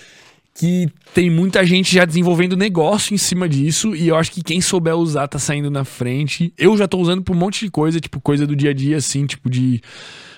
[0.59, 4.61] que tem muita gente já desenvolvendo negócio em cima disso e eu acho que quem
[4.61, 6.53] souber usar tá saindo na frente.
[6.57, 8.97] Eu já tô usando por um monte de coisa, tipo coisa do dia a dia
[8.97, 9.83] assim, tipo de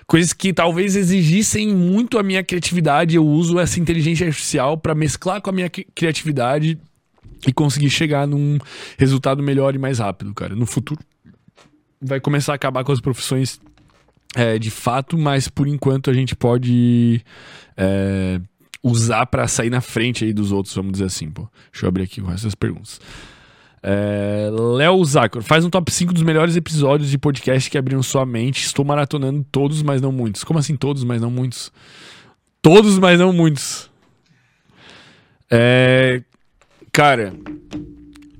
[0.07, 3.15] coisas que talvez exigissem muito a minha criatividade.
[3.15, 6.79] Eu uso essa inteligência artificial para mesclar com a minha criatividade
[7.47, 8.59] e conseguir chegar num
[8.99, 10.55] resultado melhor e mais rápido, cara.
[10.55, 11.01] No futuro
[12.01, 13.61] vai começar a acabar com as profissões
[14.35, 17.23] é, de fato, mas por enquanto a gente pode
[17.77, 18.41] é,
[18.83, 21.49] usar para sair na frente aí dos outros, vamos dizer assim, pô.
[21.73, 23.01] Deixa eu abrir aqui resto das perguntas.
[23.83, 28.27] É, Léo Zacor, faz um top 5 dos melhores episódios de podcast que abriram sua
[28.27, 28.65] mente.
[28.65, 30.45] Estou maratonando todos, mas não muitos.
[30.45, 31.73] Como assim todos, mas não muitos?
[32.61, 33.89] Todos, mas não muitos.
[35.51, 36.23] É,
[36.93, 37.33] Cara,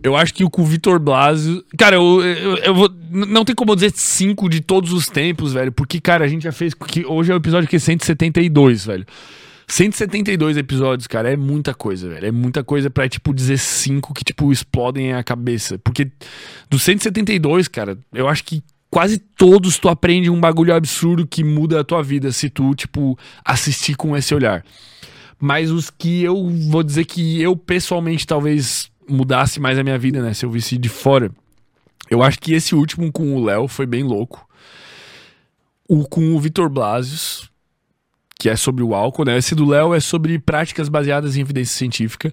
[0.03, 1.65] Eu acho que o com o Vitor Blasio.
[1.77, 2.91] Cara, eu, eu, eu vou.
[3.11, 5.73] Não tem como eu dizer cinco de todos os tempos, velho.
[5.73, 6.73] Porque, cara, a gente já fez.
[6.75, 9.07] Que hoje é o episódio que é 172, velho.
[9.67, 12.27] 172 episódios, cara, é muita coisa, velho.
[12.27, 15.79] É muita coisa pra, tipo, dizer cinco que, tipo, explodem a cabeça.
[15.79, 16.11] Porque
[16.71, 21.81] dos 172, cara, eu acho que quase todos tu aprende um bagulho absurdo que muda
[21.81, 24.65] a tua vida se tu, tipo, assistir com esse olhar.
[25.41, 30.21] Mas os que eu vou dizer que eu pessoalmente talvez mudasse mais a minha vida,
[30.21, 30.35] né?
[30.35, 31.31] Se eu visse de fora.
[32.11, 34.47] Eu acho que esse último com o Léo foi bem louco.
[35.89, 37.51] O com o Vitor Blasius,
[38.39, 39.37] que é sobre o álcool, né?
[39.37, 42.33] Esse do Léo é sobre práticas baseadas em evidência científica.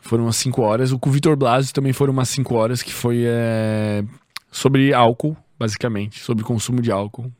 [0.00, 0.92] Foram umas 5 horas.
[0.92, 4.04] O com o Vitor Blasius também foram umas 5 horas, que foi é,
[4.50, 6.20] sobre álcool, basicamente.
[6.20, 7.32] Sobre consumo de álcool.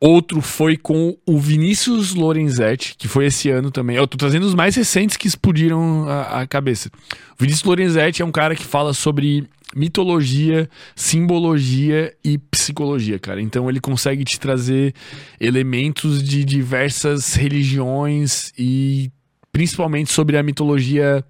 [0.00, 3.96] Outro foi com o Vinícius Lorenzetti, que foi esse ano também.
[3.96, 6.88] Eu tô trazendo os mais recentes que explodiram a, a cabeça.
[7.32, 13.42] O Vinícius Lorenzetti é um cara que fala sobre mitologia, simbologia e psicologia, cara.
[13.42, 14.94] Então ele consegue te trazer
[15.40, 19.10] elementos de diversas religiões e
[19.50, 21.24] principalmente sobre a mitologia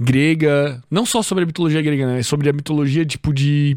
[0.00, 2.22] grega, não só sobre a mitologia grega, né?
[2.22, 3.76] Sobre a mitologia tipo de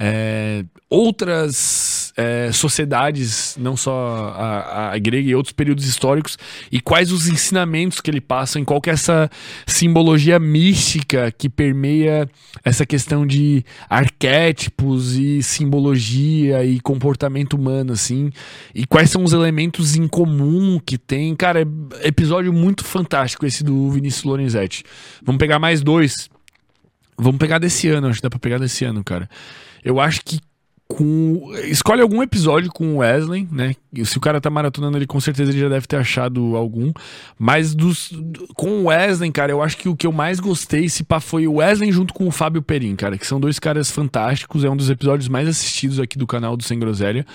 [0.00, 6.38] é, outras é, sociedades, não só a, a, grega e outros períodos históricos,
[6.70, 9.30] e quais os ensinamentos que ele passa, em qual que é essa
[9.66, 12.28] simbologia mística que permeia
[12.64, 18.30] essa questão de arquétipos e simbologia e comportamento humano, assim,
[18.74, 21.34] e quais são os elementos em comum que tem.
[21.34, 24.84] Cara, é episódio muito fantástico esse do Vinícius Lorenzetti.
[25.22, 26.28] Vamos pegar mais dois.
[27.16, 29.28] Vamos pegar desse ano, acho que dá pra pegar desse ano, cara.
[29.84, 30.40] Eu acho que
[30.92, 31.52] com.
[31.64, 33.74] Escolhe algum episódio com o Wesley, né?
[34.04, 36.92] Se o cara tá maratonando ele, com certeza ele já deve ter achado algum.
[37.38, 38.12] Mas dos,
[38.54, 41.46] com o Wesley, cara, eu acho que o que eu mais gostei, se pá, foi
[41.46, 44.64] o Wesley junto com o Fábio Perim, cara, que são dois caras fantásticos.
[44.64, 47.26] É um dos episódios mais assistidos aqui do canal do Sem Groselha.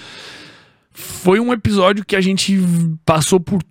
[0.91, 2.59] Foi um episódio que a gente
[3.05, 3.61] passou por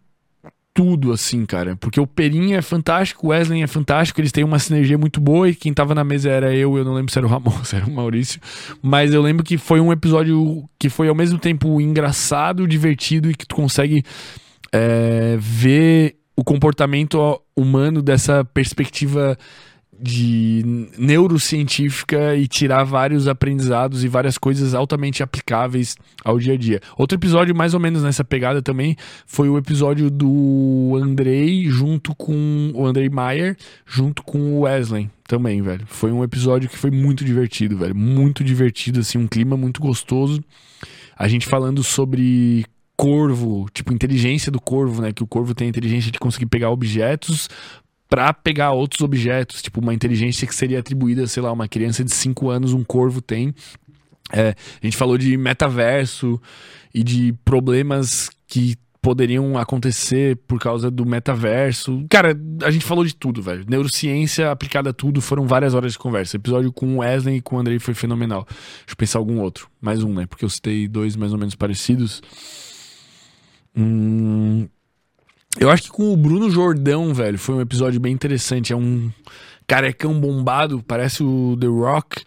[0.77, 1.75] tudo, assim, cara.
[1.75, 5.49] Porque o Perim é fantástico, o Wesley é fantástico, eles têm uma sinergia muito boa.
[5.49, 7.75] E quem tava na mesa era eu, eu não lembro se era o Ramon, se
[7.75, 8.39] era o Maurício.
[8.83, 13.35] Mas eu lembro que foi um episódio que foi ao mesmo tempo engraçado, divertido e
[13.35, 14.05] que tu consegue
[14.71, 19.39] é, ver o comportamento humano dessa perspectiva
[20.01, 26.81] de neurocientífica e tirar vários aprendizados e várias coisas altamente aplicáveis ao dia a dia.
[26.97, 28.97] Outro episódio mais ou menos nessa pegada também
[29.27, 33.57] foi o episódio do Andrei junto com o Andrei Maier
[33.87, 35.85] junto com o Wesley também, velho.
[35.87, 40.43] Foi um episódio que foi muito divertido, velho, muito divertido assim, um clima muito gostoso.
[41.19, 42.65] A gente falando sobre
[42.97, 45.13] corvo, tipo inteligência do corvo, né?
[45.13, 47.49] Que o corvo tem a inteligência de conseguir pegar objetos
[48.09, 52.13] para pegar outros objetos, tipo uma inteligência que seria atribuída, sei lá, uma criança de
[52.13, 53.55] 5 anos, um corvo tem.
[54.33, 56.41] É, a gente falou de metaverso
[56.95, 58.77] e de problemas que
[59.07, 62.05] poderiam acontecer por causa do metaverso.
[62.11, 63.65] Cara, a gente falou de tudo, velho.
[63.69, 66.37] Neurociência aplicada a tudo, foram várias horas de conversa.
[66.37, 68.45] O episódio com o Wesley e com o Andrei foi fenomenal.
[68.49, 69.69] Deixa eu pensar algum outro.
[69.81, 70.27] Mais um, né?
[70.27, 72.21] Porque eu citei dois mais ou menos parecidos.
[73.77, 74.67] Hum,
[75.59, 78.73] eu acho que com o Bruno Jordão, velho, foi um episódio bem interessante.
[78.73, 79.11] É um
[79.67, 82.23] carecão bombado, parece o The Rock.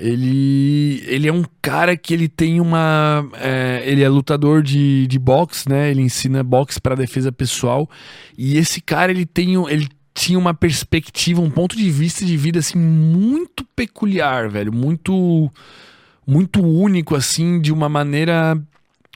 [0.00, 3.28] Ele, ele é um cara que ele tem uma.
[3.34, 5.90] É, ele é lutador de, de boxe, né?
[5.90, 7.88] Ele ensina boxe para defesa pessoal.
[8.36, 9.54] E esse cara, ele tem.
[9.68, 14.72] Ele tinha uma perspectiva, um ponto de vista de vida, assim, muito peculiar, velho.
[14.72, 15.50] Muito.
[16.24, 18.62] Muito único, assim, de uma maneira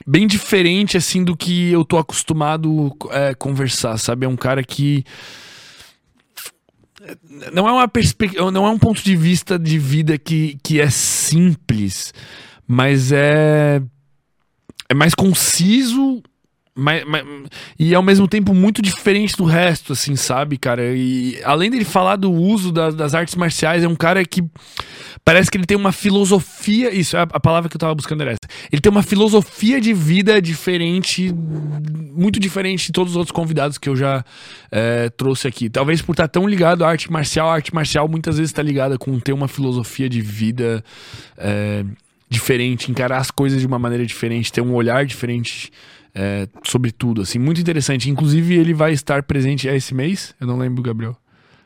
[0.05, 4.25] bem diferente, assim, do que eu tô acostumado é, conversar, sabe?
[4.25, 5.03] É um cara que.
[7.51, 8.51] Não é uma perspectiva.
[8.51, 12.13] Não é um ponto de vista de vida que, que é simples,
[12.67, 13.81] mas é.
[14.89, 16.21] É mais conciso.
[16.75, 17.23] Mas, mas,
[17.77, 20.95] e ao mesmo tempo muito diferente do resto, assim, sabe, cara?
[20.95, 24.43] E além dele falar do uso das, das artes marciais, é um cara que
[25.25, 26.93] Parece que ele tem uma filosofia.
[26.93, 28.39] Isso, a, palavra que eu tava buscando era essa.
[28.69, 33.87] Ele tem uma filosofia de vida diferente, muito diferente de todos os outros convidados que
[33.87, 34.23] eu já
[34.69, 35.69] é, trouxe aqui.
[35.69, 37.49] Talvez por estar tão ligado à arte marcial.
[37.49, 40.83] A arte marcial muitas vezes está ligada com ter uma filosofia de vida
[41.37, 41.85] é,
[42.29, 45.71] diferente, encarar as coisas de uma maneira diferente, ter um olhar diferente.
[46.15, 48.09] É, sobre tudo, assim, muito interessante.
[48.09, 50.35] Inclusive, ele vai estar presente esse mês.
[50.39, 51.17] Eu não lembro, Gabriel.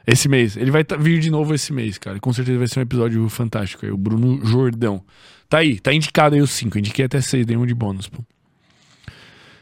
[0.05, 0.55] Esse mês.
[0.55, 2.19] Ele vai vir de novo esse mês, cara.
[2.19, 3.85] Com certeza vai ser um episódio fantástico.
[3.85, 5.03] Aí, o Bruno Jordão.
[5.49, 6.79] Tá aí, tá indicado aí os cinco.
[6.79, 8.23] Indiquei até seis, dei um de bônus, pô.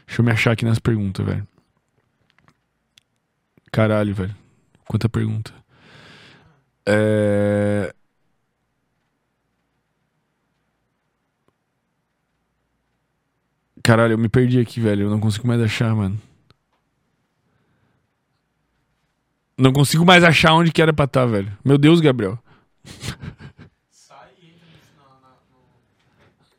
[0.06, 1.46] Deixa eu me achar aqui nas perguntas, velho.
[3.72, 4.34] Caralho, velho.
[4.86, 5.52] Quanta pergunta.
[6.86, 7.92] É...
[13.86, 15.04] Caralho, eu me perdi aqui, velho.
[15.04, 16.20] Eu não consigo mais achar, mano.
[19.56, 21.56] Não consigo mais achar onde que era pra estar, velho.
[21.64, 22.36] Meu Deus, Gabriel.
[23.88, 24.66] Sai e entra.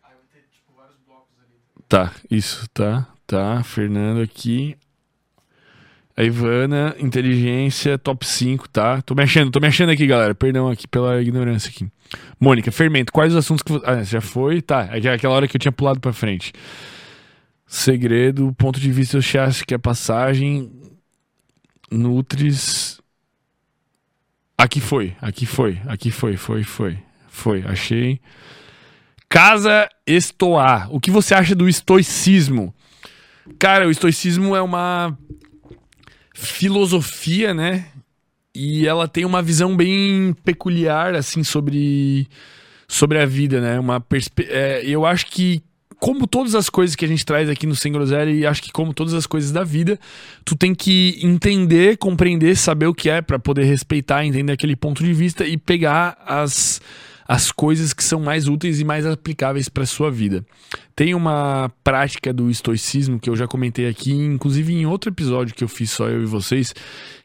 [0.05, 1.59] Aí vai ter, tipo, vários blocos ali.
[1.89, 3.61] Tá, isso, tá, tá.
[3.61, 4.77] Fernando aqui.
[6.15, 9.01] A Ivana, inteligência, top 5, tá?
[9.01, 10.33] Tô me achando, tô me achando aqui, galera.
[10.33, 11.91] Perdão aqui pela ignorância aqui.
[12.39, 13.85] Mônica, fermento, quais os assuntos que você.
[13.85, 14.61] Ah, já foi?
[14.61, 16.53] Tá, é aquela hora que eu tinha pulado pra frente.
[17.68, 20.72] Segredo, ponto de vista, eu acho que é passagem.
[21.91, 23.02] Nutris.
[24.57, 26.98] Aqui foi, aqui foi, aqui foi, foi, foi.
[27.27, 28.19] Foi, achei.
[29.30, 30.88] Casa Estoar.
[30.91, 32.73] O que você acha do estoicismo?
[33.60, 35.18] Cara, o estoicismo é uma
[36.34, 37.85] filosofia, né?
[38.56, 42.27] E ela tem uma visão bem peculiar, assim, sobre,
[42.88, 43.80] sobre a vida, né?
[43.80, 44.48] Uma perspe...
[44.49, 45.61] É, eu acho que
[45.99, 48.72] como todas as coisas que a gente traz aqui no Sem Groselha, e acho que
[48.72, 49.99] como todas as coisas da vida,
[50.45, 55.03] tu tem que entender, compreender, saber o que é para poder respeitar, entender aquele ponto
[55.03, 56.80] de vista e pegar as,
[57.27, 60.45] as coisas que são mais úteis e mais aplicáveis para sua vida.
[60.95, 65.64] Tem uma prática do estoicismo que eu já comentei aqui, inclusive em outro episódio que
[65.64, 66.76] eu fiz só eu e vocês,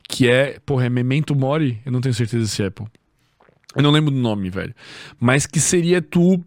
[0.09, 2.89] que é, porra, é Memento Mori, eu não tenho certeza se é, pô.
[3.74, 4.74] Eu não lembro do nome, velho.
[5.18, 6.43] Mas que seria tu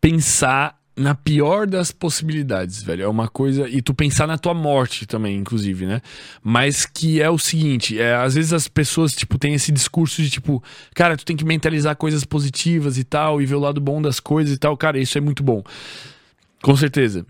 [0.00, 3.02] pensar na pior das possibilidades, velho.
[3.02, 3.68] É uma coisa.
[3.68, 6.00] E tu pensar na tua morte também, inclusive, né?
[6.42, 10.30] Mas que é o seguinte: é, às vezes as pessoas, tipo, têm esse discurso de
[10.30, 10.62] tipo,
[10.94, 14.20] cara, tu tem que mentalizar coisas positivas e tal, e ver o lado bom das
[14.20, 14.76] coisas e tal.
[14.76, 15.62] Cara, isso é muito bom.
[16.62, 17.26] Com certeza.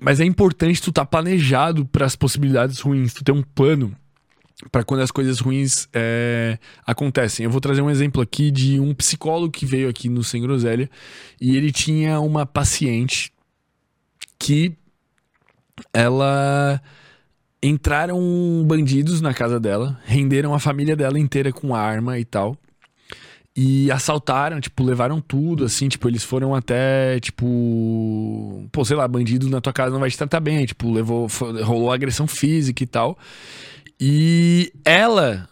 [0.00, 3.96] Mas é importante tu estar tá planejado para as possibilidades ruins, tu ter um plano
[4.72, 7.44] para quando as coisas ruins é, acontecem.
[7.44, 10.90] Eu vou trazer um exemplo aqui de um psicólogo que veio aqui no Sem Groselha
[11.40, 13.32] e ele tinha uma paciente
[14.38, 14.72] que
[15.92, 16.80] ela
[17.62, 18.20] entraram
[18.66, 22.56] bandidos na casa dela, renderam a família dela inteira com arma e tal.
[23.60, 29.50] E assaltaram, tipo, levaram tudo, assim, tipo, eles foram até, tipo, pô, sei lá, bandido
[29.50, 31.26] na tua casa não vai te tratar bem, tipo, levou,
[31.64, 33.18] rolou agressão física e tal.
[34.00, 35.48] E ela,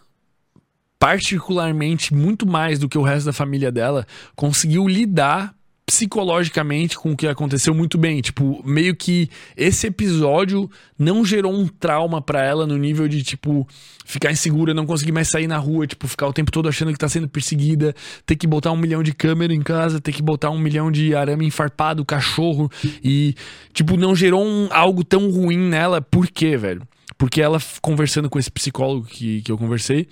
[0.99, 4.05] particularmente, muito mais do que o resto da família dela,
[4.35, 5.57] conseguiu lidar
[5.87, 8.19] psicologicamente com o que aconteceu muito bem.
[8.19, 10.69] Tipo, meio que esse episódio
[10.99, 13.65] não gerou um trauma para ela no nível de, tipo,
[14.05, 16.99] ficar insegura, não conseguir mais sair na rua, tipo, ficar o tempo todo achando que
[16.99, 17.95] tá sendo perseguida,
[18.25, 21.15] ter que botar um milhão de câmera em casa, ter que botar um milhão de
[21.15, 22.69] arame enfarpado, cachorro
[23.01, 23.33] e,
[23.71, 26.01] tipo, não gerou um, algo tão ruim nela.
[26.01, 26.81] Por quê, velho?
[27.17, 30.07] Porque ela, conversando com esse psicólogo que, que eu conversei,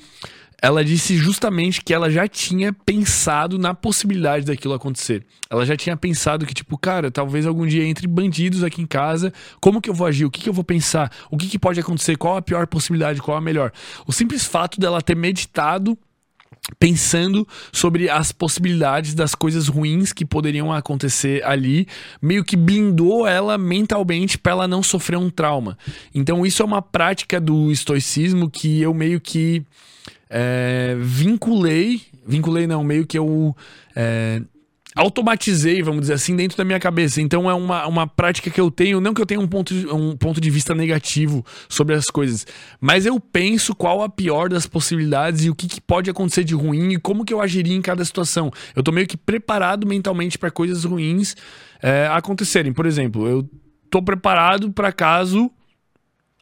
[0.62, 5.24] ela disse justamente que ela já tinha pensado na possibilidade daquilo acontecer.
[5.50, 9.32] Ela já tinha pensado que, tipo, cara, talvez algum dia entre bandidos aqui em casa,
[9.60, 10.26] como que eu vou agir?
[10.26, 11.12] O que, que eu vou pensar?
[11.30, 12.18] O que, que pode acontecer?
[12.18, 13.22] Qual a pior possibilidade?
[13.22, 13.72] Qual a melhor?
[14.08, 15.98] O simples fato dela ter meditado
[16.80, 21.88] pensando sobre as possibilidades das coisas ruins que poderiam acontecer ali,
[22.22, 25.78] meio que blindou ela mentalmente para ela não sofrer um trauma.
[26.14, 29.64] Então isso é uma prática do estoicismo que eu meio que
[30.30, 33.56] é, vinculei, vinculei não, meio que eu
[33.96, 34.42] é,
[34.96, 37.22] automatizei, vamos dizer assim, dentro da minha cabeça.
[37.22, 39.86] Então é uma, uma prática que eu tenho, não que eu tenha um ponto, de,
[39.88, 42.48] um ponto de vista negativo sobre as coisas,
[42.80, 46.56] mas eu penso qual a pior das possibilidades e o que, que pode acontecer de
[46.56, 48.50] ruim e como que eu agiria em cada situação.
[48.74, 51.36] Eu tô meio que preparado mentalmente para coisas ruins
[51.82, 52.72] é, acontecerem.
[52.72, 53.50] Por exemplo, eu
[53.90, 55.52] tô preparado para caso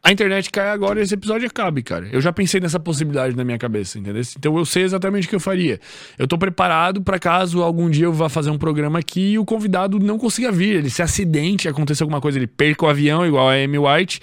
[0.04, 2.06] a internet cai agora e esse episódio acabe, cara.
[2.12, 4.22] Eu já pensei nessa possibilidade na minha cabeça, entendeu?
[4.38, 5.80] Então eu sei exatamente o que eu faria.
[6.18, 9.46] Eu tô preparado para caso algum dia eu vá fazer um programa aqui e o
[9.46, 13.48] convidado não consiga vir, ele se acidente, aconteça alguma coisa, ele perca o avião igual
[13.48, 14.20] a Amy White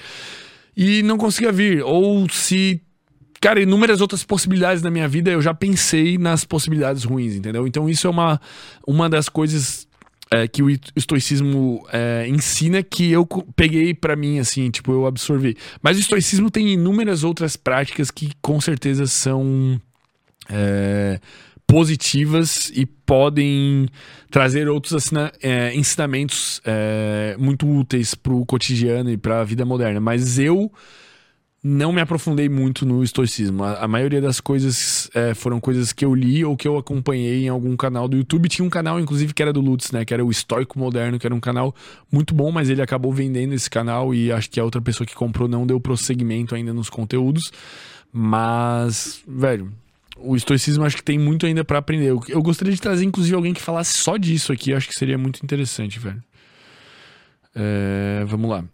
[0.77, 1.81] e não consiga vir.
[1.83, 2.79] Ou se
[3.41, 7.65] Cara, inúmeras outras possibilidades na minha vida, eu já pensei nas possibilidades ruins, entendeu?
[7.65, 8.39] Então isso é uma,
[8.85, 9.87] uma das coisas
[10.31, 15.57] é, que o estoicismo é, ensina que eu peguei para mim, assim, tipo, eu absorvi.
[15.81, 19.79] Mas o estoicismo tem inúmeras outras práticas que com certeza são
[20.49, 21.19] é,
[21.67, 23.87] positivas e podem
[24.29, 29.65] trazer outros assina, é, ensinamentos é, muito úteis para o cotidiano e para a vida
[29.65, 29.99] moderna.
[29.99, 30.71] Mas eu
[31.63, 33.63] não me aprofundei muito no estoicismo.
[33.63, 37.45] A, a maioria das coisas é, foram coisas que eu li ou que eu acompanhei
[37.45, 38.49] em algum canal do YouTube.
[38.49, 40.03] Tinha um canal, inclusive, que era do Lutz, né?
[40.03, 41.75] Que era o Estoico Moderno, que era um canal
[42.11, 45.13] muito bom, mas ele acabou vendendo esse canal e acho que a outra pessoa que
[45.13, 47.51] comprou não deu prosseguimento ainda nos conteúdos.
[48.11, 49.71] Mas, velho,
[50.17, 52.09] o estoicismo acho que tem muito ainda para aprender.
[52.09, 54.73] Eu, gostaria de trazer, inclusive, alguém que falasse só disso aqui.
[54.73, 56.23] Acho que seria muito interessante, velho.
[57.53, 58.65] É, vamos lá.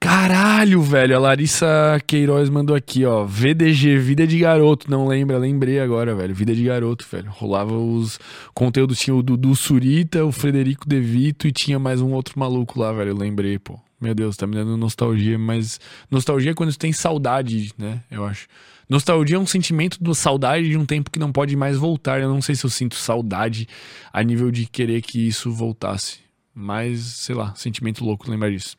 [0.00, 1.16] Caralho, velho.
[1.16, 1.66] A Larissa
[2.06, 3.24] Queiroz mandou aqui, ó.
[3.24, 4.90] VDG, Vida de Garoto.
[4.90, 5.38] Não lembra?
[5.38, 6.34] Lembrei agora, velho.
[6.34, 7.30] Vida de Garoto, velho.
[7.30, 8.18] Rolava os
[8.54, 8.98] conteúdos.
[8.98, 12.92] Tinha o Dudu Surita, o Frederico De Vito e tinha mais um outro maluco lá,
[12.92, 13.16] velho.
[13.16, 13.78] Lembrei, pô.
[14.00, 15.80] Meu Deus, tá me dando nostalgia, mas.
[16.08, 18.00] Nostalgia é quando você tem saudade, né?
[18.08, 18.46] Eu acho.
[18.88, 22.20] Nostalgia é um sentimento de saudade de um tempo que não pode mais voltar.
[22.20, 23.68] Eu não sei se eu sinto saudade
[24.12, 26.20] a nível de querer que isso voltasse.
[26.54, 28.76] Mas, sei lá, sentimento louco lembrar disso.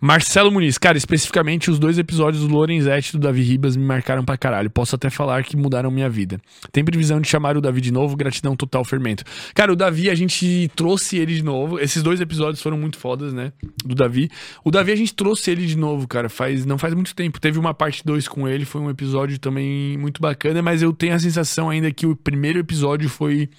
[0.00, 4.24] Marcelo Muniz, cara, especificamente os dois episódios do Lorenzetti e do Davi Ribas me marcaram
[4.24, 4.70] pra caralho.
[4.70, 6.40] Posso até falar que mudaram minha vida.
[6.72, 8.16] Tem previsão de chamar o Davi de novo?
[8.16, 9.24] Gratidão total, fermento.
[9.54, 11.78] Cara, o Davi, a gente trouxe ele de novo.
[11.78, 13.52] Esses dois episódios foram muito fodas, né?
[13.84, 14.30] Do Davi.
[14.64, 16.30] O Davi, a gente trouxe ele de novo, cara.
[16.30, 17.38] Faz, não faz muito tempo.
[17.38, 21.14] Teve uma parte 2 com ele, foi um episódio também muito bacana, mas eu tenho
[21.14, 23.50] a sensação ainda que o primeiro episódio foi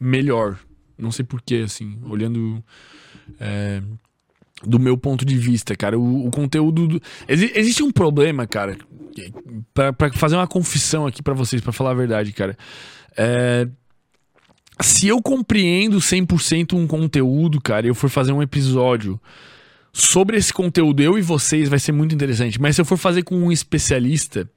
[0.00, 0.58] melhor.
[0.98, 2.64] Não sei porquê, assim, olhando.
[3.38, 3.82] É,
[4.64, 5.98] do meu ponto de vista, cara.
[5.98, 6.88] O, o conteúdo.
[6.88, 7.02] Do...
[7.28, 8.76] Exi existe um problema, cara.
[9.74, 12.56] para fazer uma confissão aqui para vocês, para falar a verdade, cara.
[13.16, 13.68] É...
[14.80, 19.18] Se eu compreendo 100% um conteúdo, cara, e eu for fazer um episódio
[19.90, 22.60] sobre esse conteúdo, eu e vocês, vai ser muito interessante.
[22.60, 24.48] Mas se eu for fazer com um especialista,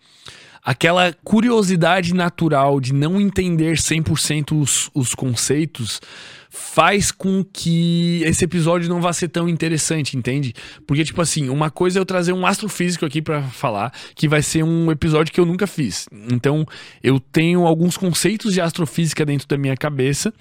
[0.63, 6.01] aquela curiosidade natural de não entender 100% os, os conceitos
[6.49, 10.53] faz com que esse episódio não vá ser tão interessante, entende?
[10.87, 14.41] Porque, tipo assim, uma coisa é eu trazer um astrofísico aqui para falar, que vai
[14.41, 16.07] ser um episódio que eu nunca fiz.
[16.31, 16.65] Então,
[17.03, 20.33] eu tenho alguns conceitos de astrofísica dentro da minha cabeça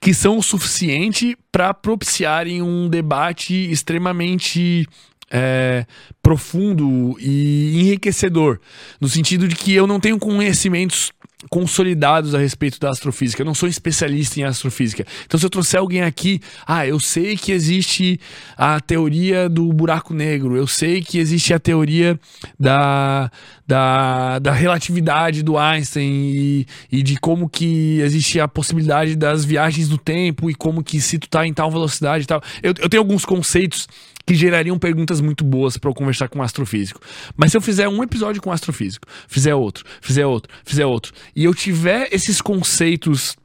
[0.00, 4.86] que são o suficiente para propiciarem um debate extremamente
[5.30, 5.86] é,
[6.22, 8.58] profundo e enriquecedor,
[9.00, 11.12] no sentido de que eu não tenho conhecimentos
[11.48, 13.40] consolidados a respeito da astrofísica.
[13.40, 15.06] Eu não sou especialista em astrofísica.
[15.24, 18.20] Então, se eu trouxer alguém aqui, ah, eu sei que existe
[18.56, 22.18] a teoria do buraco negro, eu sei que existe a teoria
[22.58, 23.30] da,
[23.66, 29.88] da, da relatividade do Einstein e, e de como que existe a possibilidade das viagens
[29.88, 32.42] no tempo e como que se tu tá em tal velocidade e tal.
[32.62, 33.88] Eu, eu tenho alguns conceitos
[34.30, 37.00] que gerariam perguntas muito boas para eu conversar com um astrofísico.
[37.36, 41.12] Mas se eu fizer um episódio com um astrofísico, fizer outro, fizer outro, fizer outro,
[41.34, 43.36] e eu tiver esses conceitos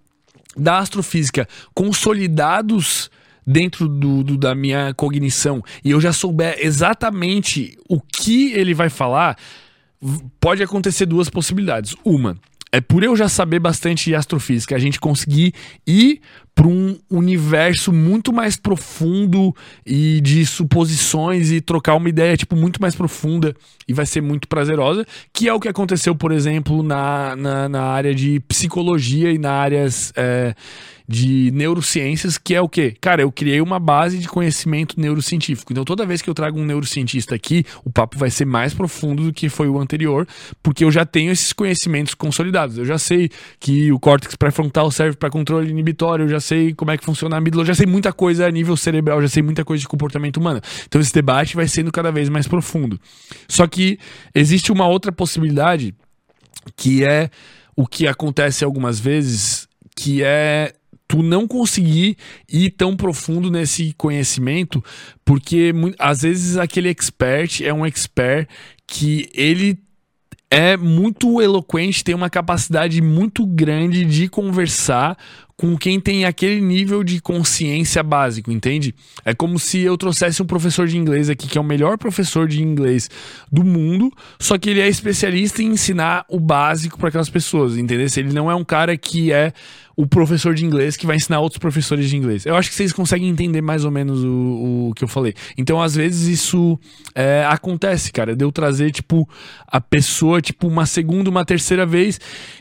[0.56, 3.10] da astrofísica consolidados
[3.48, 8.90] dentro do, do, da minha cognição e eu já souber exatamente o que ele vai
[8.90, 9.40] falar,
[10.40, 11.96] pode acontecer duas possibilidades.
[12.06, 12.38] Uma,
[12.72, 15.52] é por eu já saber bastante de astrofísica, a gente conseguir
[15.88, 16.22] ir
[16.56, 19.54] para um universo muito mais profundo
[19.86, 23.54] e de suposições e trocar uma ideia tipo muito mais profunda
[23.86, 27.84] e vai ser muito prazerosa, que é o que aconteceu, por exemplo, na, na, na
[27.84, 30.56] área de psicologia e na áreas é,
[31.08, 32.96] de neurociências, que é o quê?
[33.00, 35.72] Cara, eu criei uma base de conhecimento neurocientífico.
[35.72, 39.24] Então, toda vez que eu trago um neurocientista aqui, o papo vai ser mais profundo
[39.24, 40.28] do que foi o anterior,
[40.64, 42.78] porque eu já tenho esses conhecimentos consolidados.
[42.78, 43.30] Eu já sei
[43.60, 47.36] que o córtex pré-frontal serve para controle inibitório, eu já sei como é que funciona
[47.36, 50.38] a amígdala, já sei muita coisa a nível cerebral, já sei muita coisa de comportamento
[50.38, 50.62] humano.
[50.86, 53.00] Então, esse debate vai sendo cada vez mais profundo.
[53.48, 54.00] Só que
[54.34, 55.94] existe uma outra possibilidade
[56.76, 57.30] que é
[57.76, 60.74] o que acontece algumas vezes, que é
[61.08, 62.18] tu não conseguir
[62.52, 64.84] ir tão profundo nesse conhecimento,
[65.24, 68.48] porque às vezes aquele expert é um expert
[68.88, 69.78] que ele
[70.50, 75.18] é muito eloquente, tem uma capacidade muito grande de conversar
[75.58, 78.94] com quem tem aquele nível de consciência básico, entende?
[79.24, 82.48] É como se eu trouxesse um professor de inglês aqui, que é o melhor professor
[82.48, 83.10] de inglês
[83.50, 88.08] do mundo, só que ele é especialista em ensinar o básico para aquelas pessoas, entendeu?
[88.18, 89.54] Ele não é um cara que é
[89.96, 92.46] o professor de inglês que vai ensinar outros professores de inglês.
[92.46, 95.34] Eu acho que vocês conseguem entender mais ou menos o, o que eu falei.
[95.58, 96.78] Então, às vezes, isso
[97.14, 98.36] é, acontece, cara.
[98.36, 99.28] De eu trazer, tipo,
[99.66, 102.20] a pessoa, tipo, uma segunda, uma terceira vez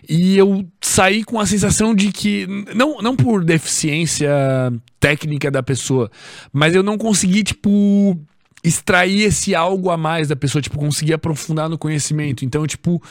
[0.09, 4.31] e eu sair com a sensação de que, não, não por deficiência
[5.01, 6.11] técnica da pessoa,
[6.53, 8.17] mas eu não consegui, tipo,
[8.63, 12.45] extrair esse algo a mais da pessoa, tipo, conseguir aprofundar no conhecimento.
[12.45, 13.03] Então, tipo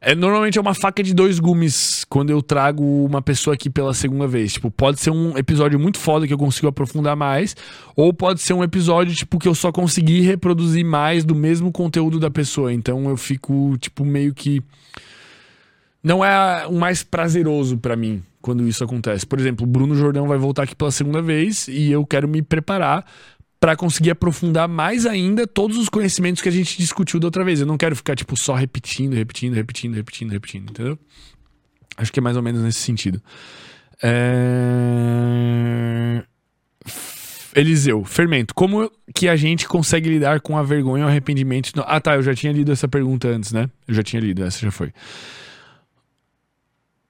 [0.00, 3.94] é, normalmente é uma faca de dois gumes quando eu trago uma pessoa aqui pela
[3.94, 4.52] segunda vez.
[4.52, 7.56] Tipo, pode ser um episódio muito foda que eu consigo aprofundar mais,
[7.94, 12.20] ou pode ser um episódio, tipo, que eu só consegui reproduzir mais do mesmo conteúdo
[12.20, 12.72] da pessoa.
[12.72, 14.62] Então eu fico, tipo, meio que.
[16.02, 19.26] Não é o mais prazeroso para mim quando isso acontece.
[19.26, 23.04] Por exemplo, Bruno Jordão vai voltar aqui pela segunda vez e eu quero me preparar
[23.66, 27.60] para conseguir aprofundar mais ainda todos os conhecimentos que a gente discutiu da outra vez.
[27.60, 30.96] Eu não quero ficar, tipo, só repetindo, repetindo, repetindo, repetindo, repetindo, entendeu?
[31.96, 33.20] Acho que é mais ou menos nesse sentido.
[34.00, 34.62] É...
[37.56, 38.54] Eliseu, fermento.
[38.54, 41.72] Como que a gente consegue lidar com a vergonha e o arrependimento?
[41.88, 43.68] Ah, tá, eu já tinha lido essa pergunta antes, né?
[43.88, 44.92] Eu já tinha lido, essa já foi.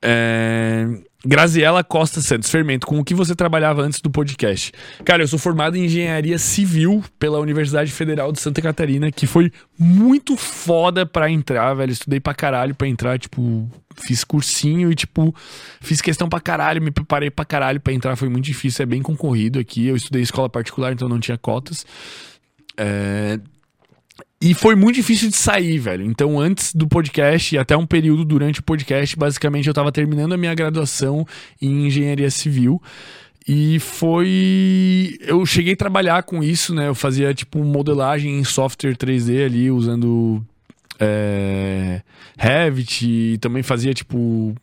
[0.00, 0.86] É...
[1.26, 4.72] Graziela Costa Santos, Fermento, com o que você trabalhava antes do podcast?
[5.04, 9.50] Cara, eu sou formado em engenharia civil pela Universidade Federal de Santa Catarina, que foi
[9.76, 11.90] muito foda pra entrar, velho.
[11.90, 15.34] Estudei pra caralho pra entrar, tipo, fiz cursinho e, tipo,
[15.80, 18.14] fiz questão pra caralho, me preparei pra caralho pra entrar.
[18.14, 19.86] Foi muito difícil, é bem concorrido aqui.
[19.86, 21.84] Eu estudei escola particular, então não tinha cotas.
[22.76, 23.40] É,
[24.40, 26.04] e foi muito difícil de sair, velho.
[26.04, 30.34] Então, antes do podcast e até um período durante o podcast, basicamente eu tava terminando
[30.34, 31.26] a minha graduação
[31.60, 32.80] em engenharia civil.
[33.48, 35.18] E foi.
[35.20, 36.88] Eu cheguei a trabalhar com isso, né?
[36.88, 40.44] Eu fazia, tipo, modelagem em software 3D ali, usando
[40.98, 42.02] é,
[42.38, 44.54] Revit, também fazia tipo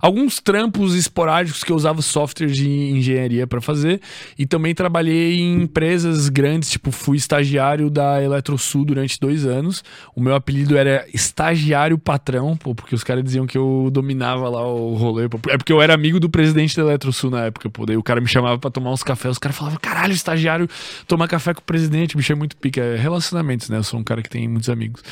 [0.00, 4.00] alguns trampos esporádicos que eu usava software de engenharia para fazer
[4.38, 9.82] e também trabalhei em empresas grandes, tipo fui estagiário da Eletrosul durante dois anos.
[10.14, 14.66] O meu apelido era estagiário patrão, pô, porque os caras diziam que eu dominava lá
[14.66, 15.28] o rolê.
[15.28, 15.38] Pô.
[15.48, 17.84] É porque eu era amigo do presidente da Eletrosul na época, pô.
[17.86, 20.68] Daí o cara me chamava para tomar uns cafés, os caras falavam, caralho, estagiário,
[21.06, 22.80] tomar café com o presidente, bicho é muito pica.
[22.80, 23.78] É relacionamentos, né?
[23.78, 25.02] Eu sou um cara que tem muitos amigos.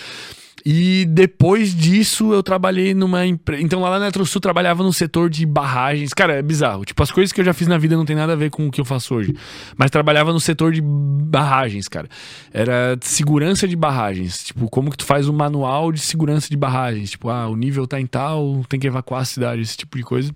[0.64, 3.62] E depois disso eu trabalhei numa empresa.
[3.62, 6.12] Então lá na Eletrosul trabalhava no setor de barragens.
[6.12, 6.84] Cara, é bizarro.
[6.84, 8.66] Tipo, as coisas que eu já fiz na vida não tem nada a ver com
[8.66, 9.34] o que eu faço hoje.
[9.76, 12.08] Mas trabalhava no setor de barragens, cara.
[12.52, 14.44] Era segurança de barragens.
[14.44, 17.10] Tipo, como que tu faz um manual de segurança de barragens?
[17.10, 20.02] Tipo, ah, o nível tá em tal, tem que evacuar a cidade, esse tipo de
[20.02, 20.32] coisa.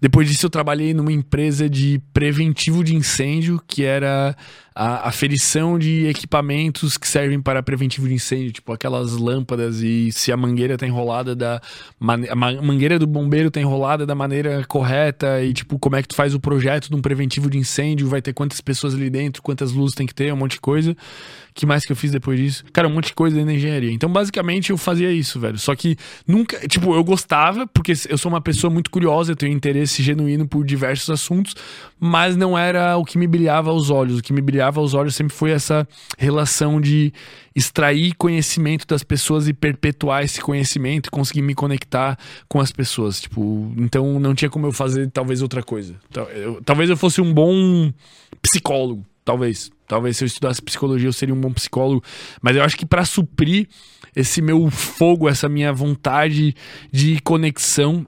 [0.00, 4.36] Depois disso, eu trabalhei numa empresa de preventivo de incêndio, que era
[4.78, 10.30] a aferição de equipamentos que servem para preventivo de incêndio, tipo aquelas lâmpadas e se
[10.30, 11.62] a mangueira está enrolada da
[11.98, 16.14] a mangueira do bombeiro está enrolada da maneira correta e tipo como é que tu
[16.14, 19.72] faz o projeto de um preventivo de incêndio, vai ter quantas pessoas ali dentro, quantas
[19.72, 20.94] luzes tem que ter, um monte de coisa.
[21.54, 22.64] que mais que eu fiz depois disso?
[22.70, 23.90] Cara, um monte de coisa dentro da engenharia.
[23.90, 25.58] Então, basicamente, eu fazia isso, velho.
[25.58, 25.96] Só que
[26.26, 30.46] nunca, tipo, eu gostava, porque eu sou uma pessoa muito curiosa, eu tenho interesse genuíno
[30.46, 31.54] por diversos assuntos,
[31.98, 34.18] mas não era o que me brilhava aos olhos.
[34.18, 37.12] O que me brilhava aos olhos sempre foi essa relação de
[37.54, 42.18] extrair conhecimento das pessoas e perpetuar esse conhecimento e conseguir me conectar
[42.48, 43.20] com as pessoas.
[43.20, 45.94] Tipo, então não tinha como eu fazer talvez outra coisa.
[46.64, 47.92] Talvez eu fosse um bom
[48.42, 49.70] psicólogo, talvez.
[49.88, 52.02] Talvez se eu estudasse psicologia eu seria um bom psicólogo,
[52.42, 53.68] mas eu acho que para suprir
[54.16, 56.54] esse meu fogo, essa minha vontade
[56.90, 58.04] de conexão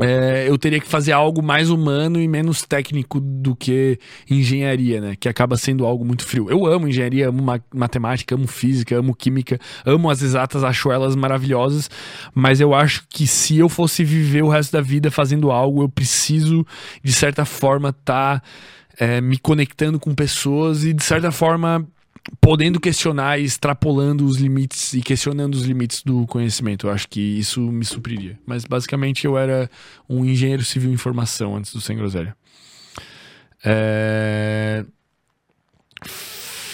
[0.00, 3.98] é, eu teria que fazer algo mais humano e menos técnico do que
[4.30, 5.16] engenharia, né?
[5.18, 6.48] Que acaba sendo algo muito frio.
[6.48, 11.16] Eu amo engenharia, amo ma matemática, amo física, amo química, amo as exatas, acho elas
[11.16, 11.90] maravilhosas,
[12.32, 15.88] mas eu acho que se eu fosse viver o resto da vida fazendo algo, eu
[15.88, 16.64] preciso,
[17.02, 18.42] de certa forma, estar tá,
[18.98, 21.84] é, me conectando com pessoas e, de certa forma,
[22.40, 26.86] podendo questionar e extrapolando os limites e questionando os limites do conhecimento.
[26.86, 28.38] Eu acho que isso me supriria.
[28.46, 29.70] Mas basicamente eu era
[30.08, 32.36] um engenheiro civil em formação antes do Sem Groselha.
[33.64, 34.84] É...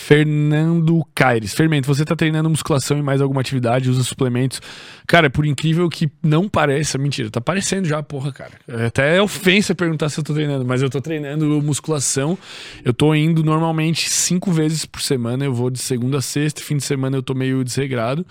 [0.07, 1.55] Fernando Caires.
[1.55, 4.61] Fermento, você tá treinando musculação e mais alguma atividade, usa suplementos?
[5.07, 8.53] Cara, por incrível que não pareça, mentira, tá parecendo já, porra, cara.
[8.69, 12.37] É até ofensa perguntar se eu tô treinando, mas eu tô treinando musculação.
[12.85, 15.47] Eu tô indo normalmente cinco vezes por semana.
[15.47, 18.27] Eu vou de segunda a sexta, fim de semana eu tô meio desregrado.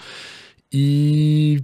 [0.72, 1.64] E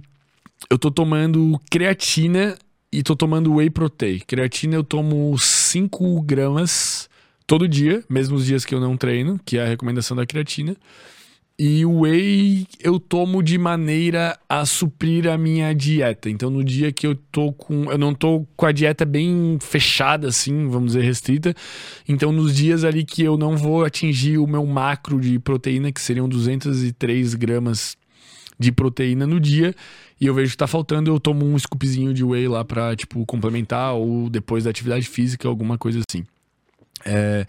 [0.68, 2.58] eu tô tomando creatina
[2.92, 4.18] e tô tomando whey protein.
[4.26, 7.08] Creatina eu tomo 5 gramas
[7.50, 10.76] todo dia, mesmo os dias que eu não treino, que é a recomendação da creatina.
[11.58, 16.30] E o whey eu tomo de maneira a suprir a minha dieta.
[16.30, 17.90] Então, no dia que eu tô com.
[17.90, 21.52] Eu não tô com a dieta bem fechada, assim, vamos dizer, restrita.
[22.08, 26.00] Então, nos dias ali que eu não vou atingir o meu macro de proteína, que
[26.00, 27.96] seriam 203 gramas
[28.60, 29.74] de proteína no dia,
[30.20, 33.26] e eu vejo que tá faltando, eu tomo um scoopzinho de whey lá pra, tipo,
[33.26, 36.24] complementar, ou depois da atividade física, alguma coisa assim.
[37.04, 37.46] É,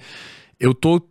[0.60, 1.02] eu tô,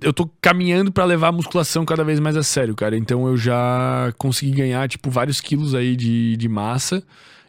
[0.00, 2.96] eu tô caminhando para levar a musculação cada vez mais a sério, cara.
[2.96, 7.02] Então eu já consegui ganhar, tipo, vários quilos aí de, de massa.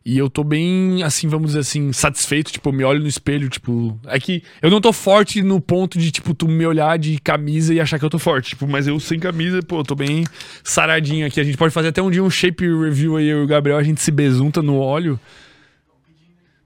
[0.06, 2.52] E eu tô bem, assim, vamos dizer assim, satisfeito.
[2.52, 4.00] Tipo, eu me olho no espelho, tipo.
[4.06, 7.74] É que eu não tô forte no ponto de, tipo, tu me olhar de camisa
[7.74, 8.50] e achar que eu tô forte.
[8.50, 10.26] Tipo, mas eu sem camisa, pô, eu tô bem
[10.64, 11.40] saradinho aqui.
[11.40, 13.78] A gente pode fazer até um dia um shape review aí, eu e o Gabriel,
[13.78, 15.20] a gente se besunta no óleo.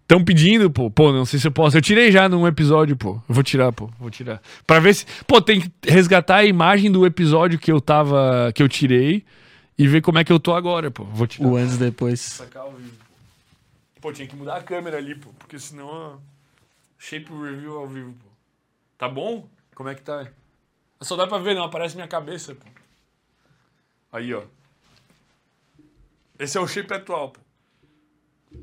[0.10, 0.90] Estão pedindo, pô.
[0.90, 1.78] Pô, não sei se eu posso.
[1.78, 3.22] Eu tirei já num episódio, pô.
[3.30, 3.92] Eu vou tirar, pô.
[4.00, 4.42] Vou tirar.
[4.66, 5.06] Pra ver se.
[5.28, 8.52] Pô, tem que resgatar a imagem do episódio que eu tava.
[8.56, 9.24] que eu tirei
[9.78, 11.04] e ver como é que eu tô agora, pô.
[11.04, 11.48] Vou tirar.
[11.48, 12.20] O antes e depois.
[12.22, 12.98] Sacar ao vivo.
[14.02, 15.30] Pô, tinha que mudar a câmera ali, pô.
[15.38, 16.20] Porque senão.
[16.98, 18.30] Shape review ao vivo, pô.
[18.98, 19.48] Tá bom?
[19.76, 20.28] Como é que tá?
[21.02, 22.66] Só dá pra ver, não aparece minha cabeça, pô.
[24.12, 24.42] Aí, ó.
[26.40, 27.40] Esse é o shape atual, pô.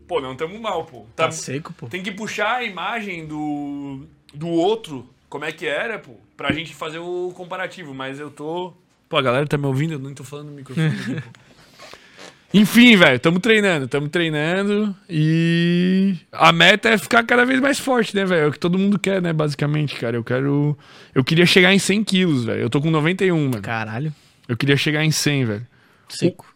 [0.07, 1.07] Pô, não tamo mal, pô.
[1.15, 1.89] Tá seco, pô.
[1.89, 6.75] Tem que puxar a imagem do, do outro, como é que era, pô, pra gente
[6.75, 8.73] fazer o comparativo, mas eu tô.
[9.09, 11.41] Pô, a galera tá me ouvindo, eu não tô falando no microfone aqui, pô.
[12.55, 18.15] Enfim, velho, tamo treinando, tamo treinando e a meta é ficar cada vez mais forte,
[18.15, 18.45] né, velho?
[18.45, 20.17] É o que todo mundo quer, né, basicamente, cara.
[20.17, 20.79] Eu quero.
[21.15, 22.63] Eu queria chegar em 100 quilos, velho.
[22.63, 23.61] Eu tô com 91, mano.
[23.61, 24.15] Caralho.
[24.49, 25.67] Eu queria chegar em 100, velho.
[26.09, 26.47] Seco.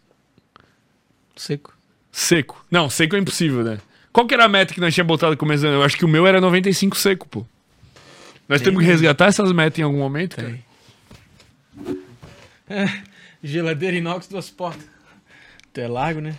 [1.35, 1.73] Seco.
[2.11, 2.65] Seco.
[2.69, 3.79] Não, seco é impossível, né?
[4.11, 5.73] Qual que era a meta que nós tínhamos botado começando?
[5.73, 7.45] Eu acho que o meu era 95 seco, pô.
[8.49, 10.49] Nós Tem, temos que resgatar essas metas em algum momento, cara.
[10.49, 11.97] Tem.
[12.69, 12.85] É,
[13.43, 14.85] geladeira inox, duas portas.
[15.73, 16.37] Tu é largo, né?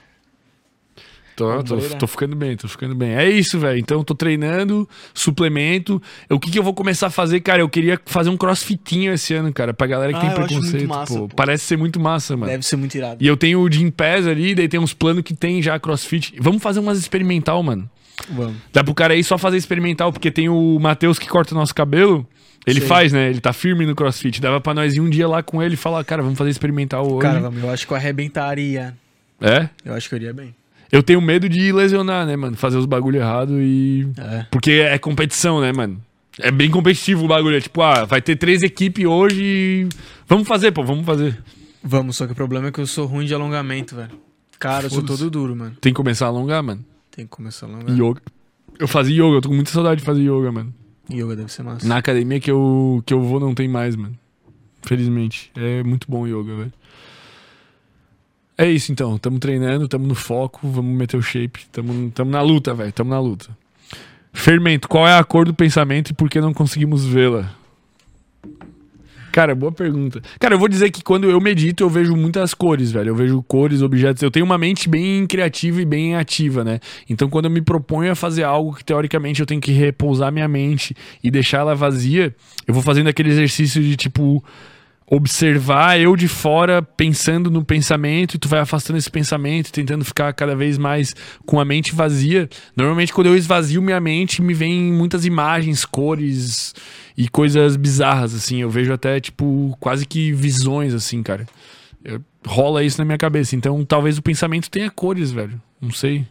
[1.34, 3.14] Tô, tô, tô ficando bem, tô ficando bem.
[3.14, 3.78] É isso, velho.
[3.78, 6.00] Então, tô treinando, suplemento.
[6.30, 7.62] O que, que eu vou começar a fazer, cara?
[7.62, 10.88] Eu queria fazer um crossfitinho esse ano, cara, pra galera que Ah, tem preconceito.
[10.88, 11.28] massa, pô.
[11.28, 11.34] pô.
[11.36, 12.50] Parece ser muito massa, mano.
[12.52, 13.16] Deve ser muito irado.
[13.22, 16.34] E eu tenho o Gym Pass ali, daí tem uns planos que tem já crossfit.
[16.38, 17.88] Vamos fazer umas experimental, mano.
[18.28, 18.56] Vamos.
[18.72, 21.74] Dá pro cara aí só fazer experimental, porque tem o Matheus que corta o nosso
[21.74, 22.26] cabelo.
[22.66, 22.88] Ele Sei.
[22.88, 23.30] faz, né?
[23.30, 24.40] Ele tá firme no crossfit.
[24.40, 27.04] Dava pra nós ir um dia lá com ele e falar, cara, vamos fazer experimental
[27.10, 27.22] hoje.
[27.22, 28.94] Cara, eu acho que eu arrebentaria.
[29.40, 29.68] É?
[29.84, 30.54] Eu acho que eu iria bem.
[30.93, 32.55] Eu tenho medo de lesionar, né, mano?
[32.56, 34.06] Fazer os bagulho errado e.
[34.19, 34.47] É.
[34.51, 35.98] Porque é competição, né, mano?
[36.39, 37.56] É bem competitivo o bagulho.
[37.56, 39.43] É tipo, ah, vai ter três equipes hoje.
[39.43, 39.89] e-
[40.28, 41.43] Vamos fazer, pô, vamos fazer.
[41.82, 44.10] Vamos, só que o problema é que eu sou ruim de alongamento, velho.
[44.59, 45.74] Cara, eu sou todo duro, mano.
[45.81, 46.85] Tem que começar a alongar, mano.
[47.10, 47.97] Tem que começar a alongar.
[47.97, 48.20] Yoga.
[48.78, 50.73] Eu fazia yoga, eu tô com muita saudade de fazer yoga, mano.
[51.10, 51.86] Yoga deve ser massa.
[51.89, 54.16] Na academia que eu, que eu vou não tem mais, mano.
[54.82, 55.51] Felizmente.
[55.56, 56.73] É muito bom o yoga, velho.
[58.62, 59.18] É isso então.
[59.18, 61.66] Tamo treinando, tamo no foco, vamos meter o shape.
[61.72, 62.93] Tamo, tamo na luta, velho.
[62.93, 63.51] Tamo na luta.
[64.32, 67.52] Fermento, qual é a cor do pensamento e por que não conseguimos vê-la?
[69.32, 70.22] Cara, boa pergunta.
[70.39, 73.09] Cara, eu vou dizer que quando eu medito, eu vejo muitas cores, velho.
[73.09, 74.22] Eu vejo cores, objetos.
[74.22, 76.78] Eu tenho uma mente bem criativa e bem ativa, né?
[77.10, 80.47] Então, quando eu me proponho a fazer algo que teoricamente eu tenho que repousar minha
[80.47, 80.94] mente
[81.24, 82.32] e deixar ela vazia,
[82.64, 84.44] eu vou fazendo aquele exercício de tipo
[85.14, 90.32] observar eu de fora pensando no pensamento e tu vai afastando esse pensamento, tentando ficar
[90.32, 91.14] cada vez mais
[91.44, 92.48] com a mente vazia.
[92.74, 96.74] Normalmente quando eu esvazio minha mente, me vem muitas imagens, cores
[97.14, 98.62] e coisas bizarras assim.
[98.62, 101.47] Eu vejo até tipo quase que visões assim, cara.
[102.02, 103.55] Eu- rola isso na minha cabeça.
[103.55, 105.60] Então, talvez o pensamento tenha cores, velho.
[105.80, 106.26] Não sei.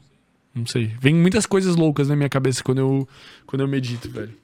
[0.55, 0.91] Não sei.
[0.99, 3.07] Vem muitas coisas loucas na minha cabeça quando eu
[3.45, 4.40] quando eu medito, velho.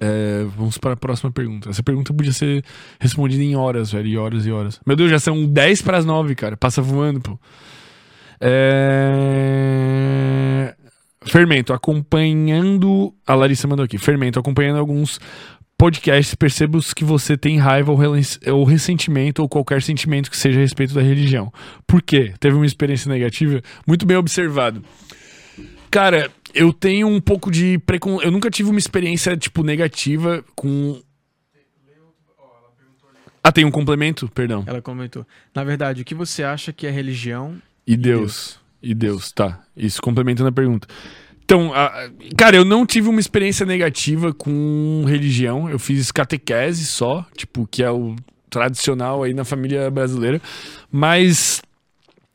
[0.00, 1.68] É, vamos para a próxima pergunta.
[1.70, 2.64] Essa pergunta podia ser
[2.98, 4.06] respondida em horas, velho.
[4.06, 4.80] E horas e horas.
[4.86, 6.56] Meu Deus, já são 10 para as 9, cara.
[6.56, 7.38] Passa voando, pô.
[8.40, 9.60] É...
[11.24, 13.14] Fermento, acompanhando.
[13.26, 13.98] A Larissa mandou aqui.
[13.98, 15.20] Fermento, acompanhando alguns
[15.76, 17.98] podcasts, percebo que você tem raiva ou,
[18.52, 21.50] ou ressentimento ou qualquer sentimento que seja a respeito da religião.
[21.86, 22.34] Por quê?
[22.38, 23.62] Teve uma experiência negativa?
[23.86, 24.82] Muito bem observado.
[25.90, 28.26] Cara, eu tenho um pouco de preconceito.
[28.26, 31.00] Eu nunca tive uma experiência, tipo, negativa com.
[33.42, 34.28] Ah, tem um complemento?
[34.28, 34.64] Perdão.
[34.66, 35.26] Ela comentou.
[35.54, 37.60] Na verdade, o que você acha que é religião?
[37.86, 38.58] E Deus.
[38.82, 39.60] E Deus, tá.
[39.76, 40.86] Isso complementando a pergunta.
[41.42, 45.68] Então, a- cara, eu não tive uma experiência negativa com religião.
[45.70, 48.14] Eu fiz catequese só, tipo, que é o
[48.50, 50.40] tradicional aí na família brasileira.
[50.92, 51.62] Mas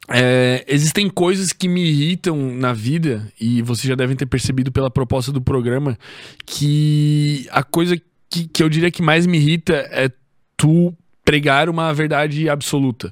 [0.09, 4.89] é, existem coisas que me irritam na vida, e vocês já devem ter percebido pela
[4.91, 5.97] proposta do programa,
[6.45, 7.97] que a coisa
[8.29, 10.09] que, que eu diria que mais me irrita é
[10.57, 13.11] tu pregar uma verdade absoluta.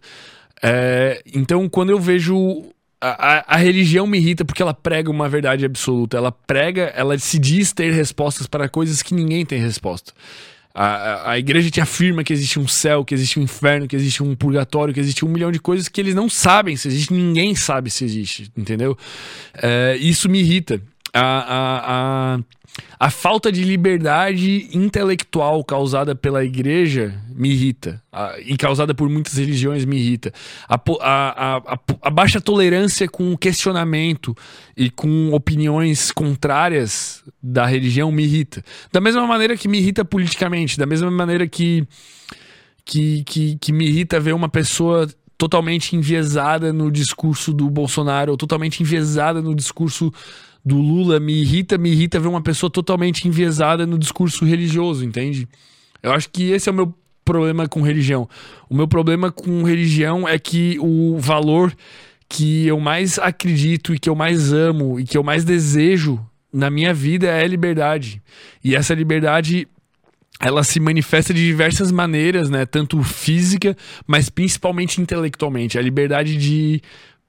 [0.61, 2.63] É, então, quando eu vejo.
[3.01, 6.15] A, a- a religião me irrita porque ela prega uma verdade absoluta.
[6.15, 10.13] Ela prega, ela se diz ter respostas para coisas que ninguém tem resposta.
[10.75, 14.23] A, a, igreja te afirma que existe um céu, que existe um inferno, que existe
[14.23, 17.53] um purgatório, que existe um milhão de coisas que eles não sabem se existe, ninguém
[17.53, 18.97] sabe se existe, entendeu?
[19.53, 20.81] É, isso me irrita.
[21.13, 22.39] A, a, a,
[22.99, 28.01] a falta de liberdade intelectual causada pela igreja me irrita.
[28.11, 30.33] A- e causada por muitas religiões me irrita.
[30.67, 34.35] A, a, a baixa tolerância com questionamento
[34.75, 38.63] e com opiniões contrárias da religião me irrita.
[38.91, 41.85] Da mesma maneira que me irrita politicamente, da mesma maneira que,
[42.83, 48.37] que, que, que me irrita ver uma pessoa totalmente enviesada no discurso do Bolsonaro, ou
[48.37, 50.11] totalmente enviesada no discurso
[50.63, 51.19] do Lula.
[51.19, 55.47] Me irrita, me irrita ver uma pessoa totalmente enviesada no discurso religioso, entende?
[56.01, 58.27] Eu acho que esse é o meu problema com religião.
[58.69, 61.73] O meu problema com religião é que o valor
[62.27, 66.19] que eu mais acredito e que eu mais amo e que eu mais desejo
[66.51, 68.21] na minha vida é a liberdade.
[68.63, 69.67] E essa liberdade
[70.39, 72.65] ela se manifesta de diversas maneiras, né?
[72.65, 75.77] Tanto física, mas principalmente intelectualmente.
[75.77, 76.81] A liberdade de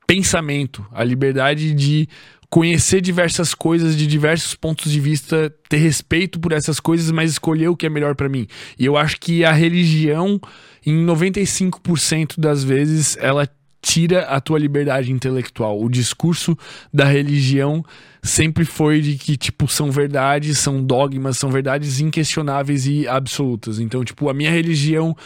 [0.07, 2.09] pensamento, a liberdade de
[2.55, 7.67] conhecer diversas coisas de diversos pontos de vista, ter respeito por essas coisas, mas escolher
[7.67, 8.47] o que é melhor para mim.
[8.79, 10.41] E eu acho que a religião,
[10.87, 13.49] em 95% das vezes, ela
[13.83, 15.83] tira a tua liberdade intelectual.
[15.83, 16.57] O discurso
[16.93, 17.85] da religião
[18.23, 23.81] sempre foi de que, tipo, são verdades, são dogmas, são verdades inquestionáveis e absolutas.
[23.81, 25.17] Então, tipo, a minha religião,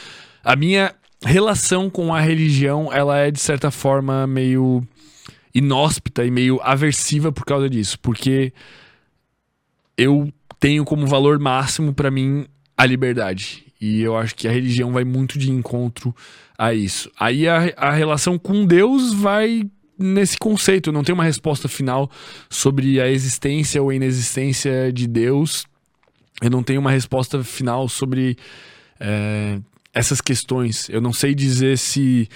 [0.43, 4.83] a minha relação com a religião, ela é de certa forma meio
[5.55, 8.53] inóspita e meio aversiva por causa disso, porque
[9.97, 12.47] eu tenho como valor máximo para mim
[12.77, 13.65] a liberdade.
[13.81, 16.15] E eu acho que a religião vai muito de encontro
[16.57, 17.11] a isso.
[17.19, 19.63] Aí a, a relação com Deus vai
[19.99, 20.93] nesse conceito.
[20.93, 22.11] Não tem uma resposta final
[22.49, 25.67] sobre a existência ou a inexistência de Deus.
[26.41, 28.37] Eu não tenho uma resposta final sobre
[29.01, 29.61] é,
[29.93, 30.89] essas questões.
[30.89, 32.29] Eu não sei dizer se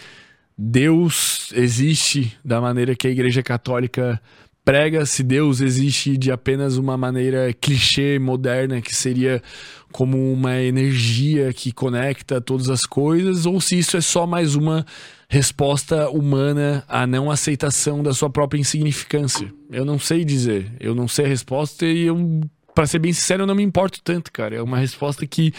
[0.56, 4.20] Deus existe da maneira que a Igreja Católica
[4.64, 9.42] prega, se Deus existe de apenas uma maneira clichê, moderna, que seria
[9.90, 14.86] como uma energia que conecta todas as coisas, ou se isso é só mais uma
[15.28, 19.52] resposta humana à não aceitação da sua própria insignificância.
[19.70, 22.40] Eu não sei dizer, eu não sei a resposta e eu,
[22.74, 24.56] para ser bem sincero, eu não me importo tanto, cara.
[24.56, 25.52] É uma resposta que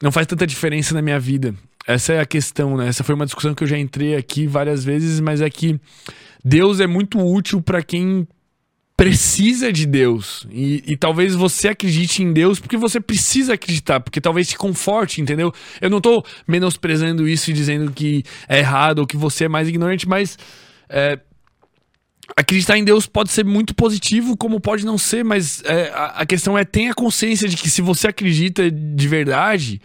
[0.00, 1.54] não faz tanta diferença na minha vida.
[1.86, 2.88] Essa é a questão, né?
[2.88, 5.80] Essa foi uma discussão que eu já entrei aqui várias vezes, mas é que
[6.44, 8.26] Deus é muito útil para quem
[8.96, 10.46] precisa de Deus.
[10.50, 15.20] E, e, talvez você acredite em Deus porque você precisa acreditar, porque talvez te conforte,
[15.20, 15.52] entendeu?
[15.80, 19.68] Eu não tô menosprezando isso e dizendo que é errado ou que você é mais
[19.68, 20.38] ignorante, mas.
[20.88, 21.18] É,
[22.36, 26.26] acreditar em Deus pode ser muito positivo, como pode não ser, mas é, a, a
[26.26, 29.80] questão é tenha consciência de que se você acredita de verdade,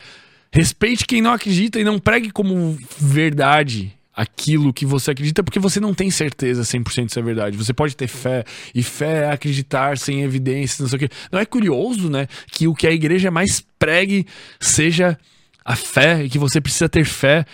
[0.51, 5.79] respeite quem não acredita e não pregue como verdade aquilo que você acredita, porque você
[5.79, 7.55] não tem certeza 100% se é verdade.
[7.55, 8.43] Você pode ter fé,
[8.73, 11.09] e fé é acreditar sem evidências, não sei o quê.
[11.31, 14.25] Não é curioso, né, que o que a igreja mais pregue
[14.59, 15.15] seja
[15.63, 17.45] a fé, e que você precisa ter fé.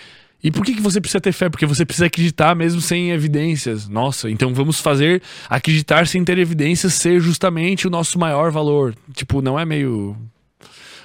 [0.42, 1.50] E por que, que você precisa ter fé?
[1.50, 3.88] Porque você precisa acreditar mesmo sem evidências.
[3.88, 8.94] Nossa, então vamos fazer acreditar sem ter evidências ser justamente o nosso maior valor.
[9.14, 10.16] Tipo, não é meio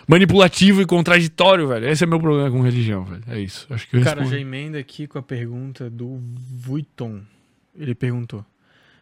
[0.10, 1.88] manipulativo e contraditório, velho.
[1.88, 3.22] Esse é meu problema com religião, velho.
[3.28, 3.68] É isso.
[3.70, 6.20] Acho que eu Cara, já emenda aqui com a pergunta do
[6.52, 7.22] Vuitton.
[7.78, 8.44] Ele perguntou: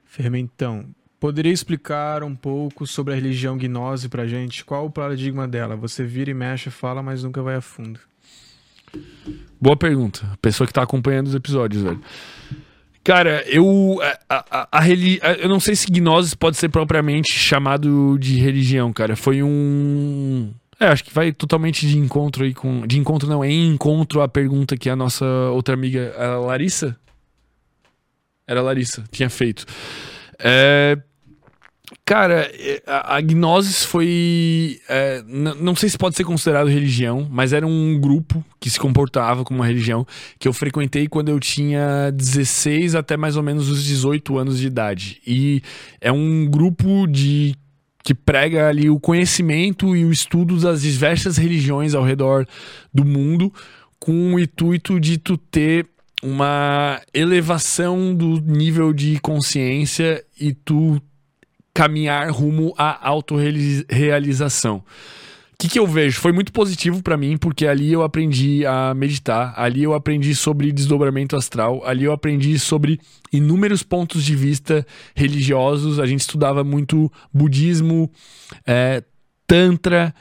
[0.05, 0.85] Fermentão,
[1.17, 4.65] poderia explicar um pouco sobre a religião gnose pra gente?
[4.65, 5.77] Qual o paradigma dela?
[5.77, 8.01] Você vira e mexe, fala, mas nunca vai a fundo.
[9.61, 10.27] Boa pergunta.
[10.33, 12.01] A pessoa que tá acompanhando os episódios, velho.
[13.01, 13.97] Cara, eu.
[14.01, 14.89] A, a, a, a,
[15.39, 19.15] eu não sei se gnose pode ser propriamente chamado de religião, cara.
[19.15, 22.85] Foi um é, acho que vai totalmente de encontro aí com.
[22.85, 26.95] De encontro não, em encontro à pergunta que a nossa outra amiga, a Larissa.
[28.45, 29.65] Era a Larissa, tinha feito.
[30.39, 30.97] É,
[32.05, 34.79] cara, é, a, a Gnosis foi.
[34.87, 39.43] É, não sei se pode ser considerado religião, mas era um grupo que se comportava
[39.43, 40.05] como uma religião
[40.37, 44.67] que eu frequentei quando eu tinha 16 até mais ou menos os 18 anos de
[44.67, 45.19] idade.
[45.25, 45.63] E
[45.99, 47.55] é um grupo de
[48.07, 52.47] que prega ali o conhecimento e o estudo das diversas religiões ao redor
[52.93, 53.53] do mundo,
[53.99, 55.85] com o intuito de tu ter
[56.23, 61.01] uma elevação do nível de consciência e tu
[61.73, 64.81] caminhar rumo à autorrealização
[65.57, 66.19] que, que eu vejo?
[66.21, 70.71] Foi muito positivo para mim, porque ali eu aprendi a meditar, ali eu aprendi sobre
[70.71, 72.99] desdobramento astral, ali eu aprendi sobre
[73.33, 74.85] inúmeros pontos de vista
[75.15, 75.99] religiosos.
[75.99, 78.11] A gente estudava muito budismo,
[78.67, 79.03] é,
[79.47, 80.13] tantra,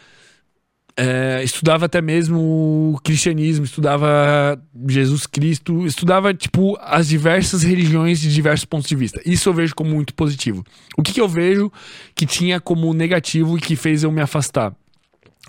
[0.97, 4.59] é, estudava até mesmo cristianismo, estudava
[4.89, 9.21] Jesus Cristo, estudava, tipo, as diversas religiões de diversos pontos de vista.
[9.27, 10.65] Isso eu vejo como muito positivo.
[10.97, 11.71] O que, que eu vejo
[12.15, 14.75] que tinha como negativo e que fez eu me afastar?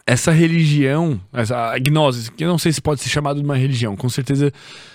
[0.05, 3.95] Essa religião, essa gnose, que eu não sei se pode ser chamado de uma religião,
[3.95, 4.51] com certeza,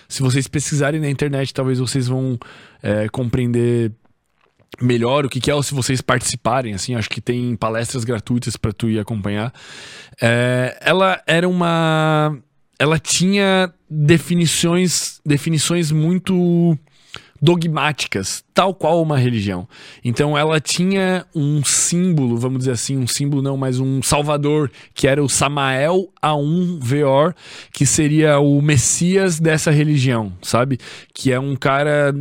[0.08, 2.38] se vocês pesquisarem na internet, talvez vocês vão
[2.82, 3.92] é, compreender
[4.80, 8.56] melhor o que, que, é, ou se vocês participarem, assim, acho que tem palestras gratuitas
[8.56, 9.52] para tu ir acompanhar.
[10.20, 12.36] É, ela era uma.
[12.78, 16.76] Ela tinha definições, definições muito
[17.42, 19.66] dogmáticas, tal qual uma religião.
[20.04, 25.08] Então ela tinha um símbolo, vamos dizer assim, um símbolo não, mas um salvador, que
[25.08, 27.34] era o Samael A1 Veor,
[27.72, 30.78] que seria o Messias dessa religião, sabe?
[31.12, 32.14] Que é um cara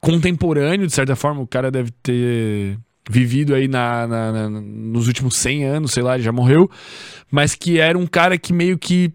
[0.00, 2.78] contemporâneo, de certa forma, o cara deve ter
[3.10, 6.70] vivido aí na, na, na, nos últimos 100 anos, sei lá, ele já morreu,
[7.30, 9.12] mas que era um cara que meio que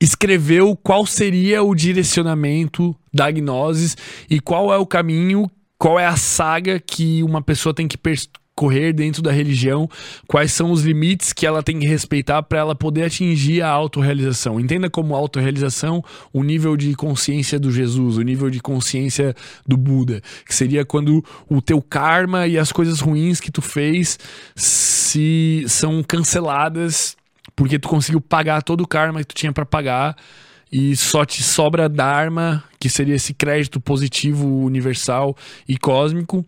[0.00, 3.96] escreveu qual seria o direcionamento da Gnosis
[4.28, 8.92] e qual é o caminho, qual é a saga que uma pessoa tem que percorrer
[8.92, 9.88] dentro da religião,
[10.26, 14.60] quais são os limites que ela tem que respeitar para ela poder atingir a autorrealização.
[14.60, 16.02] Entenda como autorrealização
[16.32, 19.34] o nível de consciência do Jesus, o nível de consciência
[19.66, 24.18] do Buda, que seria quando o teu karma e as coisas ruins que tu fez
[24.54, 27.16] se são canceladas
[27.56, 30.16] porque tu conseguiu pagar todo o karma que tu tinha para pagar
[30.72, 35.36] e só te sobra Dharma, que seria esse crédito positivo universal
[35.68, 36.44] e cósmico.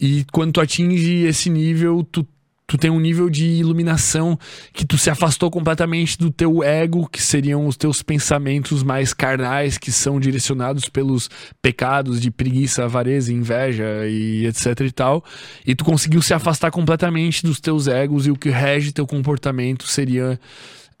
[0.00, 2.26] E quando tu atinge esse nível, tu
[2.68, 4.38] tu tem um nível de iluminação
[4.74, 9.78] que tu se afastou completamente do teu ego, que seriam os teus pensamentos mais carnais,
[9.78, 11.30] que são direcionados pelos
[11.62, 15.24] pecados de preguiça, avareza, inveja e etc e tal.
[15.66, 19.88] E tu conseguiu se afastar completamente dos teus egos e o que rege teu comportamento
[19.88, 20.38] seria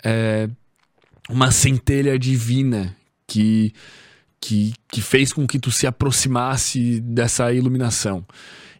[0.02, 0.48] é,
[1.28, 2.96] uma centelha divina
[3.26, 3.72] que,
[4.40, 8.24] que, que fez com que tu se aproximasse dessa iluminação.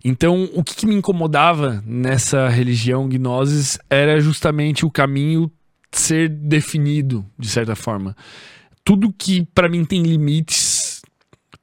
[0.05, 5.51] Então, o que, que me incomodava nessa religião gnosis era justamente o caminho
[5.91, 8.17] ser definido, de certa forma.
[8.85, 11.03] Tudo que para mim tem limites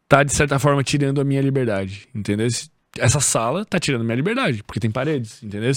[0.08, 2.48] tá, de certa forma, tirando a minha liberdade, entendeu?
[2.98, 5.72] Essa sala tá tirando minha liberdade, porque tem paredes, entendeu?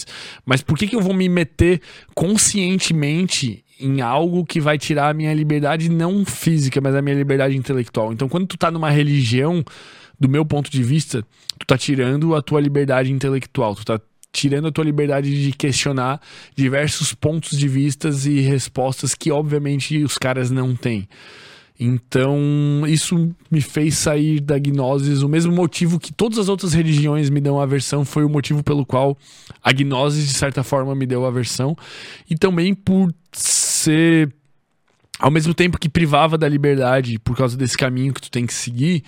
[0.45, 1.81] Mas por que, que eu vou me meter
[2.15, 7.57] conscientemente em algo que vai tirar a minha liberdade não física, mas a minha liberdade
[7.57, 8.13] intelectual?
[8.13, 9.65] Então, quando tu tá numa religião
[10.19, 11.23] do meu ponto de vista,
[11.59, 14.01] tu tá tirando a tua liberdade intelectual, tu tá
[14.33, 16.21] tirando a tua liberdade de questionar
[16.55, 21.09] diversos pontos de vistas e respostas que obviamente os caras não têm.
[21.81, 25.23] Então, isso me fez sair da gnosis.
[25.23, 28.85] O mesmo motivo que todas as outras religiões me dão aversão foi o motivo pelo
[28.85, 29.17] qual
[29.63, 31.77] a gnosis, de certa forma, me deu aversão.
[32.29, 33.15] E também por
[33.89, 34.33] ser,
[35.19, 38.53] ao mesmo tempo que privava da liberdade por causa desse caminho que tu tem que
[38.53, 39.03] seguir,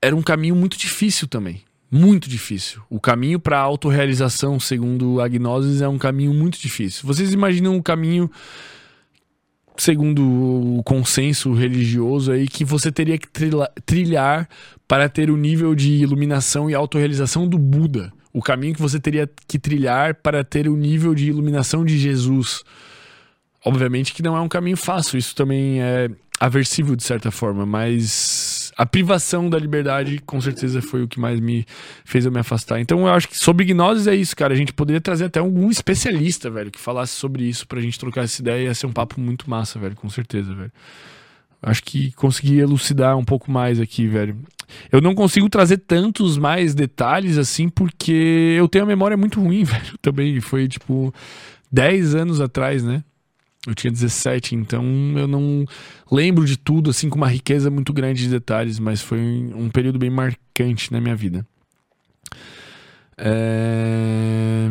[0.00, 1.62] era um caminho muito difícil também.
[1.90, 2.82] Muito difícil.
[2.90, 7.06] O caminho para a autorrealização, segundo a Gnosis, é um caminho muito difícil.
[7.06, 8.30] Vocês imaginam um caminho,
[9.74, 10.22] segundo
[10.78, 13.26] o consenso religioso aí, que você teria que
[13.86, 14.46] trilhar
[14.86, 18.12] para ter o nível de iluminação e autorrealização do Buda.
[18.34, 22.62] O caminho que você teria que trilhar para ter o nível de iluminação de Jesus.
[23.68, 28.72] Obviamente que não é um caminho fácil, isso também é aversivo de certa forma, mas
[28.78, 31.66] a privação da liberdade, com certeza, foi o que mais me
[32.02, 32.80] fez eu me afastar.
[32.80, 34.54] Então, eu acho que sobre gnose é isso, cara.
[34.54, 38.24] A gente poderia trazer até algum especialista, velho, que falasse sobre isso pra gente trocar
[38.24, 38.68] essa ideia.
[38.68, 40.72] Ia ser um papo muito massa, velho, com certeza, velho.
[41.60, 44.38] Acho que consegui elucidar um pouco mais aqui, velho.
[44.90, 49.64] Eu não consigo trazer tantos mais detalhes assim, porque eu tenho a memória muito ruim,
[49.64, 49.98] velho.
[50.00, 51.12] Também foi tipo
[51.70, 53.04] 10 anos atrás, né?
[53.66, 54.84] Eu tinha 17, então
[55.16, 55.64] eu não
[56.10, 59.98] lembro de tudo assim com uma riqueza muito grande de detalhes, mas foi um período
[59.98, 61.46] bem marcante na minha vida.
[63.16, 64.70] É...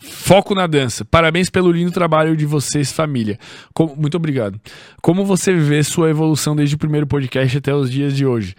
[0.00, 1.04] Foco na dança.
[1.04, 3.38] Parabéns pelo lindo trabalho de vocês, família.
[3.74, 3.96] Como...
[3.96, 4.60] Muito obrigado.
[5.02, 8.54] Como você vê sua evolução desde o primeiro podcast até os dias de hoje?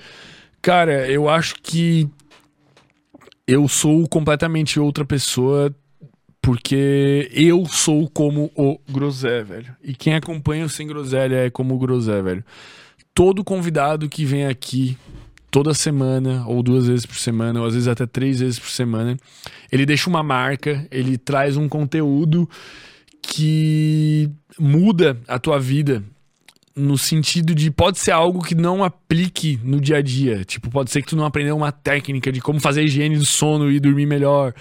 [0.61, 2.09] Cara, eu acho que
[3.47, 5.73] eu sou completamente outra pessoa
[6.41, 9.75] porque eu sou como o Grosé, velho.
[9.83, 12.43] E quem acompanha o Sem Groselha é como o Grosé, velho.
[13.13, 14.97] Todo convidado que vem aqui
[15.49, 19.17] toda semana, ou duas vezes por semana, ou às vezes até três vezes por semana,
[19.71, 22.49] ele deixa uma marca, ele traz um conteúdo
[23.21, 24.29] que
[24.59, 26.03] muda a tua vida
[26.77, 30.45] no sentido de pode ser algo que não aplique no dia a dia.
[30.45, 33.71] Tipo, pode ser que tu não aprendeu uma técnica de como fazer higiene do sono
[33.71, 34.53] e dormir melhor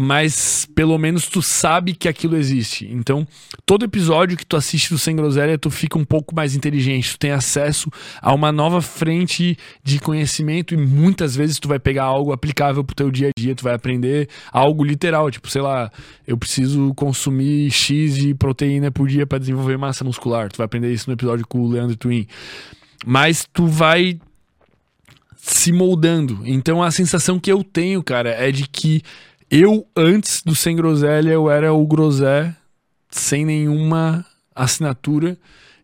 [0.00, 2.86] mas pelo menos tu sabe que aquilo existe.
[2.88, 3.26] Então,
[3.66, 7.18] todo episódio que tu assiste do Sem Groselha, tu fica um pouco mais inteligente, tu
[7.18, 7.90] tem acesso
[8.22, 12.94] a uma nova frente de conhecimento e muitas vezes tu vai pegar algo aplicável pro
[12.94, 15.90] teu dia a dia, tu vai aprender algo literal, tipo, sei lá,
[16.24, 20.48] eu preciso consumir X de proteína por dia para desenvolver massa muscular.
[20.48, 22.24] Tu vai aprender isso no episódio com o Leandro Twin.
[23.04, 24.20] Mas tu vai
[25.38, 26.40] se moldando.
[26.44, 29.02] Então a sensação que eu tenho, cara, é de que
[29.50, 32.54] Eu, antes do Sem Groselha, eu era o Grosé
[33.10, 35.38] sem nenhuma assinatura.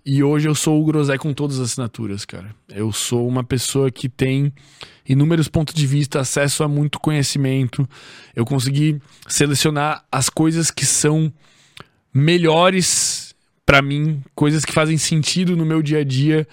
[0.06, 2.54] E hoje eu sou o Grosé com todas as assinaturas, cara.
[2.68, 4.52] Eu sou uma pessoa que tem
[5.08, 7.88] inúmeros pontos de vista, acesso a muito conhecimento.
[8.36, 11.32] Eu consegui selecionar as coisas que são
[12.12, 13.34] melhores
[13.64, 16.46] para mim, coisas que fazem sentido no meu dia a dia.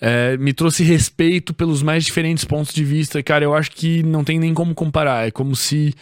[0.00, 3.22] É, me trouxe respeito pelos mais diferentes pontos de vista.
[3.22, 5.26] Cara, eu acho que não tem nem como comparar.
[5.26, 5.94] É como se.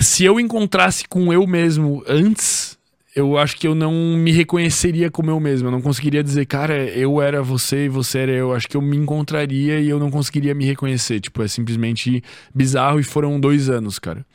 [0.00, 2.74] Se eu encontrasse com eu mesmo antes
[3.14, 5.68] eu acho que eu não me reconheceria como eu mesmo.
[5.68, 8.52] Eu não conseguiria dizer, cara, eu era você e você era eu.
[8.52, 11.20] Acho que eu me encontraria e eu não conseguiria me reconhecer.
[11.20, 12.22] Tipo, é simplesmente
[12.52, 14.26] bizarro e foram dois anos, cara.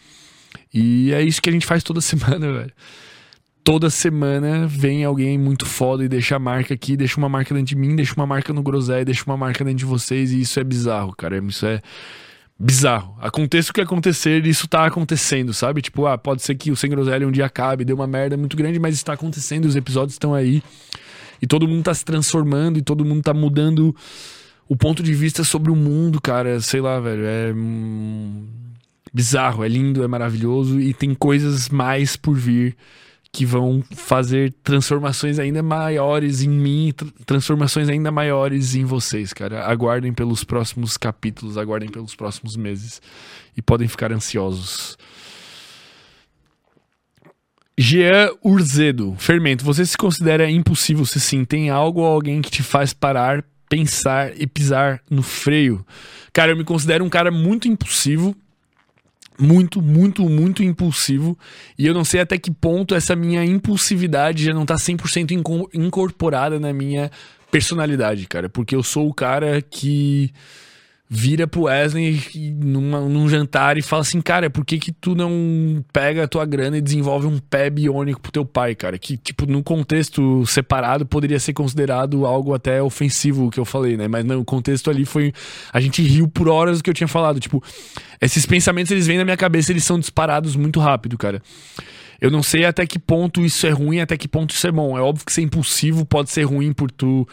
[0.74, 2.72] E é isso que a gente faz toda semana, velho.
[3.66, 7.68] Toda semana vem alguém muito foda e deixa a marca aqui, deixa uma marca dentro
[7.68, 10.58] de mim, deixa uma marca no Groselha, deixa uma marca dentro de vocês, e isso
[10.58, 11.38] é bizarro, cara.
[11.38, 11.82] Isso é
[12.60, 13.16] bizarro.
[13.20, 15.82] Aconteça o que acontecer, isso tá acontecendo, sabe?
[15.82, 18.58] Tipo, ah, pode ser que o Sem Groselha um dia acabe, deu uma merda muito
[18.58, 20.62] grande, mas está acontecendo, os episódios estão aí.
[21.42, 23.96] E todo mundo tá se transformando e todo mundo tá mudando
[24.68, 26.60] o ponto de vista sobre o mundo, cara.
[26.60, 27.24] Sei lá, velho.
[27.26, 27.54] É.
[27.54, 28.46] Hum,
[29.14, 32.76] bizarro, é lindo, é maravilhoso e tem coisas mais por vir
[33.32, 36.94] que vão fazer transformações ainda maiores em mim,
[37.26, 39.66] transformações ainda maiores em vocês, cara.
[39.66, 43.02] Aguardem pelos próximos capítulos, aguardem pelos próximos meses
[43.56, 44.98] e podem ficar ansiosos.
[47.78, 51.46] Jean Urzedo, Fermento, você se considera impossível se sim?
[51.46, 55.86] Tem algo ou alguém que te faz parar, pensar e pisar no freio?
[56.34, 58.36] Cara, eu me considero um cara muito impulsivo
[59.40, 61.38] muito, muito, muito impulsivo.
[61.78, 66.60] E eu não sei até que ponto essa minha impulsividade já não tá 100% incorporada
[66.60, 67.10] na minha
[67.50, 68.50] personalidade, cara.
[68.50, 70.32] Porque eu sou o cara que
[71.12, 72.22] vira pro Wesley
[72.56, 76.46] numa, num jantar e fala assim, cara, por que que tu não pega a tua
[76.46, 79.00] grana e desenvolve um pé biônico pro teu pai, cara?
[79.00, 83.98] Que, tipo, no contexto separado poderia ser considerado algo até ofensivo o que eu falei,
[83.98, 84.08] né?
[84.08, 85.34] Mas no contexto ali foi...
[85.74, 87.40] A gente riu por horas do que eu tinha falado.
[87.40, 87.64] Tipo,
[88.22, 91.42] esses pensamentos, eles vêm na minha cabeça, eles são disparados muito rápido, cara.
[92.22, 94.96] Eu não sei até que ponto isso é ruim, até que ponto isso é bom.
[94.96, 97.28] É óbvio que ser impulsivo pode ser ruim por tu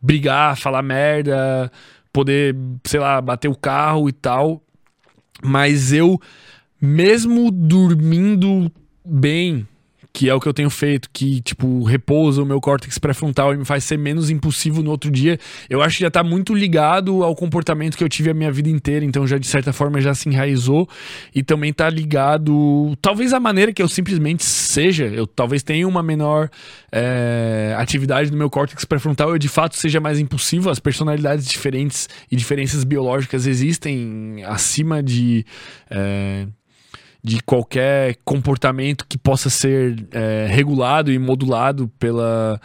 [0.00, 1.70] brigar, falar merda
[2.12, 2.54] poder,
[2.84, 4.62] sei lá, bater o carro e tal.
[5.42, 6.20] Mas eu,
[6.80, 8.70] mesmo dormindo
[9.04, 9.66] bem,
[10.18, 13.56] que é o que eu tenho feito, que, tipo, repousa o meu córtex pré-frontal e
[13.56, 15.38] me faz ser menos impulsivo no outro dia,
[15.70, 18.68] eu acho que já tá muito ligado ao comportamento que eu tive a minha vida
[18.68, 20.88] inteira, então já de certa forma já se enraizou
[21.32, 26.02] e também tá ligado, talvez a maneira que eu simplesmente seja, eu talvez tenha uma
[26.02, 26.50] menor
[26.90, 32.08] é, atividade no meu córtex pré-frontal, eu de fato seja mais impulsivo, as personalidades diferentes
[32.28, 35.46] e diferenças biológicas existem acima de...
[35.88, 36.48] É,
[37.22, 42.60] de qualquer comportamento que possa ser é, regulado e modulado pela,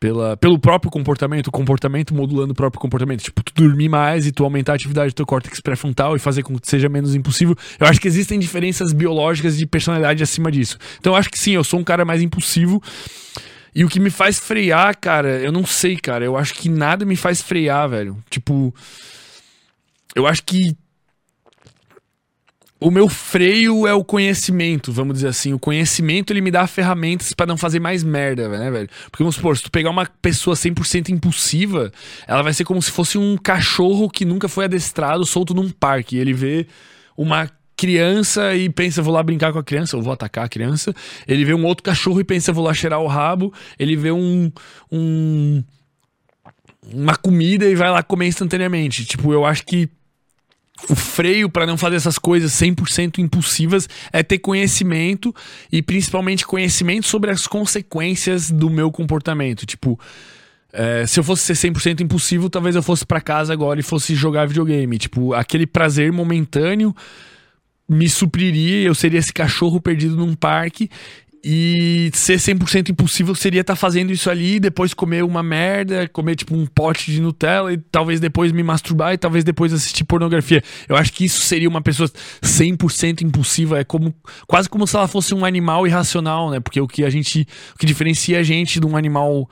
[0.00, 3.22] pela, pelo próprio comportamento, o comportamento modulando o próprio comportamento.
[3.22, 6.42] Tipo, tu dormir mais e tu aumentar a atividade do teu córtex pré-frontal e fazer
[6.42, 7.56] com que seja menos impulsivo.
[7.78, 10.78] Eu acho que existem diferenças biológicas de personalidade acima disso.
[10.98, 12.82] Então eu acho que sim, eu sou um cara mais impulsivo.
[13.74, 16.24] E o que me faz frear, cara, eu não sei, cara.
[16.24, 18.18] Eu acho que nada me faz frear, velho.
[18.28, 18.74] Tipo.
[20.14, 20.76] Eu acho que
[22.82, 25.52] o meu freio é o conhecimento, vamos dizer assim.
[25.52, 28.88] O conhecimento ele me dá ferramentas para não fazer mais merda, né, velho?
[29.10, 31.92] Porque vamos supor, se tu pegar uma pessoa 100% impulsiva,
[32.26, 36.16] ela vai ser como se fosse um cachorro que nunca foi adestrado, solto num parque.
[36.16, 36.66] Ele vê
[37.16, 40.94] uma criança e pensa, vou lá brincar com a criança, ou vou atacar a criança.
[41.26, 43.52] Ele vê um outro cachorro e pensa, vou lá cheirar o rabo.
[43.78, 44.50] Ele vê um.
[44.90, 45.62] um
[46.92, 49.04] uma comida e vai lá comer instantaneamente.
[49.04, 49.88] Tipo, eu acho que
[50.88, 55.34] o freio para não fazer essas coisas 100% impulsivas é ter conhecimento
[55.70, 59.66] e principalmente conhecimento sobre as consequências do meu comportamento.
[59.66, 59.98] Tipo,
[60.72, 64.14] é, se eu fosse ser 100% impulsivo, talvez eu fosse para casa agora e fosse
[64.14, 64.98] jogar videogame.
[64.98, 66.94] Tipo, aquele prazer momentâneo
[67.88, 70.88] me supriria, eu seria esse cachorro perdido num parque
[71.44, 76.36] e ser 100% impossível seria estar tá fazendo isso ali, depois comer uma merda, comer
[76.36, 80.62] tipo um pote de Nutella e talvez depois me masturbar e talvez depois assistir pornografia.
[80.88, 82.08] Eu acho que isso seria uma pessoa
[82.42, 84.14] 100% impulsiva, é como
[84.46, 86.60] quase como se ela fosse um animal irracional, né?
[86.60, 89.50] Porque o que a gente, o que diferencia a gente de um animal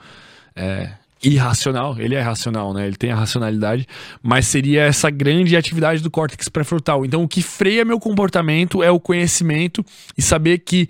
[0.55, 0.91] é,
[1.21, 2.87] irracional, ele é racional, né?
[2.87, 3.85] Ele tem a racionalidade,
[4.23, 7.05] mas seria essa grande atividade do córtex pré-frontal.
[7.05, 9.85] Então o que freia meu comportamento é o conhecimento
[10.17, 10.87] e saber que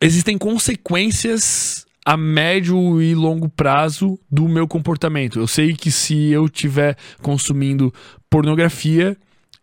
[0.00, 5.38] existem consequências a médio e longo prazo do meu comportamento.
[5.38, 7.92] Eu sei que se eu estiver consumindo
[8.30, 9.16] pornografia,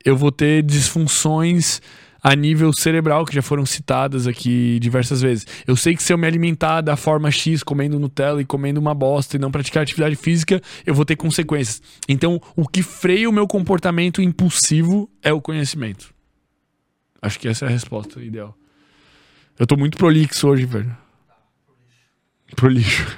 [0.03, 1.82] eu vou ter disfunções
[2.22, 5.45] a nível cerebral, que já foram citadas aqui diversas vezes.
[5.68, 8.95] Eu sei que se eu me alimentar da forma X, comendo Nutella e comendo uma
[8.95, 11.84] bosta e não praticar atividade física, eu vou ter consequências.
[12.10, 16.12] Então, o que freia o meu comportamento impulsivo é o conhecimento.
[17.22, 18.57] Acho que essa é a resposta ideal.
[19.57, 20.95] Eu tô muito prolixo hoje, velho.
[22.56, 23.18] Pro lixo.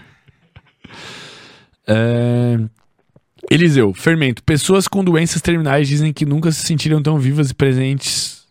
[1.87, 2.57] É...
[3.49, 4.43] Eliseu, fermento.
[4.43, 8.45] Pessoas com doenças terminais dizem que nunca se sentiram tão vivas e presentes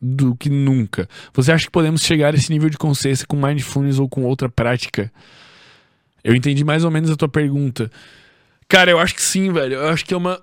[0.00, 1.08] do que nunca.
[1.34, 4.48] Você acha que podemos chegar a esse nível de consciência com mindfulness ou com outra
[4.48, 5.12] prática?
[6.24, 7.90] Eu entendi mais ou menos a tua pergunta.
[8.68, 9.74] Cara, eu acho que sim, velho.
[9.74, 10.40] Eu acho que é uma.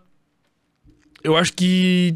[1.24, 2.16] Eu acho que.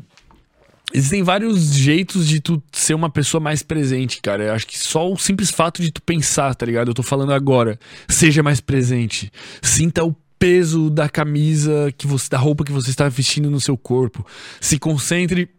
[0.93, 4.45] Existem vários jeitos de tu ser uma pessoa mais presente, cara.
[4.45, 6.89] Eu acho que só o simples fato de tu pensar, tá ligado?
[6.89, 7.79] Eu tô falando agora.
[8.07, 9.31] Seja mais presente.
[9.61, 13.77] Sinta o peso da camisa que você, da roupa que você está vestindo no seu
[13.77, 14.25] corpo.
[14.59, 15.49] Se concentre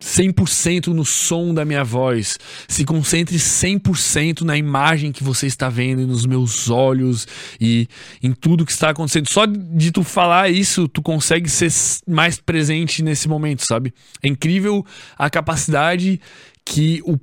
[0.00, 2.38] 100% no som da minha voz.
[2.66, 7.28] Se concentre 100% na imagem que você está vendo nos meus olhos
[7.60, 7.86] e
[8.22, 9.28] em tudo que está acontecendo.
[9.28, 11.70] Só de tu falar isso, tu consegue ser
[12.08, 13.92] mais presente nesse momento, sabe?
[14.22, 14.84] É incrível
[15.18, 16.20] a capacidade
[16.64, 17.18] que o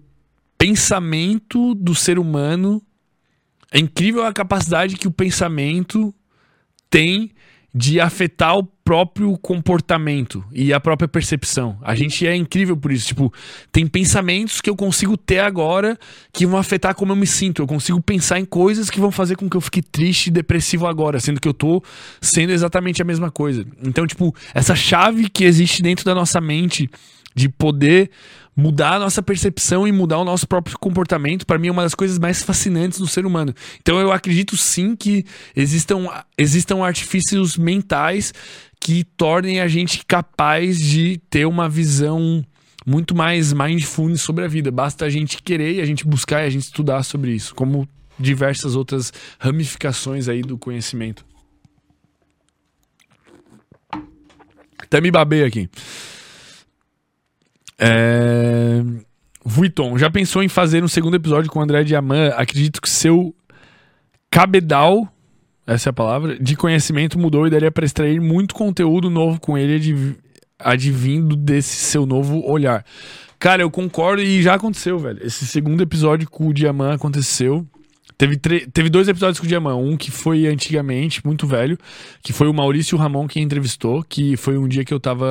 [0.57, 2.81] pensamento do ser humano
[3.71, 6.13] é incrível a capacidade que o pensamento
[6.89, 7.31] tem
[7.73, 11.77] de afetar o próprio comportamento e a própria percepção.
[11.81, 13.05] A gente é incrível por isso.
[13.05, 13.33] Tipo,
[13.69, 15.99] tem pensamentos que eu consigo ter agora
[16.31, 17.61] que vão afetar como eu me sinto.
[17.61, 20.87] Eu consigo pensar em coisas que vão fazer com que eu fique triste e depressivo
[20.87, 21.83] agora, sendo que eu tô
[22.21, 23.65] sendo exatamente a mesma coisa.
[23.83, 26.89] Então, tipo, essa chave que existe dentro da nossa mente
[27.35, 28.09] de poder
[28.57, 31.93] mudar a nossa percepção e mudar o nosso próprio comportamento, para mim é uma das
[31.93, 33.53] coisas mais fascinantes do ser humano.
[33.79, 35.23] Então eu acredito sim que
[35.55, 38.33] existam, existam artifícios mentais
[38.81, 42.43] que tornem a gente capaz de ter uma visão
[42.83, 44.71] muito mais mindfulness sobre a vida.
[44.71, 47.87] Basta a gente querer e a gente buscar e a gente estudar sobre isso, como
[48.19, 51.23] diversas outras ramificações aí do conhecimento.
[54.79, 55.69] Até me babei aqui.
[57.79, 58.83] É...
[59.43, 62.33] Vuitton, já pensou em fazer um segundo episódio com o André Diamant?
[62.35, 63.33] Acredito que seu
[64.29, 65.07] cabedal,
[65.65, 69.57] essa é a palavra, de conhecimento mudou e daria para extrair muito conteúdo novo com
[69.57, 70.17] ele
[70.59, 72.83] advindo desse seu novo olhar.
[73.39, 75.25] Cara, eu concordo e já aconteceu, velho.
[75.25, 77.65] Esse segundo episódio com o Diamant aconteceu.
[78.17, 79.77] Teve, teve dois episódios com o Diamant.
[79.77, 81.77] Um que foi antigamente, muito velho,
[82.23, 85.27] que foi o Maurício Ramon que entrevistou, que foi um dia que eu tava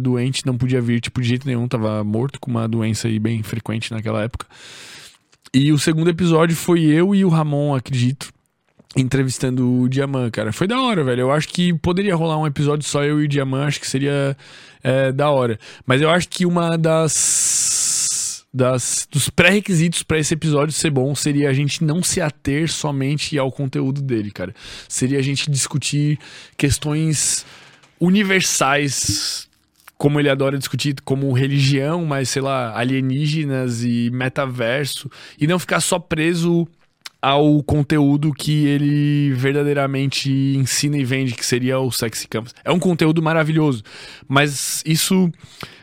[0.00, 3.42] doente, não podia vir, tipo, de jeito nenhum, tava morto com uma doença aí bem
[3.42, 4.46] frequente naquela época.
[5.52, 8.32] E o segundo episódio foi eu e o Ramon, acredito,
[8.96, 10.52] entrevistando o Diamant, cara.
[10.52, 11.22] Foi da hora, velho.
[11.22, 14.36] Eu acho que poderia rolar um episódio só eu e o Diamant, acho que seria
[14.82, 15.58] é, da hora.
[15.84, 17.12] Mas eu acho que uma das
[18.52, 23.38] das, dos pré-requisitos para esse episódio ser bom seria a gente não se ater somente
[23.38, 24.54] ao conteúdo dele, cara.
[24.88, 26.18] Seria a gente discutir
[26.56, 27.46] questões
[28.00, 29.48] universais,
[29.96, 35.80] como ele adora discutir, como religião, mas sei lá, alienígenas e metaverso, e não ficar
[35.80, 36.66] só preso
[37.22, 42.54] ao conteúdo que ele verdadeiramente ensina e vende, que seria o Sexy Campus.
[42.64, 43.82] É um conteúdo maravilhoso,
[44.26, 45.30] mas isso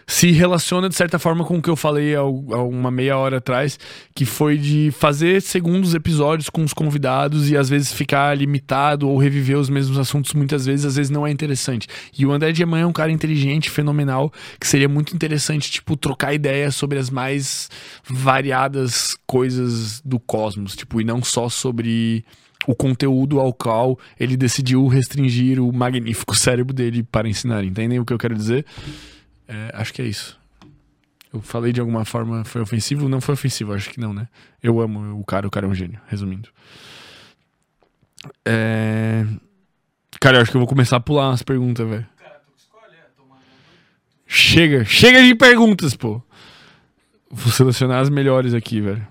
[0.10, 3.78] se relaciona de certa forma com o que eu falei há uma meia hora atrás,
[4.16, 9.18] que foi de fazer segundos episódios com os convidados e às vezes ficar limitado ou
[9.18, 11.90] reviver os mesmos assuntos muitas vezes, às vezes não é interessante.
[12.18, 16.34] E o André Diamant é um cara inteligente, fenomenal, que seria muito interessante, tipo, trocar
[16.34, 17.70] ideias sobre as mais
[18.10, 22.24] variadas coisas do cosmos, tipo, e não só sobre
[22.66, 27.66] o conteúdo ao qual ele decidiu restringir o magnífico cérebro dele para ensinar.
[27.66, 28.66] Entendem o que eu quero dizer?
[29.48, 30.40] É, acho que é isso.
[31.34, 33.10] Eu falei de alguma forma, foi ofensivo?
[33.10, 34.28] Não foi ofensivo, acho que não, né?
[34.62, 36.50] Eu amo o cara, o cara é um gênio, resumindo.
[38.46, 39.26] É...
[40.20, 42.08] Cara, eu acho que eu vou começar a pular umas perguntas, velho.
[44.26, 46.22] Chega, chega de perguntas, pô.
[47.30, 49.08] Vou selecionar as melhores aqui, velho.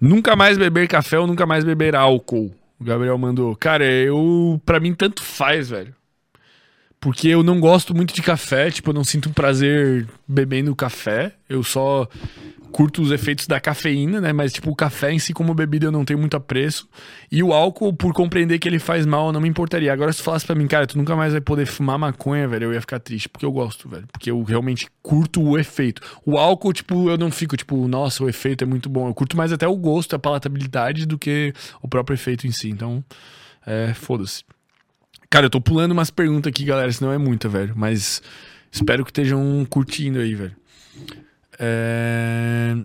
[0.00, 2.54] Nunca mais beber café ou nunca mais beber álcool?
[2.78, 3.54] O Gabriel mandou.
[3.56, 4.60] Cara, eu.
[4.64, 5.94] Pra mim, tanto faz, velho.
[7.00, 11.34] Porque eu não gosto muito de café, tipo, eu não sinto prazer bebendo café.
[11.48, 12.08] Eu só
[12.76, 14.34] curto os efeitos da cafeína, né?
[14.34, 16.86] Mas, tipo, o café em si, como bebida, eu não tenho muito apreço.
[17.32, 19.90] E o álcool, por compreender que ele faz mal, eu não me importaria.
[19.90, 22.64] Agora, se tu falasse pra mim, cara, tu nunca mais vai poder fumar maconha, velho,
[22.64, 23.28] eu ia ficar triste.
[23.28, 24.06] Porque eu gosto, velho.
[24.12, 26.02] Porque eu realmente curto o efeito.
[26.24, 29.08] O álcool, tipo, eu não fico, tipo, nossa, o efeito é muito bom.
[29.08, 32.68] Eu curto mais até o gosto, a palatabilidade do que o próprio efeito em si.
[32.68, 33.02] Então,
[33.66, 34.44] é, foda-se.
[35.30, 37.74] Cara, eu tô pulando umas perguntas aqui, galera, senão é muita, velho.
[37.76, 38.22] Mas
[38.70, 40.56] espero que estejam curtindo aí, velho.
[41.58, 42.76] É...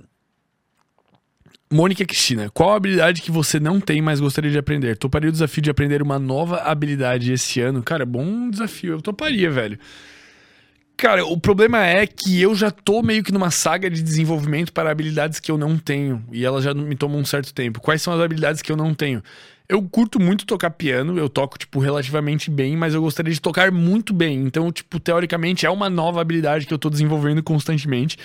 [1.72, 4.98] Mônica Cristina, qual habilidade que você não tem, mas gostaria de aprender?
[4.98, 7.82] Toparia o desafio de aprender uma nova habilidade esse ano?
[7.82, 8.94] Cara, bom desafio.
[8.94, 9.80] Eu toparia, velho.
[10.98, 14.92] Cara, o problema é que eu já tô meio que numa saga de desenvolvimento para
[14.92, 16.24] habilidades que eu não tenho.
[16.32, 17.80] E elas já me tomam um certo tempo.
[17.80, 19.24] Quais são as habilidades que eu não tenho?
[19.72, 23.72] Eu curto muito tocar piano, eu toco, tipo, relativamente bem, mas eu gostaria de tocar
[23.72, 24.38] muito bem.
[24.42, 28.18] Então, tipo, teoricamente é uma nova habilidade que eu tô desenvolvendo constantemente.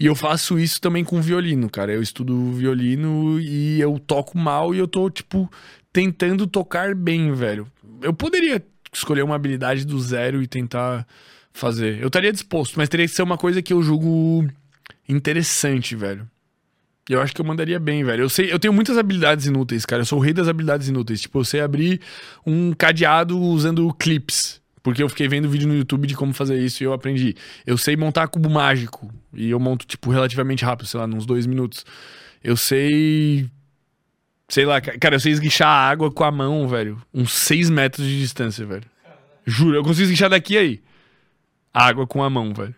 [0.00, 1.92] E eu faço isso também com violino, cara.
[1.92, 5.46] Eu estudo violino e eu toco mal e eu tô, tipo,
[5.92, 7.70] tentando tocar bem, velho.
[8.00, 11.06] Eu poderia escolher uma habilidade do zero e tentar
[11.52, 12.00] fazer.
[12.00, 14.48] Eu estaria disposto, mas teria que ser uma coisa que eu julgo
[15.06, 16.26] interessante, velho.
[17.08, 18.22] Eu acho que eu mandaria bem, velho.
[18.22, 20.02] Eu sei, eu tenho muitas habilidades inúteis, cara.
[20.02, 21.20] Eu sou o rei das habilidades inúteis.
[21.20, 22.00] Tipo, eu sei abrir
[22.46, 24.62] um cadeado usando clips.
[24.82, 27.34] Porque eu fiquei vendo vídeo no YouTube de como fazer isso e eu aprendi.
[27.66, 29.10] Eu sei montar cubo mágico.
[29.32, 31.84] E eu monto, tipo, relativamente rápido, sei lá, uns dois minutos.
[32.42, 33.48] Eu sei.
[34.48, 37.00] Sei lá, cara, eu sei esguichar a água com a mão, velho.
[37.12, 38.84] Uns seis metros de distância, velho.
[39.46, 40.82] Juro, eu consigo esguichar daqui aí.
[41.72, 42.74] Água com a mão, velho.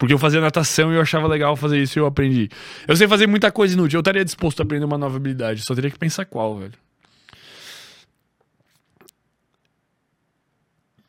[0.00, 2.48] Porque eu fazia natação e eu achava legal fazer isso e eu aprendi.
[2.88, 3.98] Eu sei fazer muita coisa inútil.
[3.98, 5.60] Eu estaria disposto a aprender uma nova habilidade.
[5.60, 6.72] Só teria que pensar qual, velho.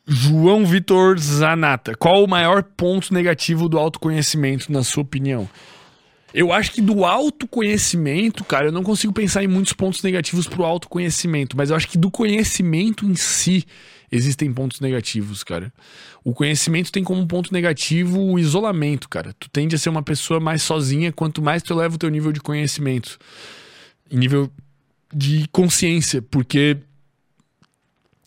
[0.06, 1.96] João Vitor Zanata.
[1.96, 5.50] Qual o maior ponto negativo do autoconhecimento, na sua opinião?
[6.34, 10.66] Eu acho que do autoconhecimento, cara, eu não consigo pensar em muitos pontos negativos pro
[10.66, 13.66] autoconhecimento, mas eu acho que do conhecimento em si
[14.12, 15.72] existem pontos negativos, cara.
[16.24, 19.34] O conhecimento tem como ponto negativo o isolamento, cara.
[19.40, 22.32] Tu tende a ser uma pessoa mais sozinha quanto mais tu eleva o teu nível
[22.32, 23.18] de conhecimento.
[24.12, 24.52] Nível
[25.14, 26.78] de consciência, porque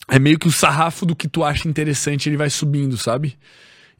[0.07, 3.37] é meio que o sarrafo do que tu acha interessante, ele vai subindo, sabe?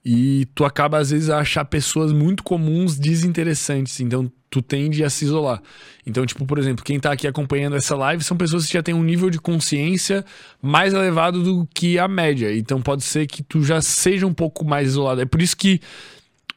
[0.03, 3.99] E tu acaba, às vezes, a achar pessoas muito comuns desinteressantes.
[3.99, 5.61] Então, tu tende a se isolar.
[6.07, 8.95] Então, tipo, por exemplo, quem tá aqui acompanhando essa live são pessoas que já têm
[8.95, 10.23] um nível de consciência
[10.61, 12.56] mais elevado do que a média.
[12.56, 15.22] Então, pode ser que tu já seja um pouco mais isolado.
[15.22, 15.82] É por isso que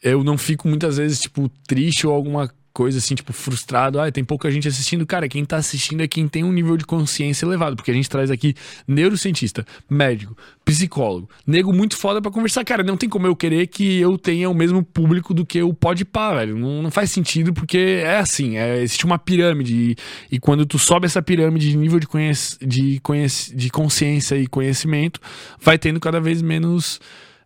[0.00, 4.00] eu não fico muitas vezes, tipo, triste ou alguma coisa assim, tipo, frustrado.
[4.00, 5.06] Ah, tem pouca gente assistindo.
[5.06, 8.08] Cara, quem tá assistindo é quem tem um nível de consciência elevado, porque a gente
[8.08, 8.54] traz aqui
[8.86, 12.64] neurocientista, médico, psicólogo, nego muito foda para conversar.
[12.64, 15.72] Cara, não tem como eu querer que eu tenha o mesmo público do que o
[15.72, 16.56] Pode Pá, velho.
[16.56, 19.74] Não, não, faz sentido, porque é assim, é, existe uma pirâmide.
[19.74, 19.96] E,
[20.36, 24.46] e, quando tu sobe essa pirâmide de nível de, conhec de, conhec de consciência e
[24.46, 25.20] conhecimento,
[25.60, 27.00] vai tendo cada vez menos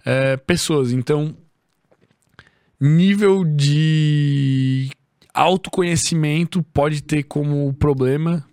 [0.05, 0.93] é, pessoas.
[0.93, 1.35] Então,
[2.81, 4.90] nível de
[5.35, 8.45] autoconhecimento pode ter como problema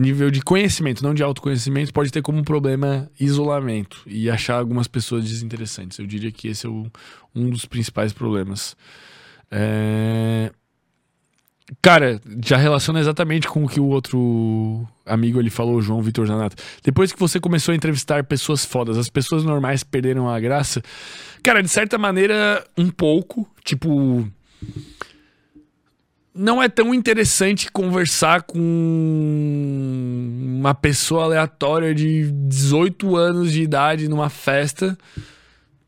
[0.00, 5.24] nível de conhecimento, não de autoconhecimento, pode ter como problema isolamento e achar algumas pessoas
[5.24, 5.98] desinteressantes.
[5.98, 6.86] Eu diria que esse é o,
[7.34, 8.74] um dos principais problemas.
[9.50, 10.50] É...
[11.80, 16.56] Cara, já relaciona exatamente com o que o outro amigo ele falou, João Vitor Zanato.
[16.82, 20.82] Depois que você começou a entrevistar pessoas fodas, as pessoas normais perderam a graça.
[21.44, 23.48] Cara, de certa maneira, um pouco.
[23.62, 24.26] Tipo
[26.40, 28.58] não é tão interessante conversar com
[30.58, 34.96] uma pessoa aleatória de 18 anos de idade numa festa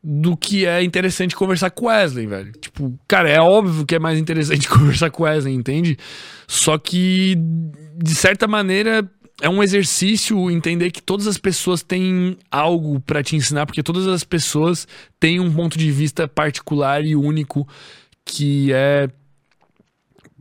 [0.03, 2.51] do que é interessante conversar com Wesley, velho.
[2.51, 5.97] Tipo, cara, é óbvio que é mais interessante conversar com Wesley, entende?
[6.47, 7.35] Só que,
[7.95, 9.09] de certa maneira,
[9.41, 14.05] é um exercício entender que todas as pessoas têm algo para te ensinar, porque todas
[14.05, 14.87] as pessoas
[15.19, 17.67] têm um ponto de vista particular e único
[18.23, 19.09] que é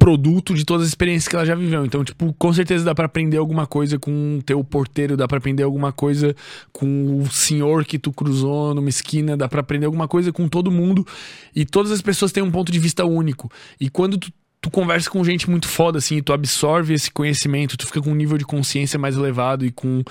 [0.02, 1.84] produto de todas as experiências que ela já viveu.
[1.84, 5.38] Então, tipo, com certeza dá para aprender alguma coisa com o teu porteiro, dá para
[5.38, 6.34] aprender alguma coisa
[6.72, 10.72] com o senhor que tu cruzou numa esquina, dá para aprender alguma coisa com todo
[10.72, 11.06] mundo.
[11.54, 13.50] E todas as pessoas têm um ponto de vista único.
[13.80, 17.84] E quando tu tu conversa com gente muito foda, assim, tu absorve esse conhecimento, tu
[17.84, 20.04] fica com um nível de consciência mais elevado e com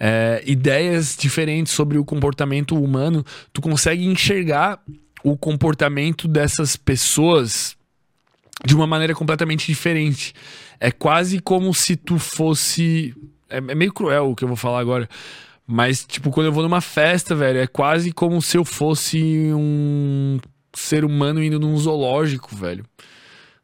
[0.00, 3.22] é, ideias diferentes sobre o comportamento humano,
[3.52, 4.80] tu consegue enxergar
[5.22, 7.76] o comportamento dessas pessoas
[8.64, 10.32] de uma maneira completamente diferente.
[10.80, 13.14] É quase como se tu fosse.
[13.48, 15.08] É, é meio cruel o que eu vou falar agora.
[15.66, 20.38] Mas, tipo, quando eu vou numa festa, velho, é quase como se eu fosse um
[20.74, 22.84] ser humano indo num zoológico, velho.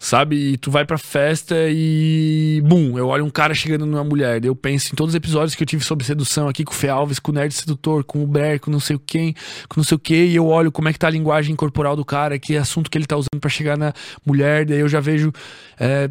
[0.04, 0.36] Sabe?
[0.36, 2.60] E tu vai pra festa e.
[2.62, 4.44] Bum, eu olho um cara chegando numa mulher.
[4.44, 6.90] Eu penso em todos os episódios que eu tive sobre sedução aqui com o Fê
[6.90, 9.32] Alves, com o Nerd Sedutor, com o Ber, com não sei o quem,
[9.66, 10.14] com não sei o que.
[10.26, 12.98] E eu olho como é que tá a linguagem corporal do cara, que assunto que
[12.98, 13.94] ele tá usando para chegar na
[14.26, 14.66] mulher.
[14.66, 15.32] Daí eu já vejo.
[15.80, 16.10] É,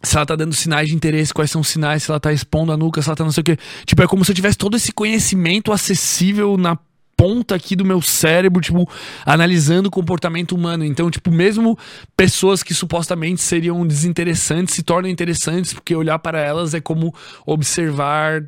[0.00, 2.70] se ela tá dando sinais de interesse, quais são os sinais, se ela tá expondo
[2.70, 3.58] a nuca, se ela tá não sei o quê.
[3.84, 6.78] Tipo, é como se eu tivesse todo esse conhecimento acessível na
[7.18, 8.88] ponta aqui do meu cérebro, tipo,
[9.26, 10.84] analisando o comportamento humano.
[10.84, 11.76] Então, tipo, mesmo
[12.16, 17.12] pessoas que supostamente seriam desinteressantes se tornam interessantes, porque olhar para elas é como
[17.44, 18.44] observar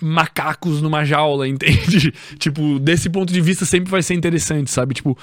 [0.00, 2.10] macacos numa jaula, entende?
[2.38, 4.94] tipo, desse ponto de vista sempre vai ser interessante, sabe?
[4.94, 5.16] Tipo,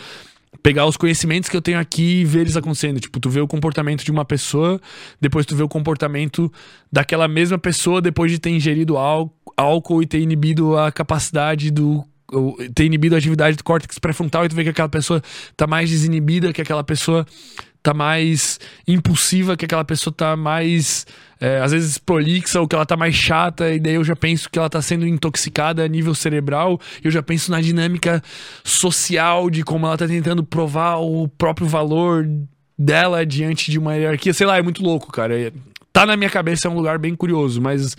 [0.61, 2.99] pegar os conhecimentos que eu tenho aqui e ver eles acontecendo.
[2.99, 4.79] Tipo, tu vê o comportamento de uma pessoa,
[5.19, 6.53] depois tu vê o comportamento
[6.91, 8.95] daquela mesma pessoa depois de ter ingerido
[9.57, 12.05] álcool e ter inibido a capacidade do
[12.73, 15.21] ter inibido a atividade do córtex pré-frontal e tu vê que aquela pessoa
[15.55, 17.25] tá mais desinibida, que aquela pessoa
[17.83, 21.05] tá mais impulsiva, que aquela pessoa tá mais
[21.39, 24.49] é, às vezes prolixa ou que ela tá mais chata, e daí eu já penso
[24.49, 28.23] que ela tá sendo intoxicada a nível cerebral, eu já penso na dinâmica
[28.63, 32.27] social de como ela tá tentando provar o próprio valor
[32.77, 34.33] dela diante de uma hierarquia.
[34.33, 35.39] Sei lá, é muito louco, cara.
[35.39, 35.51] É,
[35.93, 37.95] tá na minha cabeça, é um lugar bem curioso, mas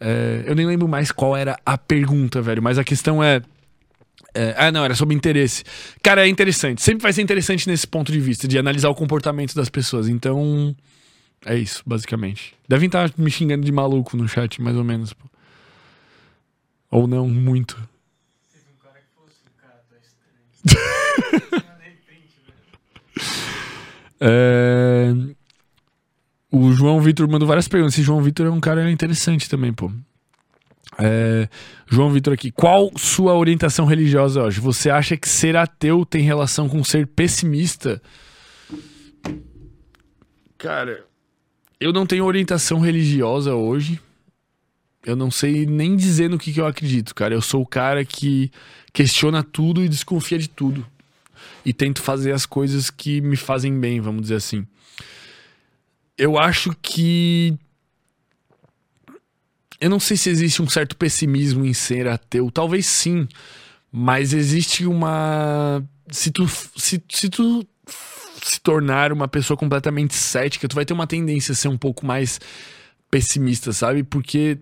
[0.00, 2.62] é, eu nem lembro mais qual era a pergunta, velho.
[2.62, 3.40] Mas a questão é.
[4.34, 5.64] É, ah, não, era sobre interesse.
[6.02, 6.82] Cara, é interessante.
[6.82, 10.08] Sempre vai ser interessante nesse ponto de vista, de analisar o comportamento das pessoas.
[10.08, 10.74] Então,
[11.44, 12.54] é isso, basicamente.
[12.68, 15.12] Devem estar me xingando de maluco no chat, mais ou menos.
[15.12, 15.24] Pô.
[16.90, 17.76] Ou não, muito.
[18.52, 19.06] Teve um cara que
[19.60, 19.80] cara,
[24.20, 25.12] é...
[26.52, 27.94] O João Vitor mandou várias perguntas.
[27.94, 29.90] Esse João Vitor é um cara interessante também, pô.
[31.02, 31.48] É,
[31.88, 32.50] João Vitor aqui.
[32.50, 34.60] Qual sua orientação religiosa hoje?
[34.60, 38.00] Você acha que ser ateu tem relação com ser pessimista?
[40.58, 41.04] Cara,
[41.80, 43.98] eu não tenho orientação religiosa hoje.
[45.04, 47.32] Eu não sei nem dizer no que, que eu acredito, cara.
[47.32, 48.50] Eu sou o cara que
[48.92, 50.86] questiona tudo e desconfia de tudo.
[51.64, 54.66] E tento fazer as coisas que me fazem bem, vamos dizer assim.
[56.18, 57.56] Eu acho que
[59.80, 62.50] eu não sei se existe um certo pessimismo em ser ateu.
[62.50, 63.26] Talvez sim.
[63.90, 65.82] Mas existe uma.
[66.10, 66.46] Se tu,
[66.76, 67.66] se, se tu
[68.42, 72.04] se tornar uma pessoa completamente cética, tu vai ter uma tendência a ser um pouco
[72.04, 72.38] mais
[73.10, 74.02] pessimista, sabe?
[74.02, 74.58] Porque.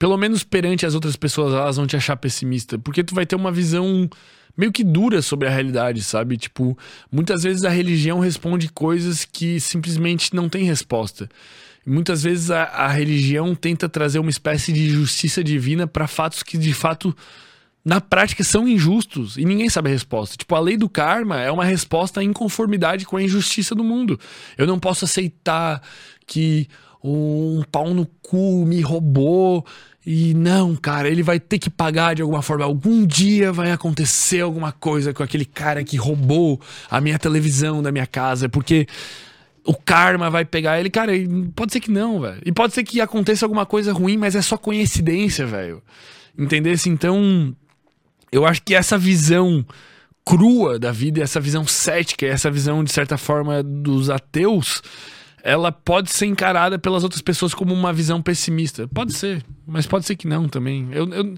[0.00, 2.76] Pelo menos perante as outras pessoas, elas vão te achar pessimista.
[2.76, 4.10] Porque tu vai ter uma visão
[4.56, 6.36] meio que dura sobre a realidade, sabe?
[6.36, 6.76] Tipo,
[7.10, 11.28] muitas vezes a religião responde coisas que simplesmente não tem resposta.
[11.86, 16.58] Muitas vezes a, a religião tenta trazer uma espécie de justiça divina para fatos que
[16.58, 17.16] de fato
[17.84, 20.36] na prática são injustos e ninguém sabe a resposta.
[20.36, 24.18] Tipo, a lei do karma é uma resposta à inconformidade com a injustiça do mundo.
[24.58, 25.80] Eu não posso aceitar
[26.26, 26.66] que
[27.04, 29.64] um pau no cu me roubou
[30.04, 32.64] e não, cara, ele vai ter que pagar de alguma forma.
[32.64, 36.60] Algum dia vai acontecer alguma coisa com aquele cara que roubou
[36.90, 38.88] a minha televisão da minha casa, porque
[39.66, 40.88] o karma vai pegar ele.
[40.88, 41.12] Cara,
[41.54, 42.40] pode ser que não, velho.
[42.44, 45.82] E pode ser que aconteça alguma coisa ruim, mas é só coincidência, velho.
[46.38, 46.88] Entendesse?
[46.88, 47.54] Então,
[48.30, 49.66] eu acho que essa visão
[50.24, 54.82] crua da vida, essa visão cética, essa visão, de certa forma, dos ateus,
[55.42, 58.88] ela pode ser encarada pelas outras pessoas como uma visão pessimista.
[58.88, 60.88] Pode ser, mas pode ser que não também.
[60.92, 61.34] Eu, eu,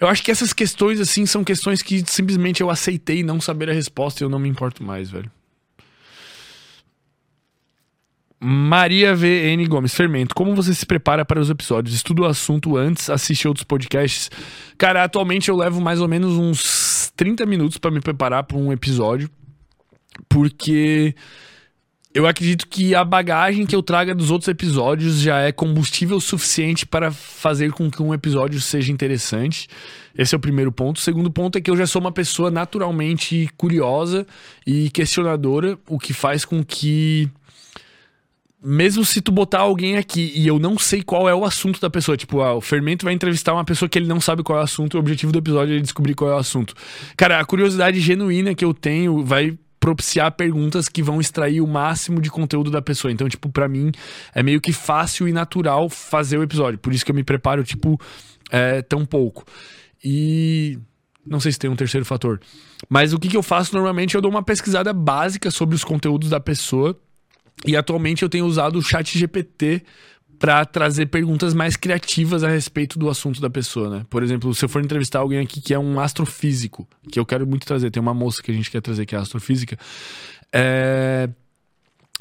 [0.00, 3.72] eu acho que essas questões, assim, são questões que simplesmente eu aceitei não saber a
[3.72, 5.30] resposta e eu não me importo mais, velho.
[8.38, 11.94] Maria VN Gomes, Fermento, como você se prepara para os episódios?
[11.94, 14.30] Estuda o assunto antes, assiste outros podcasts?
[14.76, 18.70] Cara, atualmente eu levo mais ou menos uns 30 minutos para me preparar para um
[18.70, 19.30] episódio,
[20.28, 21.14] porque
[22.16, 26.86] eu acredito que a bagagem que eu traga dos outros episódios já é combustível suficiente
[26.86, 29.68] para fazer com que um episódio seja interessante.
[30.16, 30.96] Esse é o primeiro ponto.
[30.96, 34.26] O segundo ponto é que eu já sou uma pessoa naturalmente curiosa
[34.66, 37.30] e questionadora, o que faz com que
[38.68, 41.88] mesmo se tu botar alguém aqui e eu não sei qual é o assunto da
[41.88, 44.62] pessoa, tipo, ah, o Fermento vai entrevistar uma pessoa que ele não sabe qual é
[44.62, 46.74] o assunto, o objetivo do episódio é ele descobrir qual é o assunto.
[47.16, 52.20] Cara, a curiosidade genuína que eu tenho vai propiciar perguntas que vão extrair o máximo
[52.20, 53.12] de conteúdo da pessoa.
[53.12, 53.92] Então, tipo, para mim
[54.34, 56.76] é meio que fácil e natural fazer o episódio.
[56.76, 58.00] Por isso que eu me preparo, tipo,
[58.50, 59.44] é, tão pouco.
[60.02, 60.76] E
[61.24, 62.40] não sei se tem um terceiro fator.
[62.88, 64.16] Mas o que, que eu faço normalmente?
[64.16, 67.00] Eu dou uma pesquisada básica sobre os conteúdos da pessoa
[67.64, 69.82] e atualmente eu tenho usado o chat GPT
[70.38, 74.06] para trazer perguntas mais criativas a respeito do assunto da pessoa, né?
[74.10, 77.46] Por exemplo, se eu for entrevistar alguém aqui que é um astrofísico, que eu quero
[77.46, 79.78] muito trazer, tem uma moça que a gente quer trazer que é astrofísica,
[80.52, 81.28] é...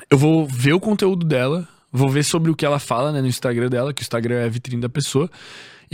[0.09, 3.27] eu vou ver o conteúdo dela, vou ver sobre o que ela fala né, no
[3.27, 5.29] Instagram dela, que o Instagram é a vitrine da pessoa,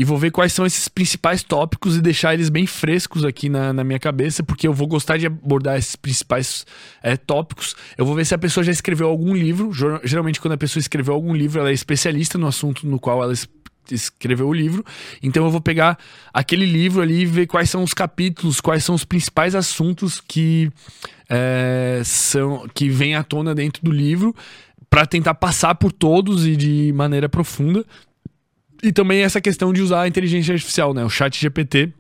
[0.02, 3.72] e vou ver quais são esses principais tópicos e deixar eles bem frescos aqui na,
[3.72, 6.66] na minha cabeça, porque eu vou gostar de abordar esses principais
[7.04, 7.76] é, tópicos.
[7.96, 9.70] Eu vou ver se a pessoa já escreveu algum livro.
[10.04, 13.32] Geralmente, quando a pessoa escreveu algum livro, ela é especialista no assunto no qual ela
[13.92, 14.84] escreveu o livro.
[15.22, 16.00] Então eu vou pegar
[16.34, 20.72] aquele livro ali e ver quais são os capítulos, quais são os principais assuntos que
[21.30, 24.36] é, são que vêm à tona dentro do livro
[24.90, 27.86] para tentar passar por todos e de maneira profunda.
[28.84, 31.04] E também essa questão de usar a inteligência artificial, né?
[31.04, 31.94] O chat GPT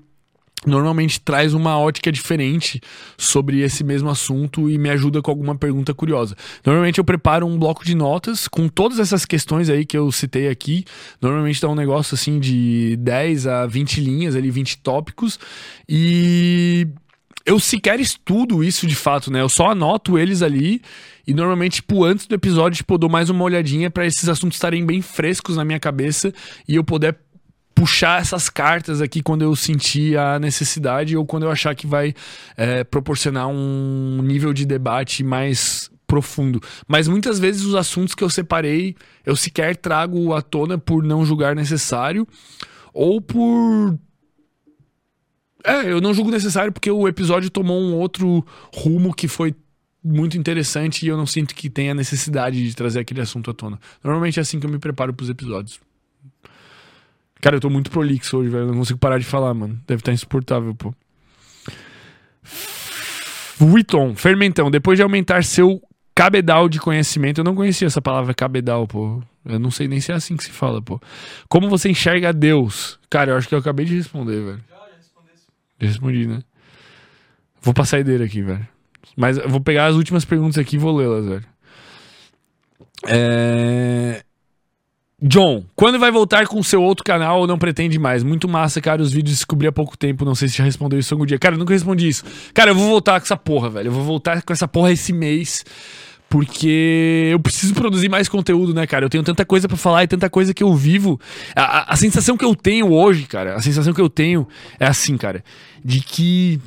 [0.65, 2.79] normalmente traz uma ótica diferente
[3.17, 6.35] sobre esse mesmo assunto e me ajuda com alguma pergunta curiosa.
[6.63, 10.49] Normalmente eu preparo um bloco de notas com todas essas questões aí que eu citei
[10.49, 10.85] aqui.
[11.19, 15.39] Normalmente dá um negócio assim de 10 a 20 linhas, ali 20 tópicos
[15.89, 16.87] e
[17.45, 19.41] eu sequer estudo isso de fato, né?
[19.41, 20.81] Eu só anoto eles ali
[21.25, 24.57] e normalmente, tipo, antes do episódio, tipo, eu dou mais uma olhadinha para esses assuntos
[24.57, 26.33] estarem bem frescos na minha cabeça
[26.67, 27.17] e eu poder
[27.73, 32.13] puxar essas cartas aqui quando eu sentir a necessidade ou quando eu achar que vai
[32.55, 36.61] é, proporcionar um nível de debate mais profundo.
[36.87, 38.95] Mas muitas vezes os assuntos que eu separei
[39.25, 42.27] eu sequer trago à tona por não julgar necessário
[42.93, 43.97] ou por.
[45.63, 49.55] É, eu não julgo necessário porque o episódio tomou um outro rumo que foi
[50.03, 53.79] muito interessante e eu não sinto que tenha necessidade de trazer aquele assunto à tona.
[54.03, 55.79] Normalmente é assim que eu me preparo pros episódios.
[57.39, 58.67] Cara, eu tô muito prolixo hoje, velho.
[58.67, 59.79] Não consigo parar de falar, mano.
[59.87, 60.93] Deve estar tá insuportável, pô.
[63.59, 64.69] Witton, fermentão.
[64.69, 65.81] Depois de aumentar seu
[66.15, 69.21] cabedal de conhecimento, eu não conhecia essa palavra cabedal, pô.
[69.43, 70.99] Eu não sei nem se é assim que se fala, pô.
[71.49, 72.99] Como você enxerga Deus?
[73.09, 74.70] Cara, eu acho que eu acabei de responder, velho.
[75.85, 76.41] Respondi, né?
[77.61, 78.67] Vou pra saideira aqui, velho.
[79.15, 81.45] Mas eu vou pegar as últimas perguntas aqui e vou lê-las, velho.
[83.07, 84.23] É...
[85.23, 88.23] John, quando vai voltar com o seu outro canal ou não pretende mais?
[88.23, 91.13] Muito massa, cara, os vídeos descobri há pouco tempo, não sei se já respondeu isso
[91.13, 91.37] algum dia.
[91.37, 92.23] Cara, eu nunca respondi isso.
[92.55, 93.89] Cara, eu vou voltar com essa porra, velho.
[93.89, 95.63] Eu vou voltar com essa porra esse mês.
[96.31, 99.03] Porque eu preciso produzir mais conteúdo, né, cara?
[99.03, 101.19] Eu tenho tanta coisa para falar e tanta coisa que eu vivo.
[101.53, 104.47] A, a, a sensação que eu tenho hoje, cara, a sensação que eu tenho
[104.79, 105.43] é assim, cara,
[105.83, 106.57] de que.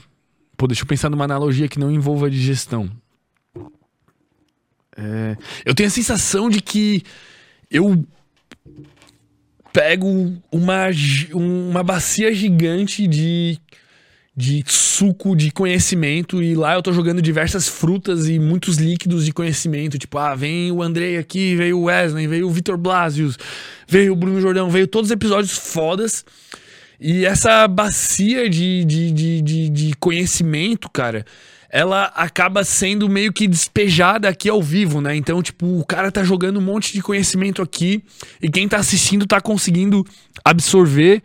[0.54, 2.90] Pô, deixa eu pensar numa analogia que não envolva digestão.
[4.98, 5.34] É,
[5.64, 7.02] eu tenho a sensação de que
[7.70, 8.04] eu
[9.72, 10.88] pego uma,
[11.32, 13.58] uma bacia gigante de,
[14.36, 19.32] de suco de conhecimento e lá eu tô jogando diversas frutas e muitos líquidos de
[19.32, 19.98] conhecimento.
[19.98, 23.38] Tipo, ah, vem o Andrei aqui, veio o Wesley, veio o Vitor Blasius,
[23.86, 26.24] veio o Bruno Jordão, veio todos os episódios fodas.
[26.98, 31.24] E essa bacia de, de, de, de, de conhecimento, cara,
[31.70, 35.14] ela acaba sendo meio que despejada aqui ao vivo, né?
[35.14, 38.02] Então, tipo, o cara tá jogando um monte de conhecimento aqui
[38.40, 40.04] e quem tá assistindo tá conseguindo
[40.44, 41.22] absorver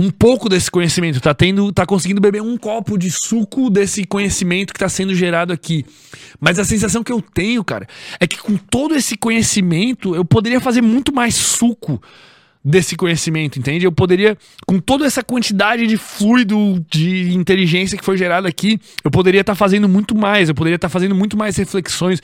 [0.00, 4.72] um pouco desse conhecimento, tá tendo, tá conseguindo beber um copo de suco desse conhecimento
[4.72, 5.84] que tá sendo gerado aqui.
[6.40, 7.86] Mas a sensação que eu tenho, cara,
[8.18, 12.00] é que com todo esse conhecimento eu poderia fazer muito mais suco
[12.64, 13.84] desse conhecimento, entende?
[13.84, 19.10] Eu poderia, com toda essa quantidade de fluido de inteligência que foi gerada aqui, eu
[19.10, 22.22] poderia estar tá fazendo muito mais, eu poderia estar tá fazendo muito mais reflexões.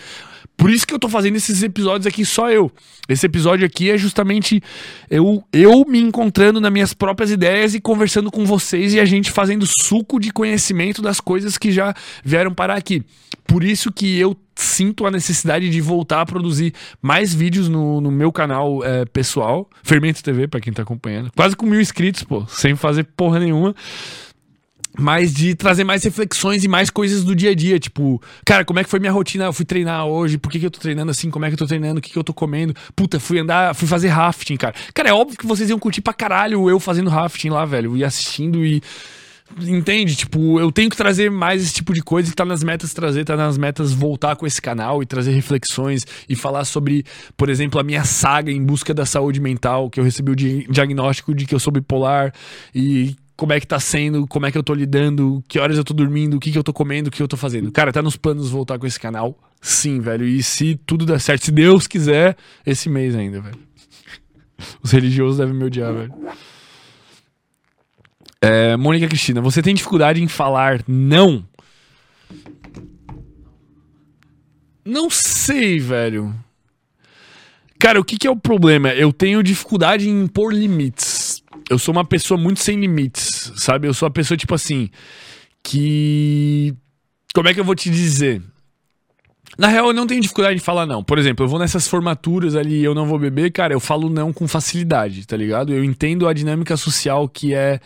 [0.57, 2.73] Por isso que eu tô fazendo esses episódios aqui só eu.
[3.09, 4.63] Esse episódio aqui é justamente
[5.11, 9.31] eu, eu me encontrando nas minhas próprias ideias e conversando com vocês e a gente
[9.31, 13.03] fazendo suco de conhecimento das coisas que já vieram parar aqui.
[13.47, 18.11] Por isso que eu sinto a necessidade de voltar a produzir mais vídeos no, no
[18.11, 21.31] meu canal é, pessoal, Fermento TV, para quem tá acompanhando.
[21.37, 23.75] Quase com mil inscritos, pô, sem fazer porra nenhuma
[24.99, 27.79] mas de trazer mais reflexões e mais coisas do dia a dia.
[27.79, 29.45] Tipo, cara, como é que foi minha rotina?
[29.45, 31.31] Eu fui treinar hoje, por que, que eu tô treinando assim?
[31.31, 31.99] Como é que eu tô treinando?
[31.99, 32.75] O que, que eu tô comendo?
[32.95, 34.75] Puta, fui andar, fui fazer rafting, cara.
[34.95, 38.05] Cara, é óbvio que vocês iam curtir pra caralho eu fazendo rafting lá, velho, e
[38.05, 38.83] assistindo e.
[39.61, 40.17] Entende?
[40.17, 43.25] Tipo, eu tenho que trazer mais esse tipo de coisa e tá nas metas trazer,
[43.25, 47.05] tá nas metas voltar com esse canal e trazer reflexões e falar sobre,
[47.37, 51.33] por exemplo, a minha saga em busca da saúde mental, que eu recebi o diagnóstico
[51.33, 52.35] de que eu sou bipolar
[52.75, 55.85] e como é que tá sendo, como é que eu tô lidando, que horas eu
[55.85, 57.71] tô dormindo, o que que eu tô comendo, o que eu tô fazendo.
[57.71, 59.39] Cara, tá nos planos voltar com esse canal?
[59.61, 60.27] Sim, velho.
[60.27, 63.59] E se tudo der certo, se Deus quiser, esse mês ainda, velho.
[64.83, 66.15] Os religiosos devem me odiar, velho.
[68.41, 71.47] É, Mônica Cristina, você tem dificuldade em falar não?
[74.83, 76.35] Não sei, velho.
[77.79, 78.95] Cara, o que, que é o problema?
[78.95, 81.16] Eu tenho dificuldade em impor limites
[81.69, 83.89] eu sou uma pessoa muito sem limites, sabe?
[83.89, 84.91] Eu sou uma pessoa, tipo assim,
[85.63, 86.75] que.
[87.35, 88.43] Como é que eu vou te dizer?
[89.59, 91.03] Na real, eu não tenho dificuldade de falar não.
[91.03, 94.33] Por exemplo, eu vou nessas formaturas ali eu não vou beber, cara, eu falo não
[94.33, 95.73] com facilidade, tá ligado?
[95.73, 97.81] Eu entendo a dinâmica social que é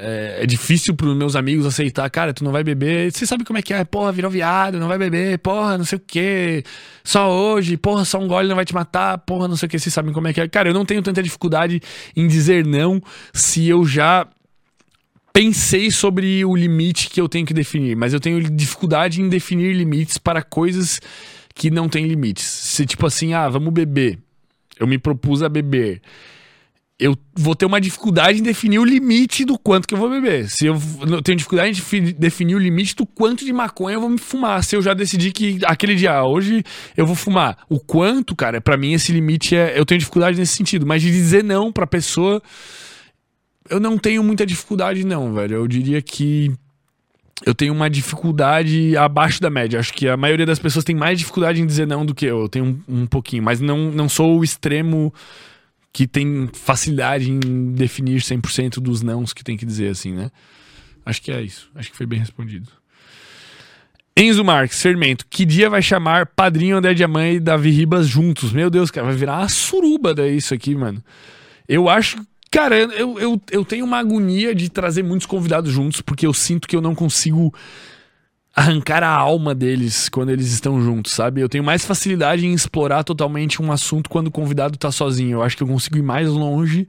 [0.00, 3.12] é, é difícil pros meus amigos aceitar, cara, tu não vai beber.
[3.12, 3.84] Você sabe como é que é?
[3.84, 6.64] Porra, virou viado, não vai beber, porra, não sei o quê.
[7.04, 9.78] Só hoje, porra, só um gole não vai te matar, porra, não sei o que.
[9.78, 10.48] Vocês sabem como é que é.
[10.48, 11.80] Cara, eu não tenho tanta dificuldade
[12.16, 13.00] em dizer não
[13.32, 14.26] se eu já
[15.32, 19.74] pensei sobre o limite que eu tenho que definir, mas eu tenho dificuldade em definir
[19.74, 21.00] limites para coisas
[21.54, 22.44] que não têm limites.
[22.44, 24.18] Se tipo assim, ah, vamos beber.
[24.78, 26.00] Eu me propus a beber.
[27.00, 30.50] Eu vou ter uma dificuldade em definir o limite do quanto que eu vou beber.
[30.50, 30.78] Se eu,
[31.08, 34.62] eu tenho dificuldade em definir o limite do quanto de maconha eu vou me fumar.
[34.62, 36.62] Se eu já decidi que aquele dia, ah, hoje,
[36.94, 37.56] eu vou fumar.
[37.70, 39.78] O quanto, cara, para mim esse limite é.
[39.78, 40.84] Eu tenho dificuldade nesse sentido.
[40.84, 42.42] Mas de dizer não pra pessoa
[43.70, 45.54] eu não tenho muita dificuldade, não, velho.
[45.54, 46.52] Eu diria que
[47.46, 49.78] eu tenho uma dificuldade abaixo da média.
[49.78, 52.40] Acho que a maioria das pessoas tem mais dificuldade em dizer não do que eu.
[52.40, 55.14] Eu tenho um, um pouquinho, mas não, não sou o extremo
[55.92, 60.30] que tem facilidade em definir 100% dos nãos que tem que dizer, assim, né?
[61.04, 61.70] Acho que é isso.
[61.74, 62.68] Acho que foi bem respondido.
[64.16, 68.52] Enzo Marques, Fermento, que dia vai chamar Padrinho André Diamante e Davi Ribas juntos?
[68.52, 71.02] Meu Deus, cara, vai virar uma suruba daí isso aqui, mano.
[71.68, 72.18] Eu acho
[72.50, 76.66] Cara, eu, eu, eu tenho uma agonia de trazer muitos convidados juntos, porque eu sinto
[76.66, 77.54] que eu não consigo
[78.60, 81.40] arrancar a alma deles quando eles estão juntos, sabe?
[81.40, 85.38] Eu tenho mais facilidade em explorar totalmente um assunto quando o convidado tá sozinho.
[85.38, 86.86] Eu acho que eu consigo ir mais longe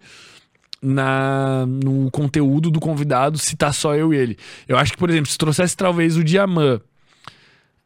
[0.82, 4.38] na no conteúdo do convidado se tá só eu e ele.
[4.68, 6.82] Eu acho que, por exemplo, se trouxesse talvez o Diamant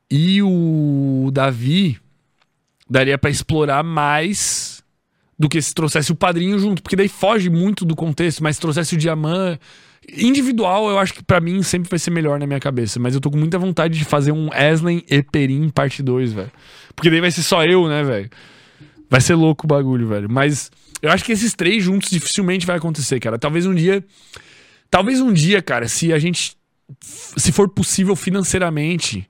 [0.09, 1.99] e o Davi,
[2.89, 4.83] daria para explorar mais
[5.37, 8.61] do que se trouxesse o padrinho junto, porque daí foge muito do contexto, mas se
[8.61, 9.59] trouxesse o diamante
[10.17, 13.21] individual, eu acho que para mim sempre vai ser melhor na minha cabeça, mas eu
[13.21, 16.51] tô com muita vontade de fazer um Eslen e Perim parte 2, velho.
[16.95, 18.29] Porque daí vai ser só eu, né, velho?
[19.09, 20.29] Vai ser louco o bagulho, velho.
[20.29, 20.71] Mas
[21.01, 23.37] eu acho que esses três juntos dificilmente vai acontecer, cara.
[23.37, 24.03] Talvez um dia,
[24.89, 26.55] talvez um dia, cara, se a gente
[27.01, 29.27] se for possível financeiramente,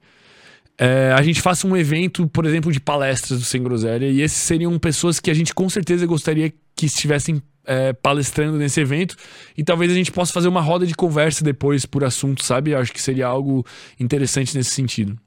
[0.77, 4.37] é, a gente faça um evento, por exemplo, de palestras do Sem Groselha, e esses
[4.37, 9.15] seriam pessoas que a gente com certeza gostaria que estivessem é, palestrando nesse evento,
[9.57, 12.75] e talvez a gente possa fazer uma roda de conversa depois por assunto, sabe?
[12.75, 13.65] Acho que seria algo
[13.99, 15.17] interessante nesse sentido.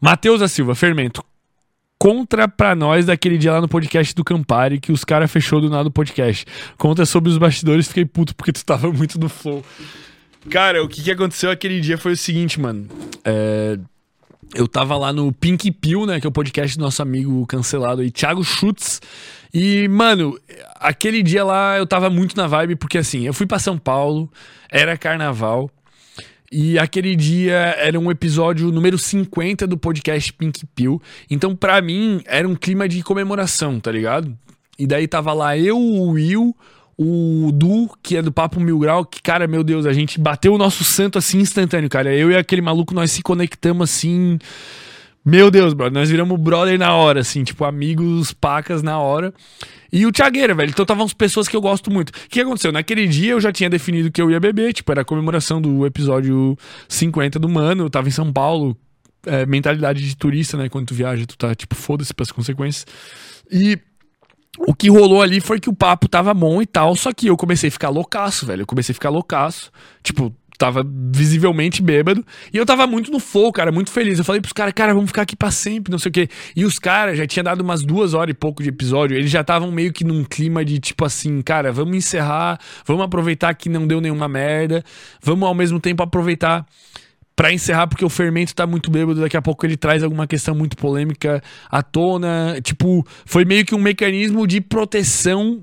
[0.00, 1.22] Matheus da Silva, Fermento.
[1.98, 5.68] Contra pra nós daquele dia lá no podcast do Campari que os caras fechou do
[5.68, 6.46] nada o podcast.
[6.78, 9.62] Conta sobre os bastidores, fiquei puto porque tu tava muito no flow.
[10.48, 12.88] Cara, o que, que aconteceu aquele dia foi o seguinte, mano.
[13.22, 13.78] É,
[14.54, 16.18] eu tava lá no Pink Pill, né?
[16.18, 19.00] Que é o podcast do nosso amigo cancelado aí, Thiago Schutz.
[19.52, 20.38] E, mano,
[20.76, 24.30] aquele dia lá eu tava muito na vibe, porque assim, eu fui para São Paulo,
[24.70, 25.70] era carnaval.
[26.52, 31.00] E aquele dia era um episódio número 50 do podcast Pink Pill.
[31.30, 34.36] Então, pra mim, era um clima de comemoração, tá ligado?
[34.76, 36.56] E daí tava lá eu, o Will,
[36.98, 40.52] o Du, que é do Papo Mil Grau, que, cara, meu Deus, a gente bateu
[40.52, 42.12] o nosso santo assim instantâneo, cara.
[42.12, 44.36] Eu e aquele maluco, nós se conectamos assim.
[45.24, 49.34] Meu Deus, brother, nós viramos brother na hora, assim, tipo, amigos, pacas na hora.
[49.92, 50.70] E o Thiagueira, velho.
[50.70, 52.10] Então estavam as pessoas que eu gosto muito.
[52.10, 52.72] O que aconteceu?
[52.72, 55.84] Naquele dia eu já tinha definido que eu ia beber, tipo, era a comemoração do
[55.84, 56.56] episódio
[56.88, 57.84] 50 do Mano.
[57.84, 58.76] Eu tava em São Paulo,
[59.26, 60.68] é, mentalidade de turista, né?
[60.68, 62.86] Quando tu viaja, tu tá, tipo, foda-se pras consequências.
[63.50, 63.78] E
[64.58, 67.36] o que rolou ali foi que o papo tava bom e tal, só que eu
[67.36, 68.62] comecei a ficar loucaço, velho.
[68.62, 69.70] Eu comecei a ficar loucaço.
[70.02, 72.22] Tipo, tava visivelmente bêbado.
[72.52, 74.18] E eu tava muito no fogo, cara, muito feliz.
[74.18, 76.28] Eu falei pros caras, cara, vamos ficar aqui pra sempre, não sei o quê.
[76.54, 79.16] E os caras já tinham dado umas duas horas e pouco de episódio.
[79.16, 83.54] Eles já estavam meio que num clima de tipo assim, cara, vamos encerrar, vamos aproveitar
[83.54, 84.84] que não deu nenhuma merda,
[85.22, 86.66] vamos ao mesmo tempo aproveitar
[87.34, 90.54] para encerrar, porque o fermento tá muito bêbado, daqui a pouco ele traz alguma questão
[90.54, 92.60] muito polêmica à tona.
[92.62, 95.62] Tipo, foi meio que um mecanismo de proteção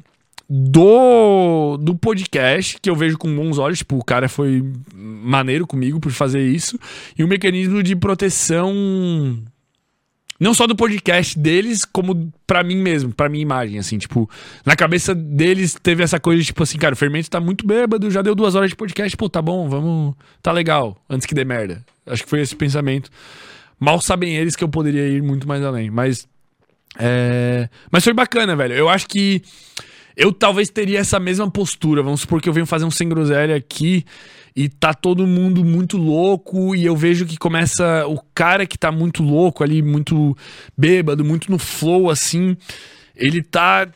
[0.50, 3.80] do, do podcast, que eu vejo com bons olhos.
[3.80, 6.80] Tipo, o cara foi maneiro comigo por fazer isso.
[7.17, 8.74] E um mecanismo de proteção
[10.40, 14.30] não só do podcast deles, como para mim mesmo, para minha imagem, assim, tipo,
[14.64, 18.22] na cabeça deles teve essa coisa, tipo assim, cara, o Fermento tá muito bêbado, já
[18.22, 21.84] deu duas horas de podcast, pô, tá bom, vamos, tá legal, antes que dê merda.
[22.06, 23.09] Acho que foi esse pensamento.
[23.80, 26.27] Mal sabem eles que eu poderia ir muito mais além, mas
[27.00, 27.67] é...
[27.92, 28.74] Mas foi bacana, velho.
[28.74, 29.42] Eu acho que
[30.18, 32.02] eu talvez teria essa mesma postura.
[32.02, 34.04] Vamos supor que eu venho fazer um sem groselha aqui
[34.56, 38.92] e tá todo mundo muito louco e eu vejo que começa o cara que tá
[38.92, 40.36] muito louco ali, muito
[40.76, 42.58] bêbado, muito no flow assim,
[43.16, 43.88] ele tá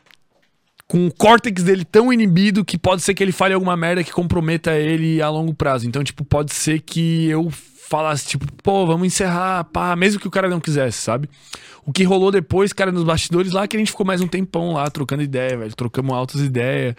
[0.87, 4.11] com o córtex dele tão inibido que pode ser que ele fale alguma merda que
[4.11, 5.87] comprometa ele a longo prazo.
[5.87, 7.49] Então, tipo, pode ser que eu
[7.91, 11.29] falasse, tipo, pô, vamos encerrar, pá, mesmo que o cara não quisesse, sabe?
[11.85, 14.73] O que rolou depois, cara, nos bastidores lá, que a gente ficou mais um tempão
[14.73, 15.75] lá trocando ideia, velho.
[15.75, 16.95] Trocamos altas ideias.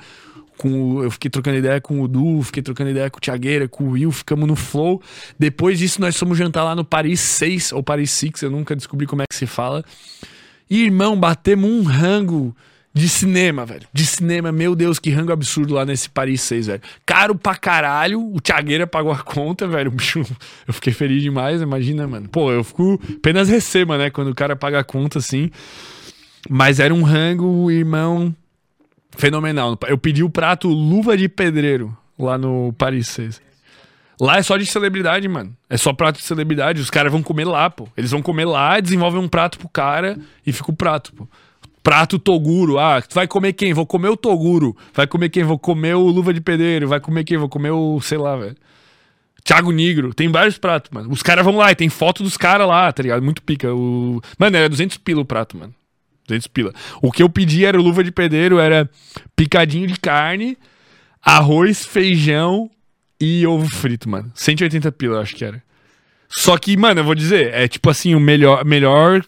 [0.58, 3.66] com o- eu fiquei trocando ideia com o Du, fiquei trocando ideia com o Thiagueira,
[3.66, 5.02] com o Will, ficamos no flow.
[5.36, 9.06] Depois disso, nós fomos jantar lá no Paris 6 ou Paris 6, eu nunca descobri
[9.06, 9.82] como é que se fala.
[10.70, 12.54] E, irmão, batemos um rango
[12.94, 13.86] de cinema, velho.
[13.92, 16.82] De cinema, meu Deus, que rango absurdo lá nesse Paris 6, velho.
[17.06, 19.90] Caro pra caralho, o Thiagueira pagou a conta, velho.
[19.90, 20.20] Bicho,
[20.68, 22.28] eu fiquei feliz demais, imagina, mano.
[22.28, 25.50] Pô, eu fico apenas receba, né, quando o cara paga a conta assim.
[26.50, 28.34] Mas era um rango, irmão,
[29.16, 29.78] fenomenal.
[29.86, 33.40] Eu pedi o prato luva de pedreiro lá no Paris 6.
[34.20, 35.56] Lá é só de celebridade, mano.
[35.68, 36.80] É só prato de celebridade.
[36.80, 37.88] Os caras vão comer lá, pô.
[37.96, 41.26] Eles vão comer lá, desenvolvem um prato pro cara e fica o prato, pô.
[41.82, 42.78] Prato Toguro.
[42.78, 43.72] Ah, vai comer quem?
[43.72, 44.76] Vou comer o Toguro.
[44.94, 45.42] Vai comer quem?
[45.42, 46.88] Vou comer o Luva de Pedreiro.
[46.88, 47.36] Vai comer quem?
[47.36, 48.56] Vou comer o, sei lá, velho.
[49.44, 50.14] Thiago Negro.
[50.14, 51.10] Tem vários pratos, mano.
[51.10, 53.22] Os caras vão lá e tem foto dos caras lá, tá ligado?
[53.22, 53.74] Muito pica.
[53.74, 54.20] O...
[54.38, 55.74] Mano, era 200 pila o prato, mano.
[56.28, 56.72] 200 pila.
[57.00, 58.88] O que eu pedi era o Luva de Pedreiro, era
[59.34, 60.56] picadinho de carne,
[61.20, 62.70] arroz, feijão
[63.20, 64.30] e ovo frito, mano.
[64.34, 65.62] 180 pila, eu acho que era.
[66.28, 69.22] Só que, mano, eu vou dizer, é tipo assim, o melhor, melhor,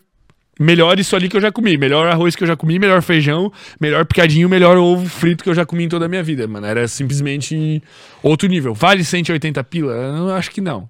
[0.59, 1.77] melhor isso ali que eu já comi.
[1.77, 5.55] Melhor arroz que eu já comi, melhor feijão, melhor picadinho, melhor ovo frito que eu
[5.55, 6.67] já comi em toda a minha vida, mano.
[6.67, 7.83] Era simplesmente
[8.23, 8.75] outro nível.
[8.75, 9.93] Vale 180 pila?
[9.93, 10.89] Eu acho que não.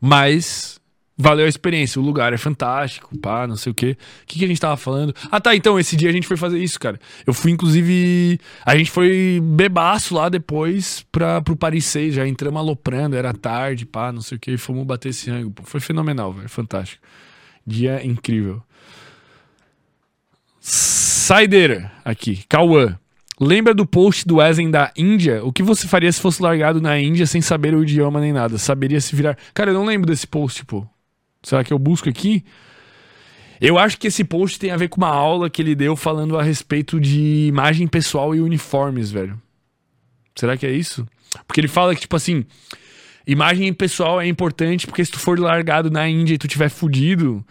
[0.00, 0.80] Mas
[1.16, 2.00] valeu a experiência.
[2.00, 3.96] O lugar é fantástico, pá, não sei o quê.
[4.22, 5.14] O que, que a gente tava falando?
[5.30, 5.54] Ah, tá.
[5.54, 6.98] Então, esse dia a gente foi fazer isso, cara.
[7.26, 8.38] Eu fui, inclusive.
[8.64, 12.14] A gente foi bebaço lá depois pra, pro Paris 6.
[12.14, 14.52] Já entramos aloprando, era tarde, pá, não sei o quê.
[14.52, 15.52] E fomos bater esse rango.
[15.64, 16.48] Foi fenomenal, velho.
[16.48, 17.02] Fantástico.
[17.66, 18.62] Dia incrível.
[20.60, 22.44] Saideira aqui.
[22.48, 22.98] Cauã.
[23.40, 25.44] Lembra do post do Ezen da Índia?
[25.44, 28.58] O que você faria se fosse largado na Índia sem saber o idioma nem nada?
[28.58, 29.36] Saberia se virar.
[29.52, 30.86] Cara, eu não lembro desse post, pô.
[31.42, 32.44] Será que eu busco aqui?
[33.60, 36.38] Eu acho que esse post tem a ver com uma aula que ele deu falando
[36.38, 39.40] a respeito de imagem pessoal e uniformes, velho.
[40.36, 41.06] Será que é isso?
[41.46, 42.44] Porque ele fala que, tipo assim,
[43.26, 47.44] imagem pessoal é importante porque se tu for largado na Índia e tu tiver fudido,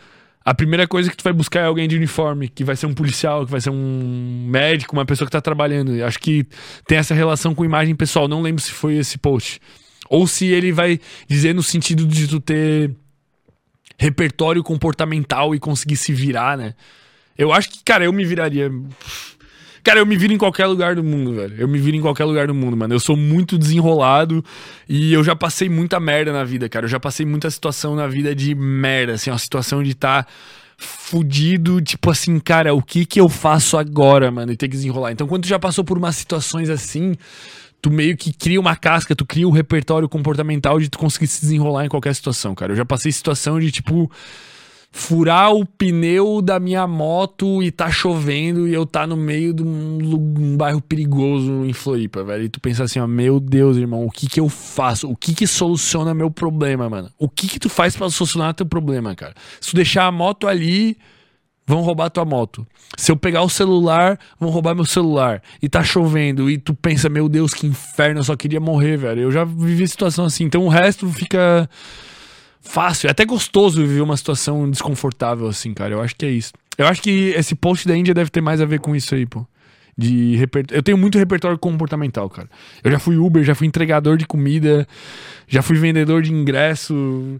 [0.46, 2.94] a primeira coisa que tu vai buscar é alguém de uniforme, que vai ser um
[2.94, 6.04] policial, que vai ser um médico, uma pessoa que tá trabalhando.
[6.04, 6.46] Acho que
[6.86, 8.28] tem essa relação com imagem pessoal.
[8.28, 9.62] Não lembro se foi esse post.
[10.10, 12.94] Ou se ele vai dizer no sentido de tu ter
[13.98, 16.74] repertório comportamental e conseguir se virar, né?
[17.38, 18.70] Eu acho que, cara, eu me viraria.
[19.84, 21.56] Cara, eu me viro em qualquer lugar do mundo, velho.
[21.58, 22.94] Eu me viro em qualquer lugar do mundo, mano.
[22.94, 24.44] Eu sou muito desenrolado
[24.88, 26.86] e eu já passei muita merda na vida, cara.
[26.86, 30.32] Eu já passei muita situação na vida de merda, assim, uma situação de estar tá
[30.78, 34.54] fudido, tipo assim, cara, o que que eu faço agora, mano?
[34.54, 35.12] E ter que desenrolar.
[35.12, 37.16] Então, quando tu já passou por umas situações assim,
[37.82, 41.42] tu meio que cria uma casca, tu cria um repertório comportamental de tu conseguir se
[41.42, 42.72] desenrolar em qualquer situação, cara.
[42.72, 44.10] Eu já passei situação de, tipo,
[44.96, 49.64] furar o pneu da minha moto e tá chovendo e eu tá no meio de
[49.64, 49.98] um,
[50.38, 52.44] um bairro perigoso em Floripa, velho.
[52.44, 55.10] E tu pensa assim, ó, meu Deus, irmão, o que que eu faço?
[55.10, 57.10] O que que soluciona meu problema, mano?
[57.18, 59.34] O que que tu faz pra solucionar teu problema, cara?
[59.60, 60.96] Se tu deixar a moto ali,
[61.66, 62.66] vão roubar tua moto.
[62.96, 65.42] Se eu pegar o celular, vão roubar meu celular.
[65.60, 69.22] E tá chovendo e tu pensa, meu Deus, que inferno, eu só queria morrer, velho.
[69.22, 70.44] Eu já vivi situação assim.
[70.44, 71.68] Então o resto fica
[72.64, 73.08] fácil.
[73.08, 75.94] É até gostoso viver uma situação desconfortável assim, cara.
[75.94, 76.54] Eu acho que é isso.
[76.78, 79.26] Eu acho que esse post da Índia deve ter mais a ver com isso aí,
[79.26, 79.46] pô.
[79.96, 80.66] De reper...
[80.72, 82.50] Eu tenho muito repertório comportamental, cara.
[82.84, 84.88] Eu já fui Uber, já fui entregador de comida,
[85.48, 87.40] já fui vendedor de ingresso,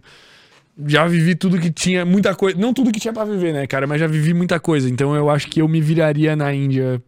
[0.86, 2.56] já vivi tudo que tinha, muita coisa.
[2.56, 3.88] Não tudo que tinha pra viver, né, cara?
[3.88, 4.88] Mas já vivi muita coisa.
[4.88, 7.02] Então eu acho que eu me viraria na Índia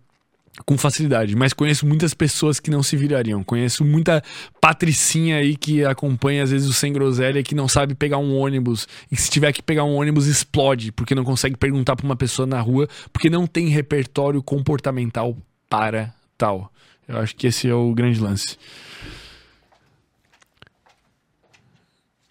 [0.65, 1.37] com facilidade.
[1.37, 3.43] Mas conheço muitas pessoas que não se virariam.
[3.45, 4.23] Conheço muita
[4.61, 8.89] patricinha aí que acompanha, às vezes, o Sem Groselha, que não sabe pegar um ônibus.
[9.11, 12.47] E se tiver que pegar um ônibus, explode, porque não consegue perguntar pra uma pessoa
[12.47, 15.37] na rua, porque não tem repertório comportamental
[15.69, 16.73] para tal.
[17.09, 18.59] Eu acho que esse é o grande lance.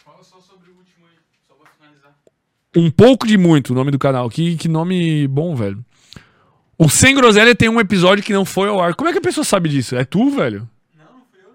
[0.03, 2.13] Fala só sobre o último aí, só pra finalizar.
[2.75, 4.29] Um pouco de muito, o nome do canal.
[4.29, 5.83] Que, que nome bom, velho.
[6.77, 8.95] O Sem Groselha tem um episódio que não foi ao ar.
[8.95, 9.95] Como é que a pessoa sabe disso?
[9.95, 10.67] É tu, velho?
[10.97, 11.53] Não, não fui eu.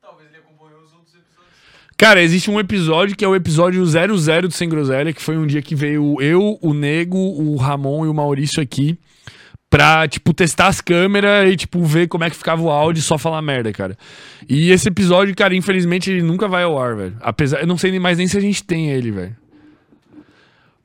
[0.00, 1.52] Talvez ele acompanhou os outros episódios.
[1.98, 5.46] Cara, existe um episódio que é o episódio 00 do Sem Groselha, que foi um
[5.46, 8.98] dia que veio eu, o Nego, o Ramon e o Maurício aqui
[9.72, 13.02] pra, tipo, testar as câmeras e, tipo, ver como é que ficava o áudio e
[13.02, 13.96] só falar merda, cara.
[14.46, 17.16] E esse episódio, cara, infelizmente ele nunca vai ao ar, velho.
[17.20, 19.36] Apesar, eu não sei nem mais nem se a gente tem ele, velho.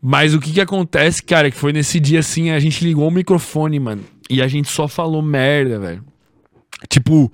[0.02, 3.12] Mas o que que acontece, cara, que foi nesse dia assim, a gente ligou o
[3.12, 6.04] microfone, mano, e a gente só falou merda, velho.
[6.90, 7.32] Tipo,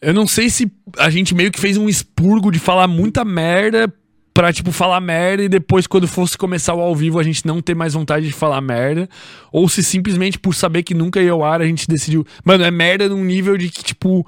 [0.00, 3.92] eu não sei se a gente meio que fez um expurgo de falar muita merda
[4.34, 7.60] pra, tipo, falar merda e depois, quando fosse começar o ao vivo, a gente não
[7.60, 9.08] ter mais vontade de falar merda.
[9.52, 12.26] Ou se simplesmente por saber que nunca ia ao ar, a gente decidiu.
[12.44, 14.26] Mano, é merda num nível de que, tipo,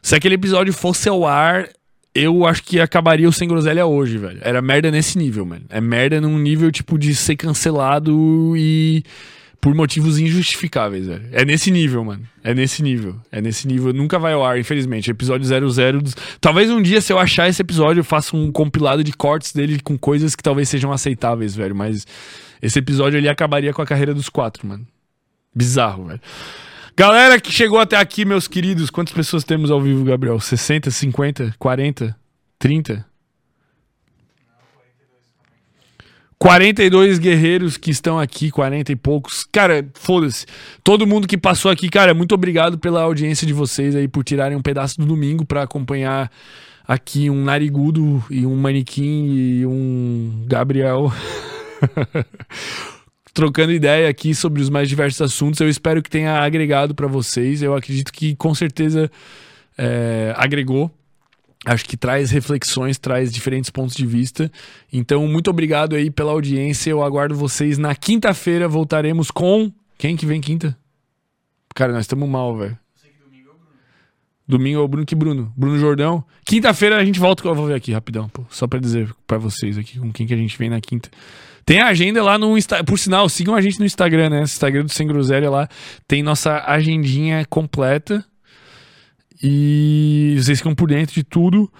[0.00, 1.68] se aquele episódio fosse ao ar,
[2.18, 4.38] eu acho que acabaria o Sem Groselha hoje, velho.
[4.42, 5.64] Era merda nesse nível, mano.
[5.68, 9.02] É merda num nível, tipo, de ser cancelado e
[9.60, 11.24] por motivos injustificáveis, velho.
[11.32, 12.22] É nesse nível, mano.
[12.44, 13.16] É nesse nível.
[13.30, 13.92] É nesse nível.
[13.92, 15.10] Nunca vai ao ar, infelizmente.
[15.10, 16.00] Episódio 00.
[16.00, 16.14] Dos...
[16.40, 19.80] Talvez um dia, se eu achar esse episódio, eu faça um compilado de cortes dele
[19.80, 21.74] com coisas que talvez sejam aceitáveis, velho.
[21.74, 22.06] Mas
[22.62, 24.86] esse episódio ali acabaria com a carreira dos quatro, mano.
[25.54, 26.20] Bizarro, velho.
[26.98, 30.40] Galera que chegou até aqui, meus queridos, quantas pessoas temos ao vivo, Gabriel?
[30.40, 32.16] 60, 50, 40,
[32.58, 33.06] 30?
[36.36, 39.46] 42 guerreiros que estão aqui, 40 e poucos.
[39.52, 40.44] Cara, foda-se.
[40.82, 44.58] Todo mundo que passou aqui, cara, muito obrigado pela audiência de vocês aí, por tirarem
[44.58, 46.28] um pedaço do domingo para acompanhar
[46.84, 51.12] aqui um narigudo e um manequim e um Gabriel.
[53.34, 55.60] Trocando ideia aqui sobre os mais diversos assuntos.
[55.60, 57.62] Eu espero que tenha agregado para vocês.
[57.62, 59.10] Eu acredito que com certeza
[59.76, 60.90] é, agregou
[61.64, 64.50] acho que traz reflexões, traz diferentes pontos de vista.
[64.92, 66.90] Então, muito obrigado aí pela audiência.
[66.90, 68.68] Eu aguardo vocês na quinta-feira.
[68.68, 69.72] Voltaremos com.
[69.96, 70.76] Quem que vem quinta?
[71.74, 72.78] Cara, nós estamos mal, velho.
[74.46, 75.52] Domingo é o Bruno que Bruno.
[75.54, 76.24] Bruno Jordão.
[76.44, 77.46] Quinta-feira a gente volta.
[77.46, 80.32] Eu vou ver aqui rapidão, pô, só para dizer para vocês aqui com quem que
[80.32, 81.10] a gente vem na quinta.
[81.68, 82.86] Tem a agenda lá no Instagram.
[82.86, 84.40] Por sinal, sigam a gente no Instagram, né?
[84.40, 85.68] Instagram do Sem Groselha lá.
[86.06, 88.24] Tem nossa agendinha completa.
[89.42, 91.70] E vocês ficam por dentro de tudo.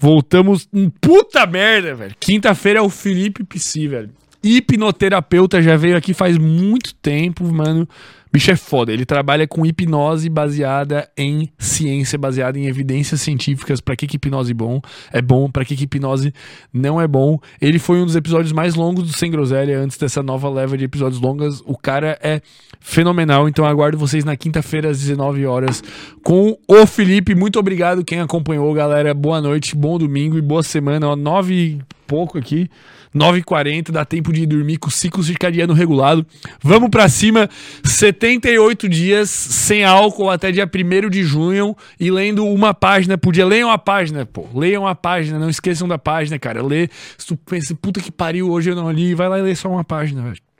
[0.00, 0.66] Voltamos.
[0.98, 2.14] Puta merda, velho.
[2.18, 4.10] Quinta-feira é o Felipe Psi, velho.
[4.42, 7.86] Hipnoterapeuta já veio aqui faz muito tempo, mano.
[8.32, 8.92] Bicho é foda.
[8.92, 13.80] Ele trabalha com hipnose baseada em ciência, baseada em evidências científicas.
[13.80, 14.80] Para que, que hipnose bom
[15.12, 16.32] é bom, para que, que hipnose
[16.72, 17.38] não é bom.
[17.60, 20.84] Ele foi um dos episódios mais longos do Sem Groselha antes dessa nova leva de
[20.84, 21.60] episódios longas.
[21.66, 22.40] O cara é
[22.80, 23.48] fenomenal.
[23.48, 25.82] Então aguardo vocês na quinta-feira às 19 horas
[26.22, 27.34] com o Felipe.
[27.34, 29.12] Muito obrigado quem acompanhou, galera.
[29.12, 31.08] Boa noite, bom domingo e boa semana.
[31.08, 32.70] Ó, nove e pouco aqui.
[33.14, 36.26] 9h40, dá tempo de dormir com o ciclo circadiano regulado.
[36.62, 37.48] Vamos para cima,
[37.84, 43.46] 78 dias sem álcool até dia 1 de junho e lendo uma página por dia.
[43.46, 44.46] Leiam a página, pô.
[44.54, 46.62] Leiam a página, não esqueçam da página, cara.
[46.62, 49.54] Lê, se tu pensa, puta que pariu, hoje eu não li, vai lá e lê
[49.54, 50.51] só uma página, velho.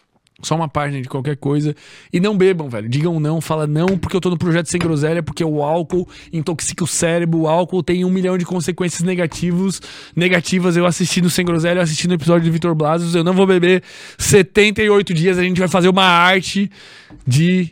[0.43, 1.75] Só uma página de qualquer coisa.
[2.13, 2.89] E não bebam, velho.
[2.89, 6.85] Digam não, fala não, porque eu tô no projeto sem groselha, porque o álcool intoxica
[6.85, 9.81] o cérebro, o álcool tem um milhão de consequências negativos,
[10.15, 10.77] negativas.
[10.77, 13.47] Eu assisti no Sem Groselha, eu assisti no episódio de Vitor Blasos, eu não vou
[13.47, 13.83] beber
[14.19, 16.71] 78 dias, a gente vai fazer uma arte
[17.27, 17.71] de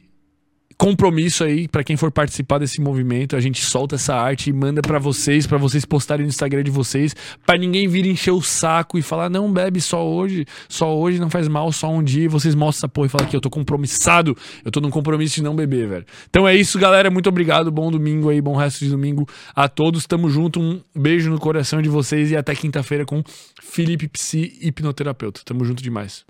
[0.80, 3.36] compromisso aí para quem for participar desse movimento.
[3.36, 6.70] A gente solta essa arte e manda para vocês, para vocês postarem no Instagram de
[6.70, 11.18] vocês, para ninguém vir encher o saco e falar não bebe só hoje, só hoje
[11.18, 12.24] não faz mal, só um dia.
[12.24, 14.34] E vocês mostram essa porra e falam que eu tô compromissado,
[14.64, 16.06] eu tô num compromisso de não beber, velho.
[16.30, 17.10] Então é isso, galera.
[17.10, 17.70] Muito obrigado.
[17.70, 20.06] Bom domingo aí, bom resto de domingo a todos.
[20.06, 20.58] Tamo junto.
[20.62, 23.22] Um beijo no coração de vocês e até quinta-feira com
[23.60, 25.42] Felipe Psi, hipnoterapeuta.
[25.44, 26.24] Tamo junto demais.